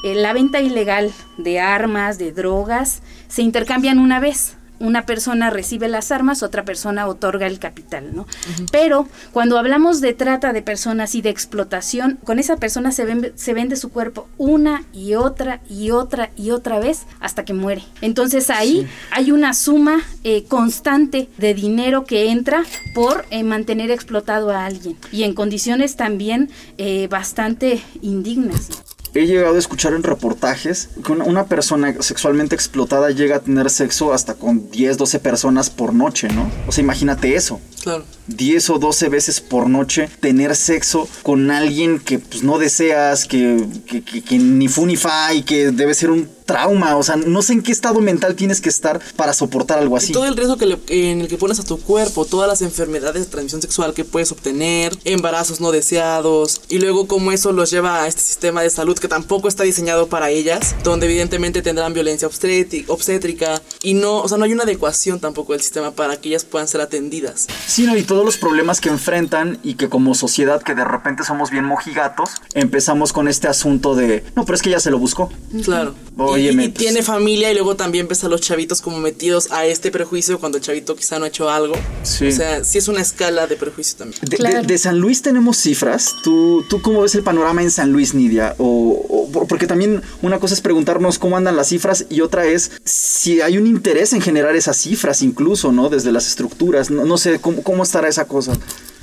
eh, 0.05 0.15
la 0.15 0.33
venta 0.33 0.61
ilegal 0.61 1.13
de 1.39 1.59
armas, 1.59 2.19
de 2.19 2.31
drogas, 2.31 3.03
se 3.27 3.43
intercambian 3.43 3.99
una 3.99 4.21
vez 4.21 4.56
una 4.79 5.07
persona 5.07 5.51
recibe 5.51 5.89
las 5.89 6.12
armas, 6.12 6.43
otra 6.43 6.65
persona 6.65 7.07
otorga 7.07 7.47
el 7.47 7.59
capital, 7.59 8.15
¿no? 8.15 8.27
Pero 8.73 9.09
cuando 9.33 9.59
hablamos 9.59 10.01
de 10.01 10.12
trata 10.12 10.53
de 10.53 10.62
personas 10.62 11.15
y 11.15 11.23
de 11.23 11.31
explotación, 11.31 12.19
con 12.25 12.39
esa 12.39 12.57
persona 12.57 12.93
se, 12.93 13.33
se 13.35 13.55
vende 13.55 13.77
su 13.77 13.91
cuerpo 13.91 14.29
una 14.39 14.85
y 14.93 15.15
otra 15.15 15.61
y 15.69 15.91
otra 15.91 16.31
y 16.37 16.51
otra 16.51 16.79
vez 16.79 17.07
hasta 17.21 17.45
que 17.45 17.55
muere. 17.55 17.83
Entonces 18.01 18.51
ahí 18.51 18.87
hay 19.11 19.33
una 19.33 19.55
suma 19.55 20.03
eh, 20.25 20.45
constante 20.45 21.29
de 21.39 21.55
dinero 21.55 22.05
que 22.05 22.31
entra 22.31 22.65
por 22.95 23.25
eh, 23.31 23.43
mantener 23.43 23.91
explotado 23.91 24.51
a 24.51 24.67
alguien 24.67 24.97
y 25.12 25.23
en 25.25 25.35
condiciones 25.35 25.97
también 25.97 26.51
eh, 26.79 27.09
bastante 27.09 27.83
indignas 28.03 28.69
he 29.17 29.27
llegado 29.27 29.57
a 29.57 29.59
escuchar 29.59 29.93
en 29.95 30.03
reportajes 30.03 30.89
que 31.05 31.13
una, 31.13 31.47
persona 31.47 31.95
sexualmente 32.01 32.55
explotada 32.55 33.11
llega 33.11 33.37
a 33.37 33.41
tener 33.41 33.71
sexo 33.71 34.13
hasta 34.13 34.35
con 34.35 34.71
10, 34.71 34.99
12 34.99 35.19
personas 35.21 35.71
por 35.71 35.95
noche, 35.95 36.29
¿no? 36.29 36.51
O 36.67 36.73
sea, 36.73 36.83
imagínate 36.83 37.35
eso. 37.35 37.61
Claro. 37.83 38.05
10 38.29 38.71
o 38.71 38.79
12 38.79 39.09
veces 39.09 39.41
por 39.41 39.69
noche 39.69 40.09
tener 40.21 40.57
sexo 40.57 41.09
con 41.23 41.51
alguien 41.51 41.99
que 41.99 42.19
pues, 42.19 42.43
no 42.43 42.59
deseas, 42.59 43.27
que, 43.27 43.67
que, 43.87 44.03
que, 44.03 44.39
ni 44.39 44.69
fu 44.69 44.87
ni 44.87 44.97
fa 44.97 45.35
y 45.35 45.43
que 45.43 45.71
debe 45.71 45.95
ser 45.95 46.11
un 46.11 46.29
trauma. 46.47 46.97
O 46.97 47.03
sea, 47.03 47.17
no 47.17 47.43
sé 47.43 47.53
en 47.53 47.62
qué 47.62 47.73
estado 47.73 48.01
mental 48.01 48.35
tienes 48.37 48.61
que 48.61 48.69
estar 48.69 49.01
para 49.17 49.35
soportar 49.35 49.79
algo 49.79 49.97
así. 49.97 50.12
todo 50.12 50.25
el 50.25 50.37
riesgo 50.37 50.57
que 50.57 50.79
en 50.89 51.21
el 51.21 51.29
que 51.29 51.37
pones 51.37 51.59
a 51.59 51.65
tu 51.65 51.79
cuerpo, 51.79 52.25
todas 52.25 52.49
las 52.49 52.62
enfermedades 52.62 53.25
de 53.25 53.31
transmisión 53.31 53.61
sexual 53.61 53.93
que 53.93 54.05
puedes 54.05 54.33
obtener, 54.33 54.97
embarazos 55.05 55.61
no 55.61 55.73
deseados, 55.73 56.62
y 56.69 56.79
luego 56.79 57.07
cómo 57.07 57.33
eso 57.33 57.53
los 57.53 57.71
lleva 57.71 58.03
a 58.03 58.07
este 58.07 58.23
sistema 58.23 58.62
de 58.62 58.71
salud 58.71 58.97
que 58.99 59.09
tampoco 59.09 59.49
está 59.49 59.65
diseñado 59.65 60.07
para 60.09 60.31
ellas, 60.31 60.77
donde 60.85 61.07
evidentemente 61.07 61.62
tendrán 61.62 61.93
violencia 61.93 62.29
obstétrica, 62.29 63.61
y 63.83 63.95
no, 63.95 64.23
o 64.23 64.29
sea, 64.29 64.39
no 64.39 64.45
hay 64.45 64.53
una 64.53 64.62
adecuación 64.62 65.21
tampoco 65.21 65.53
del 65.53 65.62
sistema 65.62 65.91
para 65.91 66.21
que 66.21 66.29
ellas 66.29 66.45
puedan 66.45 66.69
ser 66.69 66.81
atendidas. 66.81 67.47
Sí, 67.67 67.85
no, 67.85 67.97
y 67.97 68.05
todos 68.17 68.25
los 68.25 68.39
problemas 68.39 68.81
que 68.81 68.89
enfrentan 68.89 69.59
y 69.63 69.75
que 69.75 69.91
como 69.91 70.15
sociedad 70.15 70.63
que 70.63 70.75
de 70.75 70.87
repente 70.87 71.23
somos 71.23 71.51
bien 71.51 71.67
mojigatos, 71.67 72.31
empezamos 72.55 73.13
con 73.13 73.29
este 73.29 73.47
asunto 73.47 73.95
de, 73.95 74.25
no, 74.35 74.47
pero 74.47 74.57
es 74.57 74.63
que 74.63 74.71
ella 74.71 74.81
se 74.81 74.91
lo 74.91 74.99
buscó. 74.99 75.31
Claro. 75.63 75.95
Oye, 76.19 76.51
y, 76.53 76.61
y 76.61 76.69
tiene 76.71 77.03
familia 77.03 77.51
y 77.51 77.55
luego 77.55 77.77
también 77.77 78.05
empiezan 78.05 78.31
los 78.31 78.41
chavitos 78.41 78.81
como 78.81 78.99
metidos 78.99 79.53
a 79.53 79.67
este 79.67 79.91
prejuicio 79.91 80.39
cuando 80.39 80.57
el 80.59 80.65
chavito 80.65 80.97
quizá 80.97 81.19
no 81.19 81.27
ha 81.27 81.29
hecho 81.29 81.51
algo. 81.51 81.75
Sí. 82.05 82.29
O 82.29 82.33
sea, 82.33 82.64
sí 82.64 82.79
es 82.79 82.89
una 82.89 83.03
escala 83.03 83.47
de 83.47 83.57
prejuicio 83.57 83.99
también. 83.99 84.21
De, 84.23 84.37
Claro. 84.39 84.61
de- 84.62 84.67
de 84.67 84.79
San 84.79 84.99
Luis 84.99 85.21
tenemos 85.21 85.59
cifras. 85.59 86.14
¿Tú, 86.25 86.64
¿Tú 86.71 86.81
cómo 86.81 87.03
ves 87.03 87.14
el 87.14 87.23
panorama 87.23 87.62
en 87.62 87.71
San 87.71 87.93
Luis, 87.93 88.14
Nidia? 88.14 88.55
O, 88.59 89.05
o- 89.09 89.31
por- 89.31 89.47
porque 89.47 89.67
también 89.67 90.01
una 90.23 90.39
cosa 90.41 90.55
es 90.55 90.61
preguntarnos 90.62 91.19
cómo 91.19 91.37
andan 91.37 91.55
las 91.57 91.69
cifras 91.69 92.07
y 92.09 92.23
otra 92.23 92.47
es 92.47 92.71
si 92.85 93.43
hay 93.43 93.59
un 93.59 93.67
interés 93.67 94.14
en 94.14 94.23
generar 94.23 94.57
esas 94.57 94.79
cifras 94.79 95.21
incluso, 95.23 95.71
¿no? 95.73 95.89
Desde 95.91 96.12
las 96.12 96.27
estructuras. 96.27 96.91
No, 96.91 97.05
no 97.05 97.19
sé, 97.19 97.39
¿cómo, 97.41 97.62
¿cómo 97.62 97.83
estará 97.83 98.09
esa 98.09 98.25
cosa? 98.27 98.53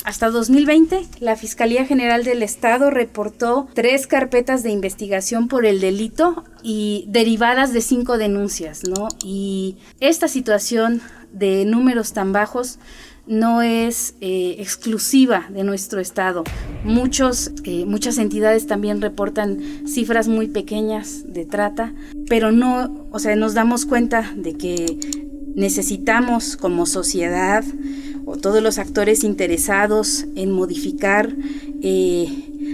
Hasta 0.03 0.29
2020, 0.29 1.07
la 1.21 1.37
Fiscalía 1.37 1.85
General 1.85 2.25
del 2.25 2.43
Estado 2.43 2.89
reportó 2.89 3.69
tres 3.73 4.05
carpetas 4.05 4.61
de 4.61 4.69
investigación 4.69 5.47
por 5.47 5.65
el 5.65 5.79
delito 5.79 6.43
y 6.61 7.05
derivadas 7.07 7.71
de 7.71 7.79
cinco 7.79 8.17
denuncias, 8.17 8.83
¿no? 8.83 9.07
Y 9.23 9.77
esta 10.01 10.27
situación 10.27 11.01
de 11.31 11.63
números 11.63 12.11
tan 12.11 12.33
bajos 12.33 12.79
no 13.27 13.61
es 13.61 14.15
eh, 14.19 14.57
exclusiva 14.59 15.47
de 15.49 15.63
nuestro 15.63 16.01
estado. 16.01 16.43
Muchos, 16.83 17.51
eh, 17.63 17.85
muchas 17.85 18.17
entidades 18.17 18.67
también 18.67 19.01
reportan 19.01 19.87
cifras 19.87 20.27
muy 20.27 20.47
pequeñas 20.47 21.23
de 21.27 21.45
trata, 21.45 21.93
pero 22.27 22.51
no, 22.51 23.07
o 23.11 23.19
sea, 23.19 23.37
nos 23.37 23.53
damos 23.53 23.85
cuenta 23.85 24.33
de 24.35 24.55
que 24.55 24.97
necesitamos 25.55 26.57
como 26.57 26.85
sociedad 26.85 27.63
o 28.25 28.37
todos 28.37 28.61
los 28.61 28.77
actores 28.77 29.23
interesados 29.23 30.25
en 30.35 30.51
modificar 30.51 31.33
eh, 31.81 32.27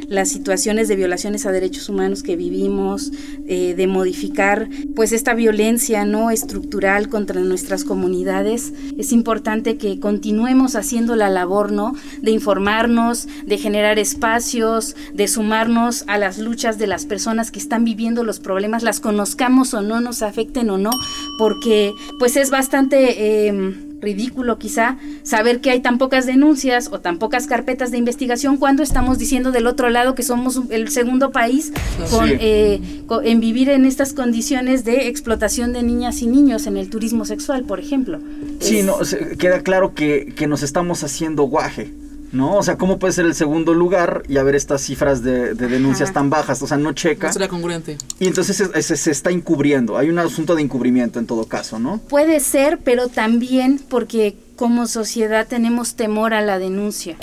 las 0.08 0.30
situaciones 0.30 0.88
de 0.88 0.96
violaciones 0.96 1.46
a 1.46 1.52
derechos 1.52 1.90
humanos 1.90 2.24
que 2.24 2.36
vivimos, 2.36 3.12
eh, 3.48 3.76
de 3.76 3.88
modificar 3.88 4.70
pues 4.96 5.12
esta 5.12 5.34
violencia 5.34 6.06
no 6.06 6.32
estructural 6.32 7.10
contra 7.10 7.42
nuestras 7.42 7.84
comunidades, 7.84 8.74
es 8.98 9.12
importante 9.12 9.78
que 9.78 10.00
continuemos 10.00 10.76
haciendo 10.76 11.16
la 11.16 11.30
labor 11.30 11.72
no 11.72 11.94
de 12.22 12.32
informarnos, 12.32 13.28
de 13.46 13.58
generar 13.58 14.00
espacios, 14.00 14.96
de 15.14 15.28
sumarnos 15.28 16.04
a 16.08 16.18
las 16.18 16.40
luchas 16.40 16.78
de 16.78 16.88
las 16.88 17.06
personas 17.06 17.52
que 17.52 17.60
están 17.60 17.84
viviendo 17.84 18.24
los 18.24 18.40
problemas, 18.40 18.84
las 18.84 19.00
conozcamos 19.00 19.74
o 19.74 19.82
no, 19.82 20.02
nos 20.02 20.22
afecten 20.22 20.70
o 20.70 20.78
no, 20.78 20.92
porque 21.38 21.94
pues 22.18 22.36
es 22.36 22.50
bastante 22.50 23.48
eh, 23.48 23.89
ridículo 24.02 24.58
quizá 24.58 24.98
saber 25.24 25.60
que 25.62 25.70
hay 25.72 25.82
tan 25.82 25.98
pocas 25.98 26.26
denuncias 26.26 26.90
o 26.92 27.00
tan 27.00 27.18
pocas 27.20 27.48
carpetas 27.48 27.92
de 27.92 27.98
investigación 27.98 28.58
cuando 28.58 28.82
estamos 28.84 29.18
diciendo 29.18 29.52
del 29.52 29.68
otro 29.68 29.90
lado 29.90 30.16
que 30.16 30.24
somos 30.24 30.62
el 30.70 30.90
segundo 30.90 31.32
país 31.32 31.72
con, 32.10 32.28
Sí. 32.30 32.36
eh, 32.40 32.82
en 33.24 33.40
vivir 33.40 33.70
en 33.70 33.86
estas 33.86 34.14
condiciones 34.14 34.86
de 34.86 35.08
explotación 35.08 35.74
de 35.74 35.84
niñas 35.84 36.22
y 36.22 36.28
niños 36.28 36.66
en 36.68 36.78
el 36.78 36.90
turismo 36.90 37.26
sexual, 37.26 37.64
por 37.66 37.80
ejemplo. 37.80 38.20
Sí, 38.60 38.80
Es- 38.80 38.86
no, 38.86 38.96
queda 39.38 39.62
claro 39.62 39.94
que, 39.94 40.34
que 40.36 40.48
nos 40.48 40.64
estamos 40.64 41.04
haciendo 41.04 41.44
guaje. 41.44 41.92
¿No? 42.32 42.58
O 42.58 42.64
sea, 42.64 42.78
¿cómo 42.78 43.00
puede 43.00 43.14
ser 43.14 43.26
el 43.26 43.34
segundo 43.34 43.74
lugar 43.74 44.24
y 44.28 44.38
haber 44.38 44.56
estas 44.56 44.82
cifras 44.82 45.24
de, 45.24 45.56
de 45.56 45.68
denuncias 45.68 46.10
Ajá. 46.10 46.14
tan 46.20 46.30
bajas? 46.30 46.62
O 46.62 46.68
sea, 46.68 46.78
no 46.78 46.90
No 46.90 46.94
checa. 46.94 47.32
congruente. 47.50 47.98
Y 48.20 48.28
entonces 48.28 48.56
se, 48.58 48.82
se- 48.84 48.98
se 48.98 49.12
está 49.12 49.32
encubriendo. 49.32 49.98
Hay 49.98 50.10
un 50.10 50.20
asunto 50.20 50.56
de 50.56 50.62
encubrimiento 50.62 51.18
en 51.20 51.26
todo 51.26 51.46
caso, 51.46 51.80
¿no? 51.80 51.98
Puede 52.10 52.40
ser, 52.40 52.80
pero 52.84 53.08
también 53.08 53.80
porque 53.90 54.36
como 54.56 54.88
sociedad 54.88 55.48
tenemos 55.48 55.96
temor 55.96 56.34
a 56.34 56.42
la 56.42 56.60
denuncia. 56.60 57.16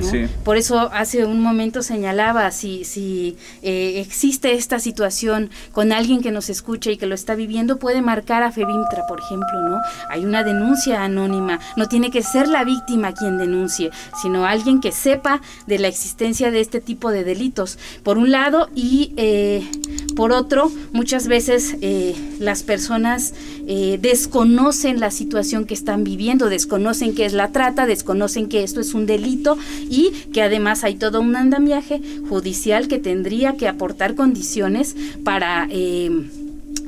¿No? 0.00 0.10
Sí. 0.10 0.26
Por 0.44 0.56
eso 0.56 0.90
hace 0.92 1.24
un 1.24 1.40
momento 1.40 1.82
señalaba, 1.82 2.50
si, 2.50 2.84
si 2.84 3.36
eh, 3.62 4.00
existe 4.00 4.52
esta 4.52 4.78
situación 4.78 5.50
con 5.72 5.92
alguien 5.92 6.20
que 6.20 6.30
nos 6.30 6.50
escucha 6.50 6.90
y 6.90 6.96
que 6.96 7.06
lo 7.06 7.14
está 7.14 7.34
viviendo, 7.34 7.78
puede 7.78 8.02
marcar 8.02 8.42
a 8.42 8.52
FEBIMTRA, 8.52 9.06
por 9.06 9.20
ejemplo, 9.20 9.60
¿no? 9.68 9.78
Hay 10.10 10.24
una 10.24 10.44
denuncia 10.44 11.02
anónima, 11.02 11.60
no 11.76 11.86
tiene 11.86 12.10
que 12.10 12.22
ser 12.22 12.48
la 12.48 12.64
víctima 12.64 13.12
quien 13.12 13.38
denuncie, 13.38 13.90
sino 14.20 14.46
alguien 14.46 14.80
que 14.80 14.92
sepa 14.92 15.40
de 15.66 15.78
la 15.78 15.88
existencia 15.88 16.50
de 16.50 16.60
este 16.60 16.80
tipo 16.80 17.10
de 17.10 17.24
delitos, 17.24 17.78
por 18.02 18.18
un 18.18 18.30
lado, 18.30 18.68
y 18.74 19.12
eh, 19.16 19.68
por 20.16 20.32
otro, 20.32 20.70
muchas 20.92 21.28
veces 21.28 21.76
eh, 21.80 22.14
las 22.38 22.62
personas 22.62 23.34
eh, 23.66 23.98
desconocen 24.00 24.98
la 24.98 25.10
situación 25.10 25.64
que 25.64 25.74
están 25.74 26.04
viviendo, 26.04 26.48
desconocen 26.48 27.14
que 27.14 27.24
es 27.24 27.32
la 27.32 27.52
trata, 27.52 27.86
desconocen 27.86 28.48
que 28.48 28.64
esto 28.64 28.80
es 28.80 28.94
un 28.94 29.06
delito 29.06 29.58
y 29.88 30.10
que 30.32 30.42
además 30.42 30.84
hay 30.84 30.94
todo 30.94 31.20
un 31.20 31.36
andamiaje 31.36 32.00
judicial 32.28 32.88
que 32.88 32.98
tendría 32.98 33.56
que 33.56 33.68
aportar 33.68 34.14
condiciones 34.14 34.96
para... 35.24 35.66
eh, 35.70 36.10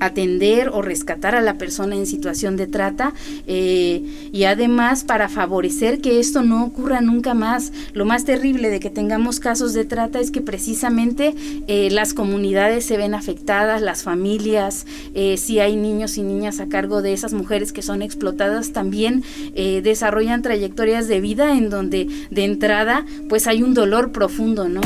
atender 0.00 0.70
o 0.70 0.82
rescatar 0.82 1.34
a 1.34 1.40
la 1.40 1.54
persona 1.54 1.94
en 1.94 2.06
situación 2.06 2.56
de 2.56 2.66
trata 2.66 3.12
eh, 3.46 4.02
y 4.32 4.44
además 4.44 5.04
para 5.04 5.28
favorecer 5.28 6.00
que 6.00 6.18
esto 6.18 6.42
no 6.42 6.64
ocurra 6.64 7.00
nunca 7.00 7.34
más. 7.34 7.72
Lo 7.92 8.04
más 8.04 8.24
terrible 8.24 8.70
de 8.70 8.80
que 8.80 8.90
tengamos 8.90 9.40
casos 9.40 9.72
de 9.74 9.84
trata 9.84 10.20
es 10.20 10.30
que 10.30 10.40
precisamente 10.40 11.34
eh, 11.66 11.90
las 11.90 12.14
comunidades 12.14 12.84
se 12.84 12.96
ven 12.96 13.14
afectadas, 13.14 13.82
las 13.82 14.02
familias, 14.02 14.86
eh, 15.14 15.36
si 15.36 15.60
hay 15.60 15.76
niños 15.76 16.16
y 16.16 16.22
niñas 16.22 16.60
a 16.60 16.68
cargo 16.68 17.02
de 17.02 17.12
esas 17.12 17.32
mujeres 17.32 17.72
que 17.72 17.82
son 17.82 18.02
explotadas, 18.02 18.72
también 18.72 19.22
eh, 19.54 19.80
desarrollan 19.82 20.42
trayectorias 20.42 21.08
de 21.08 21.20
vida 21.20 21.56
en 21.56 21.70
donde 21.70 22.08
de 22.30 22.44
entrada 22.44 23.04
pues 23.28 23.46
hay 23.46 23.62
un 23.62 23.74
dolor 23.74 24.12
profundo, 24.12 24.68
¿no? 24.68 24.80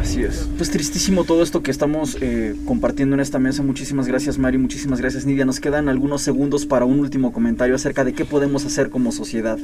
Así 0.00 0.22
es. 0.22 0.48
Pues 0.56 0.70
tristísimo 0.70 1.24
todo 1.24 1.42
esto 1.42 1.62
que 1.62 1.70
estamos 1.70 2.16
eh, 2.20 2.56
compartiendo 2.64 3.14
en 3.14 3.20
esta 3.20 3.38
mesa. 3.38 3.62
Muchísimas 3.62 4.06
gracias, 4.06 4.38
Mari. 4.38 4.58
Muchísimas 4.58 5.00
gracias, 5.00 5.26
Nidia. 5.26 5.44
Nos 5.44 5.60
quedan 5.60 5.88
algunos 5.88 6.22
segundos 6.22 6.66
para 6.66 6.84
un 6.84 7.00
último 7.00 7.32
comentario 7.32 7.74
acerca 7.74 8.04
de 8.04 8.14
qué 8.14 8.24
podemos 8.24 8.64
hacer 8.64 8.90
como 8.90 9.12
sociedad. 9.12 9.58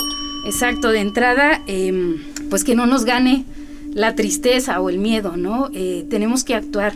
Exacto, 0.47 0.91
de 0.91 1.01
entrada, 1.01 1.63
em, 1.67 2.19
pues 2.51 2.65
que 2.65 2.75
no 2.75 2.87
nos 2.87 3.05
gane 3.05 3.45
la 3.93 4.15
tristeza 4.15 4.79
o 4.81 4.91
el 4.91 4.99
miedo, 4.99 5.37
¿no? 5.37 5.71
Eh, 5.73 6.05
tenemos 6.11 6.45
que 6.45 6.55
actuar. 6.55 6.93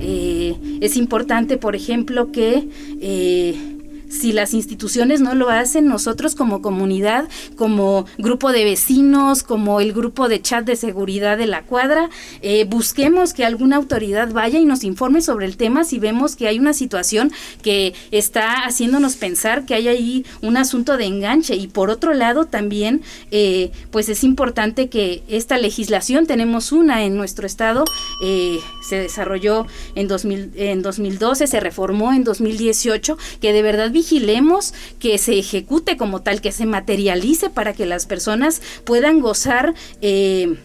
Eh, 0.00 0.56
es 0.80 0.96
importante, 0.96 1.58
por 1.58 1.76
ejemplo, 1.76 2.32
que 2.32 2.68
eh, 3.00 3.77
si 4.08 4.32
las 4.32 4.54
instituciones 4.54 5.20
no 5.20 5.34
lo 5.34 5.50
hacen, 5.50 5.86
nosotros 5.86 6.34
como 6.34 6.62
comunidad, 6.62 7.28
como 7.56 8.06
grupo 8.18 8.52
de 8.52 8.64
vecinos, 8.64 9.42
como 9.42 9.80
el 9.80 9.92
grupo 9.92 10.28
de 10.28 10.40
chat 10.40 10.64
de 10.64 10.76
seguridad 10.76 11.38
de 11.38 11.46
la 11.46 11.62
cuadra, 11.62 12.10
eh, 12.42 12.64
busquemos 12.64 13.32
que 13.32 13.44
alguna 13.44 13.76
autoridad 13.76 14.32
vaya 14.32 14.58
y 14.58 14.64
nos 14.64 14.84
informe 14.84 15.20
sobre 15.22 15.46
el 15.46 15.56
tema 15.56 15.84
si 15.84 15.98
vemos 15.98 16.36
que 16.36 16.48
hay 16.48 16.58
una 16.58 16.72
situación 16.72 17.32
que 17.62 17.94
está 18.10 18.64
haciéndonos 18.64 19.16
pensar 19.16 19.66
que 19.66 19.74
hay 19.74 19.88
ahí 19.88 20.26
un 20.42 20.56
asunto 20.56 20.96
de 20.96 21.04
enganche. 21.04 21.56
Y 21.56 21.68
por 21.68 21.90
otro 21.90 22.14
lado 22.14 22.46
también, 22.46 23.02
eh, 23.30 23.70
pues 23.90 24.08
es 24.08 24.24
importante 24.24 24.88
que 24.88 25.22
esta 25.28 25.58
legislación, 25.58 26.26
tenemos 26.26 26.72
una 26.72 27.04
en 27.04 27.16
nuestro 27.16 27.46
estado, 27.46 27.84
eh, 28.22 28.58
se 28.88 28.96
desarrolló 28.96 29.66
en, 29.94 30.08
2000, 30.08 30.52
en 30.56 30.82
2012, 30.82 31.46
se 31.46 31.60
reformó 31.60 32.12
en 32.12 32.24
2018, 32.24 33.18
que 33.40 33.52
de 33.52 33.62
verdad 33.62 33.90
vigilemos 33.98 34.74
que 35.00 35.18
se 35.18 35.38
ejecute 35.38 35.96
como 35.96 36.22
tal, 36.22 36.40
que 36.40 36.52
se 36.52 36.66
materialice 36.66 37.50
para 37.50 37.72
que 37.72 37.84
las 37.84 38.06
personas 38.06 38.62
puedan 38.84 39.20
gozar 39.20 39.74
eh, 40.00 40.56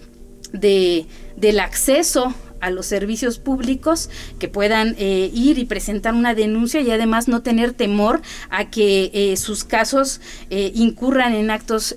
de, 0.51 1.07
del 1.36 1.59
acceso 1.59 2.34
a 2.61 2.69
los 2.69 2.86
servicios 2.86 3.39
públicos, 3.39 4.09
que 4.39 4.47
puedan 4.47 4.95
eh, 4.97 5.29
ir 5.34 5.57
y 5.57 5.65
presentar 5.65 6.13
una 6.13 6.34
denuncia 6.34 6.79
y 6.79 6.91
además 6.91 7.27
no 7.27 7.41
tener 7.41 7.73
temor 7.73 8.21
a 8.49 8.69
que 8.69 9.11
eh, 9.13 9.36
sus 9.36 9.63
casos 9.63 10.21
eh, 10.49 10.71
incurran 10.75 11.34
en 11.34 11.51
actos 11.51 11.95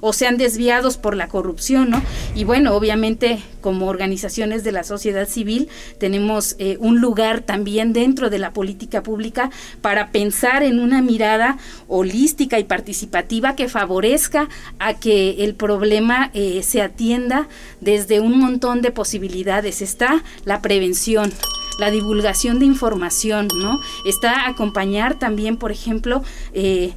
o 0.00 0.12
sean 0.12 0.36
desviados 0.36 0.96
por 0.96 1.16
la 1.16 1.28
corrupción, 1.28 1.90
¿no? 1.90 2.02
Y 2.34 2.44
bueno, 2.44 2.74
obviamente 2.74 3.42
como 3.60 3.86
organizaciones 3.86 4.64
de 4.64 4.72
la 4.72 4.84
sociedad 4.84 5.28
civil 5.28 5.68
tenemos 5.98 6.56
eh, 6.58 6.76
un 6.80 7.00
lugar 7.00 7.42
también 7.42 7.92
dentro 7.92 8.30
de 8.30 8.38
la 8.38 8.52
política 8.52 9.02
pública 9.02 9.50
para 9.80 10.10
pensar 10.10 10.62
en 10.62 10.80
una 10.80 11.02
mirada 11.02 11.58
holística 11.88 12.58
y 12.58 12.64
participativa 12.64 13.56
que 13.56 13.68
favorezca 13.68 14.48
a 14.78 14.94
que 14.94 15.44
el 15.44 15.54
problema 15.54 16.30
eh, 16.34 16.62
se 16.62 16.82
atienda 16.82 17.48
desde 17.80 18.20
un 18.20 18.38
montón 18.38 18.82
de 18.82 18.90
posibilidades. 18.90 19.82
Está 19.82 20.22
la 20.44 20.62
prevención, 20.62 21.32
la 21.78 21.90
divulgación 21.90 22.58
de 22.58 22.66
información, 22.66 23.48
¿no? 23.60 23.78
Está 24.06 24.46
acompañar 24.46 25.18
también, 25.18 25.56
por 25.56 25.72
ejemplo, 25.72 26.22
eh, 26.54 26.92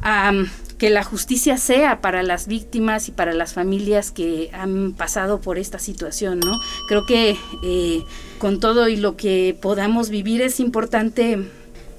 a 0.00 0.32
que 0.78 0.90
la 0.90 1.02
justicia 1.02 1.58
sea 1.58 2.00
para 2.00 2.22
las 2.22 2.46
víctimas 2.46 3.08
y 3.08 3.12
para 3.12 3.34
las 3.34 3.52
familias 3.52 4.12
que 4.12 4.50
han 4.52 4.92
pasado 4.92 5.40
por 5.40 5.58
esta 5.58 5.78
situación, 5.78 6.38
¿no? 6.40 6.58
Creo 6.88 7.04
que 7.04 7.36
eh, 7.64 8.02
con 8.38 8.60
todo 8.60 8.88
y 8.88 8.96
lo 8.96 9.16
que 9.16 9.56
podamos 9.60 10.08
vivir 10.08 10.40
es 10.40 10.60
importante 10.60 11.38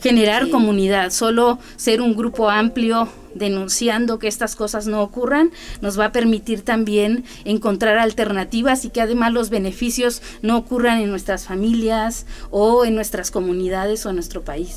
generar 0.02 0.50
comunidad, 0.50 1.12
solo 1.12 1.60
ser 1.76 2.02
un 2.02 2.16
grupo 2.16 2.50
amplio 2.50 3.10
denunciando 3.36 4.18
que 4.18 4.30
estas 4.30 4.56
cosas 4.56 4.88
no 4.88 5.02
ocurran, 5.02 5.52
nos 5.82 6.00
va 6.00 6.06
a 6.06 6.12
permitir 6.14 6.62
también 6.62 7.26
encontrar 7.44 7.98
alternativas 7.98 8.86
y 8.86 8.92
que 8.92 9.02
además 9.02 9.34
los 9.34 9.50
beneficios 9.50 10.22
no 10.42 10.58
ocurran 10.58 11.02
en 11.02 11.10
nuestras 11.10 11.46
familias 11.46 12.26
o 12.50 12.86
en 12.86 12.96
nuestras 12.96 13.30
comunidades 13.30 14.06
o 14.06 14.10
en 14.10 14.16
nuestro 14.16 14.42
país. 14.42 14.74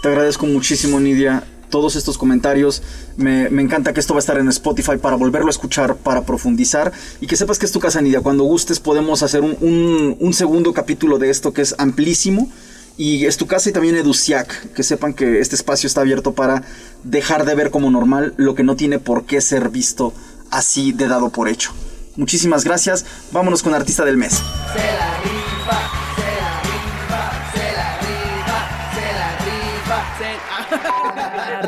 Te 0.00 0.08
agradezco 0.08 0.46
muchísimo, 0.46 1.00
Nidia 1.00 1.42
todos 1.70 1.96
estos 1.96 2.18
comentarios. 2.18 2.82
Me, 3.16 3.46
encanta 3.46 3.92
que 3.92 4.00
esto 4.00 4.14
va 4.14 4.18
a 4.18 4.20
estar 4.20 4.38
en 4.38 4.48
Spotify 4.48 4.98
para 5.00 5.16
volverlo 5.16 5.48
a 5.48 5.50
escuchar, 5.50 5.96
para 5.96 6.22
profundizar 6.22 6.92
y 7.20 7.26
que 7.26 7.36
sepas 7.36 7.58
que 7.58 7.66
es 7.66 7.72
tu 7.72 7.80
casa, 7.80 8.00
Nidia. 8.00 8.20
Cuando 8.20 8.44
gustes 8.44 8.80
podemos 8.80 9.22
hacer 9.22 9.40
un, 9.40 10.16
un 10.18 10.34
segundo 10.34 10.74
capítulo 10.74 11.18
de 11.18 11.30
esto 11.30 11.52
que 11.52 11.62
es 11.62 11.74
amplísimo. 11.78 12.50
Y 12.96 13.24
es 13.24 13.38
tu 13.38 13.46
casa 13.46 13.70
y 13.70 13.72
también 13.72 13.96
Educiac, 13.96 14.74
que 14.74 14.82
sepan 14.82 15.14
que 15.14 15.40
este 15.40 15.54
espacio 15.54 15.86
está 15.86 16.02
abierto 16.02 16.34
para 16.34 16.64
dejar 17.02 17.46
de 17.46 17.54
ver 17.54 17.70
como 17.70 17.90
normal 17.90 18.34
lo 18.36 18.54
que 18.54 18.62
no 18.62 18.76
tiene 18.76 18.98
por 18.98 19.24
qué 19.24 19.40
ser 19.40 19.70
visto 19.70 20.12
así 20.50 20.92
de 20.92 21.08
dado 21.08 21.30
por 21.30 21.48
hecho. 21.48 21.72
Muchísimas 22.16 22.64
gracias. 22.64 23.06
Vámonos 23.32 23.62
con 23.62 23.72
Artista 23.72 24.04
del 24.04 24.18
Mes. 24.18 24.42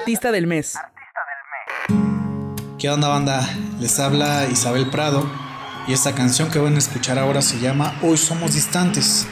Artista 0.02 0.32
del 0.32 0.48
mes. 0.48 0.74
¿Qué 2.76 2.90
onda 2.90 3.06
banda? 3.06 3.48
Les 3.78 4.00
habla 4.00 4.48
Isabel 4.50 4.90
Prado 4.90 5.30
y 5.86 5.92
esta 5.92 6.12
canción 6.12 6.50
que 6.50 6.58
van 6.58 6.74
a 6.74 6.78
escuchar 6.78 7.20
ahora 7.20 7.40
se 7.40 7.60
llama 7.60 7.94
Hoy 8.02 8.16
Somos 8.16 8.54
Distantes. 8.54 9.28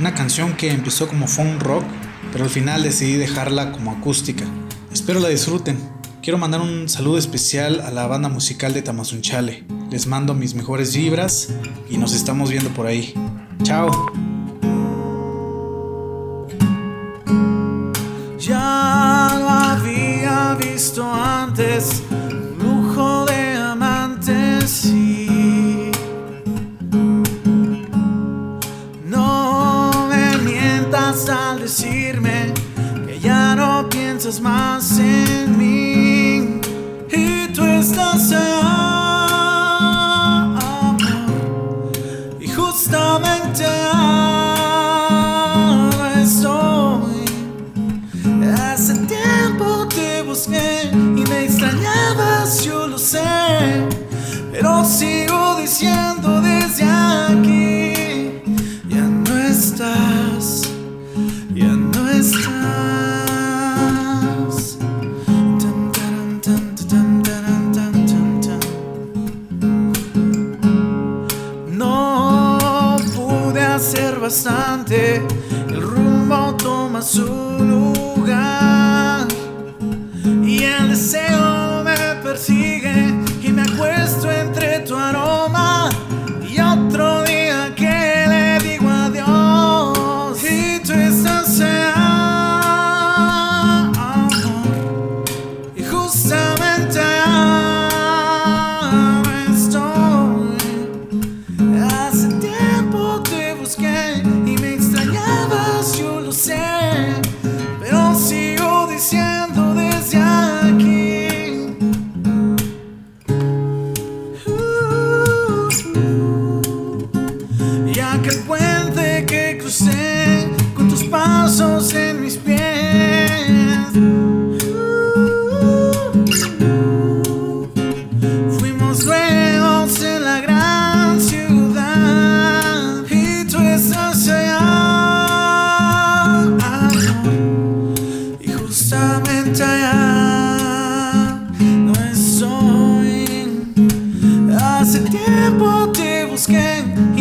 Una 0.00 0.16
canción 0.16 0.56
que 0.56 0.72
empezó 0.72 1.06
como 1.06 1.28
funk 1.28 1.62
rock, 1.62 1.84
pero 2.32 2.42
al 2.42 2.50
final 2.50 2.82
decidí 2.82 3.14
dejarla 3.14 3.70
como 3.70 3.92
acústica. 3.92 4.44
Espero 4.92 5.20
la 5.20 5.28
disfruten. 5.28 5.78
Quiero 6.20 6.36
mandar 6.36 6.62
un 6.62 6.88
saludo 6.88 7.16
especial 7.16 7.80
a 7.82 7.92
la 7.92 8.08
banda 8.08 8.28
musical 8.28 8.74
de 8.74 8.82
Tamazunchale. 8.82 9.66
Les 9.88 10.08
mando 10.08 10.34
mis 10.34 10.54
mejores 10.54 10.96
vibras 10.96 11.50
y 11.88 11.96
nos 11.96 12.12
estamos 12.12 12.50
viendo 12.50 12.70
por 12.70 12.88
ahí. 12.88 13.14
Chao. 13.62 13.88
Ya 18.40 19.07
visto 20.58 21.04
antes, 21.04 22.02
lujo 22.58 23.24
de 23.26 23.56
amantes, 23.56 24.68
sí. 24.68 25.90
No 29.04 30.08
me 30.10 30.36
mientas 30.38 31.28
al 31.28 31.60
decirme 31.60 32.52
que 33.06 33.20
ya 33.20 33.54
no 33.54 33.88
piensas 33.88 34.40
más 34.40 34.98
en 34.98 35.27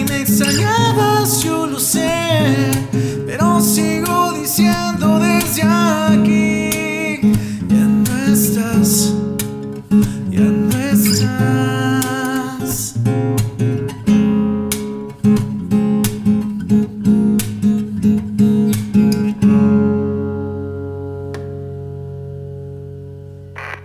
me 0.07 0.21
extrañabas, 0.21 1.43
yo 1.43 1.67
lo 1.67 1.79
sé. 1.79 2.09
Pero 3.25 3.59
sigo 3.61 4.33
diciendo 4.33 5.19
desde 5.19 5.63
aquí, 5.63 7.19
ya 7.67 7.85
no 7.85 8.17
estás, 8.33 9.13
ya 10.29 10.41
no 10.41 10.77
estás. 10.79 12.95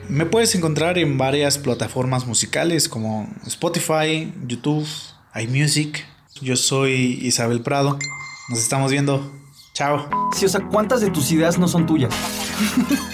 Me 0.09 0.27
puedes 0.27 0.55
encontrar 0.55 0.99
en 0.99 1.19
varias 1.19 1.59
plataformas 1.59 2.27
musicales 2.27 2.89
como 2.89 3.29
Spotify, 3.47 4.33
YouTube, 4.47 4.87
iMusic. 5.35 6.12
Yo 6.43 6.57
soy 6.57 7.21
Isabel 7.23 7.61
Prado. 7.61 7.99
Nos 8.49 8.59
estamos 8.59 8.91
viendo. 8.91 9.31
Chao. 9.75 10.09
Sí, 10.35 10.45
o 10.45 10.49
sea, 10.49 10.61
¿cuántas 10.69 11.01
de 11.01 11.11
tus 11.11 11.31
ideas 11.31 11.57
no 11.57 11.69
son 11.69 11.87
tuyas? 11.87 12.13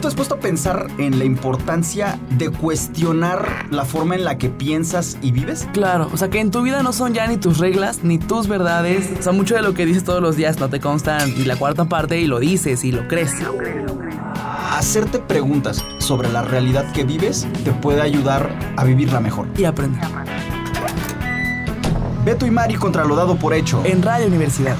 ¿Tú 0.00 0.04
te 0.04 0.08
has 0.08 0.14
puesto 0.14 0.36
a 0.36 0.40
pensar 0.40 0.86
en 0.96 1.18
la 1.18 1.26
importancia 1.26 2.18
de 2.30 2.48
cuestionar 2.48 3.66
la 3.70 3.84
forma 3.84 4.14
en 4.14 4.24
la 4.24 4.38
que 4.38 4.48
piensas 4.48 5.18
y 5.20 5.30
vives? 5.30 5.68
Claro, 5.74 6.08
o 6.10 6.16
sea 6.16 6.30
que 6.30 6.40
en 6.40 6.50
tu 6.50 6.62
vida 6.62 6.82
no 6.82 6.94
son 6.94 7.12
ya 7.12 7.26
ni 7.26 7.36
tus 7.36 7.58
reglas, 7.58 8.02
ni 8.02 8.16
tus 8.16 8.48
verdades. 8.48 9.10
O 9.18 9.22
sea, 9.22 9.32
mucho 9.32 9.56
de 9.56 9.60
lo 9.60 9.74
que 9.74 9.84
dices 9.84 10.02
todos 10.02 10.22
los 10.22 10.36
días 10.36 10.58
no 10.58 10.70
te 10.70 10.80
constan 10.80 11.34
ni 11.36 11.44
la 11.44 11.56
cuarta 11.56 11.84
parte 11.84 12.18
y 12.18 12.26
lo 12.26 12.38
dices 12.38 12.82
y 12.82 12.92
lo 12.92 13.08
crees. 13.08 13.34
Hacerte 14.70 15.18
preguntas 15.18 15.84
sobre 15.98 16.30
la 16.30 16.40
realidad 16.40 16.90
que 16.92 17.04
vives 17.04 17.46
te 17.62 17.72
puede 17.72 18.00
ayudar 18.00 18.58
a 18.78 18.84
vivirla 18.84 19.20
mejor. 19.20 19.48
Y 19.58 19.64
aprender. 19.64 20.02
Beto 22.24 22.46
y 22.46 22.50
Mari 22.50 22.76
contra 22.76 23.04
lo 23.04 23.16
dado 23.16 23.36
por 23.36 23.52
hecho. 23.52 23.82
En 23.84 24.00
Radio 24.00 24.28
Universidad. 24.28 24.76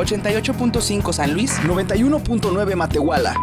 ¿88.5 0.00 1.12
San 1.12 1.32
Luis? 1.34 1.58
91.9 1.62 2.74
Matehuala. 2.74 3.34